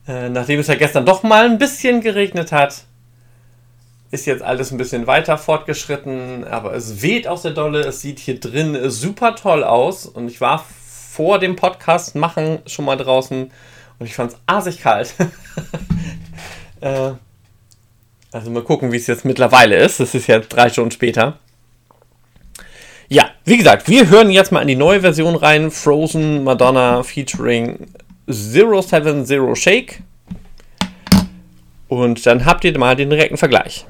Äh, 0.10 0.30
Nachdem 0.30 0.62
es 0.62 0.68
ja 0.68 0.76
gestern 0.76 1.06
doch 1.06 1.22
mal 1.24 1.44
ein 1.44 1.58
bisschen 1.58 2.00
geregnet 2.00 2.54
hat, 2.54 2.86
ist 4.10 4.26
jetzt 4.26 4.42
alles 4.42 4.72
ein 4.72 4.78
bisschen 4.78 5.06
weiter 5.06 5.38
fortgeschritten, 5.38 6.46
aber 6.46 6.74
es 6.74 7.02
weht 7.02 7.28
auch 7.28 7.38
sehr 7.38 7.52
dolle. 7.52 7.82
Es 7.82 8.00
sieht 8.00 8.20
hier 8.20 8.40
drin 8.40 8.90
super 8.90 9.36
toll 9.36 9.66
aus 9.66 10.06
und 10.06 10.30
ich 10.30 10.40
war 10.40 10.64
vor 11.18 11.40
dem 11.40 11.56
Podcast 11.56 12.14
machen 12.14 12.60
schon 12.68 12.86
mal 12.86 12.96
draußen 12.96 13.52
und 13.98 14.06
ich 14.06 14.14
fand 14.14 14.34
es 14.34 14.40
asig 14.46 14.82
kalt. 14.82 15.16
äh, 16.82 17.14
also 18.32 18.52
mal 18.52 18.62
gucken, 18.62 18.92
wie 18.92 18.98
es 18.98 19.08
jetzt 19.08 19.26
mittlerweile 19.26 19.78
ist. 19.78 20.00
Es 20.00 20.14
ist 20.14 20.28
jetzt 20.28 20.50
drei 20.50 20.70
Stunden 20.70 20.92
später. 20.92 21.40
Ja, 23.10 23.32
wie 23.46 23.58
gesagt, 23.58 23.88
wir 23.90 24.08
hören 24.10 24.30
jetzt 24.30 24.52
mal 24.52 24.62
in 24.62 24.68
die 24.68 24.76
neue 24.76 25.02
Version 25.02 25.36
rein. 25.36 25.72
Frozen 25.72 26.44
Madonna 26.44 27.02
featuring 27.02 27.88
070 28.28 29.56
Shake. 29.56 30.04
Und 31.88 32.28
dann 32.28 32.46
habt 32.46 32.64
ihr 32.64 32.78
mal 32.78 32.96
den 32.96 33.10
direkten 33.10 33.38
Vergleich. 33.38 33.88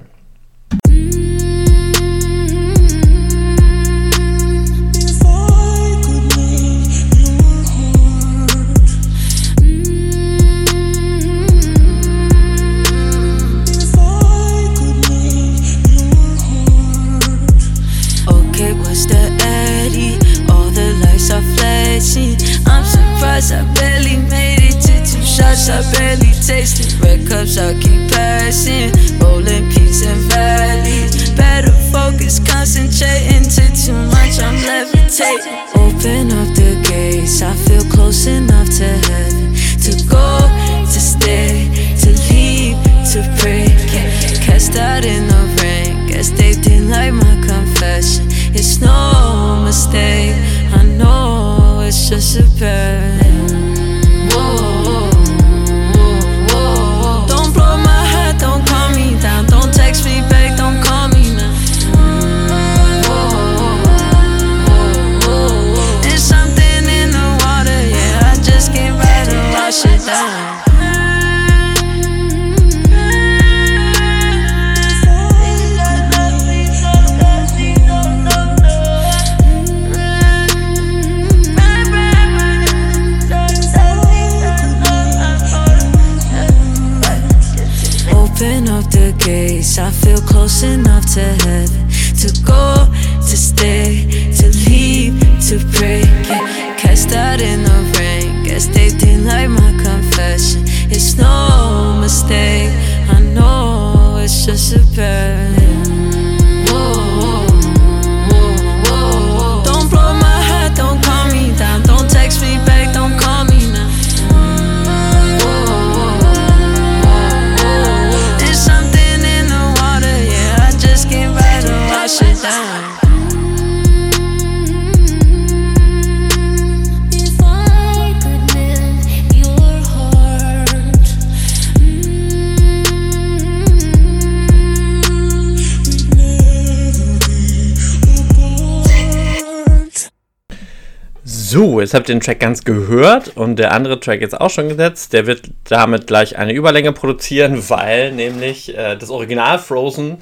So, 141.49 141.79
jetzt 141.79 141.93
habt 141.93 142.09
ihr 142.09 142.15
den 142.15 142.19
Track 142.19 142.41
ganz 142.41 142.65
gehört 142.65 143.37
und 143.37 143.55
der 143.55 143.71
andere 143.71 144.01
Track 144.01 144.19
ist 144.19 144.33
auch 144.33 144.49
schon 144.49 144.67
gesetzt. 144.67 145.13
Der 145.13 145.27
wird 145.27 145.49
damit 145.63 146.05
gleich 146.05 146.37
eine 146.37 146.51
Überlänge 146.51 146.91
produzieren, 146.91 147.63
weil 147.69 148.11
nämlich 148.11 148.77
äh, 148.77 148.97
das 148.97 149.09
Original 149.09 149.57
Frozen 149.57 150.17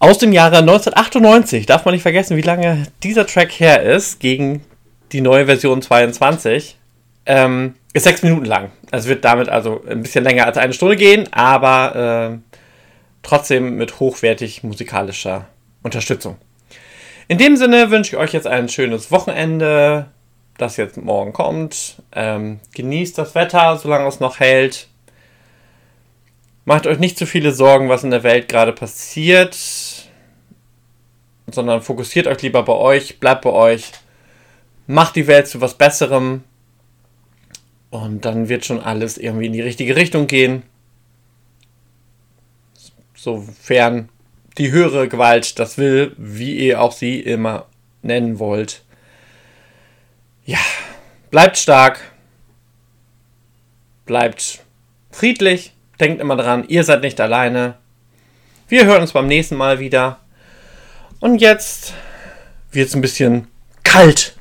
aus 0.00 0.18
dem 0.18 0.32
Jahre 0.32 0.56
1998, 0.56 1.64
darf 1.64 1.84
man 1.84 1.94
nicht 1.94 2.02
vergessen, 2.02 2.36
wie 2.36 2.42
lange 2.42 2.88
dieser 3.04 3.24
Track 3.24 3.52
her 3.60 3.84
ist, 3.84 4.18
gegen 4.18 4.62
die 5.12 5.20
neue 5.20 5.46
Version 5.46 5.80
22, 5.80 6.76
ähm, 7.26 7.76
ist 7.92 8.02
sechs 8.02 8.24
Minuten 8.24 8.46
lang. 8.46 8.72
Also 8.90 9.08
wird 9.08 9.24
damit 9.24 9.48
also 9.48 9.80
ein 9.88 10.02
bisschen 10.02 10.24
länger 10.24 10.44
als 10.44 10.58
eine 10.58 10.72
Stunde 10.72 10.96
gehen, 10.96 11.32
aber 11.32 12.32
äh, 12.32 12.56
trotzdem 13.22 13.76
mit 13.76 14.00
hochwertig 14.00 14.64
musikalischer 14.64 15.46
Unterstützung. 15.84 16.36
In 17.30 17.38
dem 17.38 17.56
Sinne 17.56 17.92
wünsche 17.92 18.16
ich 18.16 18.20
euch 18.20 18.32
jetzt 18.32 18.48
ein 18.48 18.68
schönes 18.68 19.12
Wochenende, 19.12 20.10
das 20.58 20.76
jetzt 20.76 20.96
morgen 20.96 21.32
kommt. 21.32 22.02
Ähm, 22.10 22.58
genießt 22.74 23.16
das 23.16 23.36
Wetter, 23.36 23.76
solange 23.76 24.08
es 24.08 24.18
noch 24.18 24.40
hält. 24.40 24.88
Macht 26.64 26.88
euch 26.88 26.98
nicht 26.98 27.16
zu 27.16 27.26
viele 27.26 27.52
Sorgen, 27.52 27.88
was 27.88 28.02
in 28.02 28.10
der 28.10 28.24
Welt 28.24 28.48
gerade 28.48 28.72
passiert, 28.72 29.56
sondern 31.48 31.82
fokussiert 31.82 32.26
euch 32.26 32.42
lieber 32.42 32.64
bei 32.64 32.72
euch, 32.72 33.20
bleibt 33.20 33.42
bei 33.42 33.50
euch, 33.50 33.92
macht 34.88 35.14
die 35.14 35.28
Welt 35.28 35.46
zu 35.46 35.60
was 35.60 35.74
Besserem 35.74 36.42
und 37.90 38.24
dann 38.24 38.48
wird 38.48 38.64
schon 38.64 38.80
alles 38.80 39.18
irgendwie 39.18 39.46
in 39.46 39.52
die 39.52 39.62
richtige 39.62 39.94
Richtung 39.94 40.26
gehen. 40.26 40.64
Sofern 43.14 44.08
die 44.58 44.70
höhere 44.70 45.08
Gewalt 45.08 45.58
das 45.58 45.78
will, 45.78 46.12
wie 46.16 46.56
ihr 46.56 46.80
auch 46.80 46.92
sie 46.92 47.20
immer 47.20 47.66
nennen 48.02 48.38
wollt. 48.38 48.82
Ja, 50.44 50.58
bleibt 51.30 51.56
stark, 51.58 52.00
bleibt 54.06 54.60
friedlich, 55.10 55.72
denkt 56.00 56.20
immer 56.20 56.36
dran, 56.36 56.64
ihr 56.68 56.84
seid 56.84 57.02
nicht 57.02 57.20
alleine. 57.20 57.76
Wir 58.68 58.86
hören 58.86 59.02
uns 59.02 59.12
beim 59.12 59.26
nächsten 59.26 59.56
Mal 59.56 59.80
wieder. 59.80 60.20
Und 61.20 61.40
jetzt 61.40 61.92
wird 62.72 62.88
es 62.88 62.94
ein 62.94 63.00
bisschen 63.00 63.48
kalt. 63.84 64.36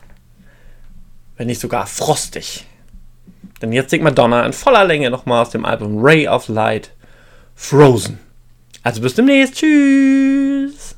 Wenn 1.37 1.47
nicht 1.47 1.61
sogar 1.61 1.87
frostig. 1.87 2.65
Denn 3.61 3.73
jetzt 3.73 3.89
singt 3.89 4.03
Madonna 4.03 4.45
in 4.45 4.53
voller 4.53 4.85
Länge 4.85 5.09
nochmal 5.09 5.41
aus 5.41 5.49
dem 5.49 5.65
Album 5.65 5.99
Ray 5.99 6.27
of 6.27 6.47
Light 6.47 6.91
Frozen. 7.55 8.19
Also 8.83 9.01
bis 9.01 9.15
demnächst. 9.15 9.55
Tschüss. 9.55 10.88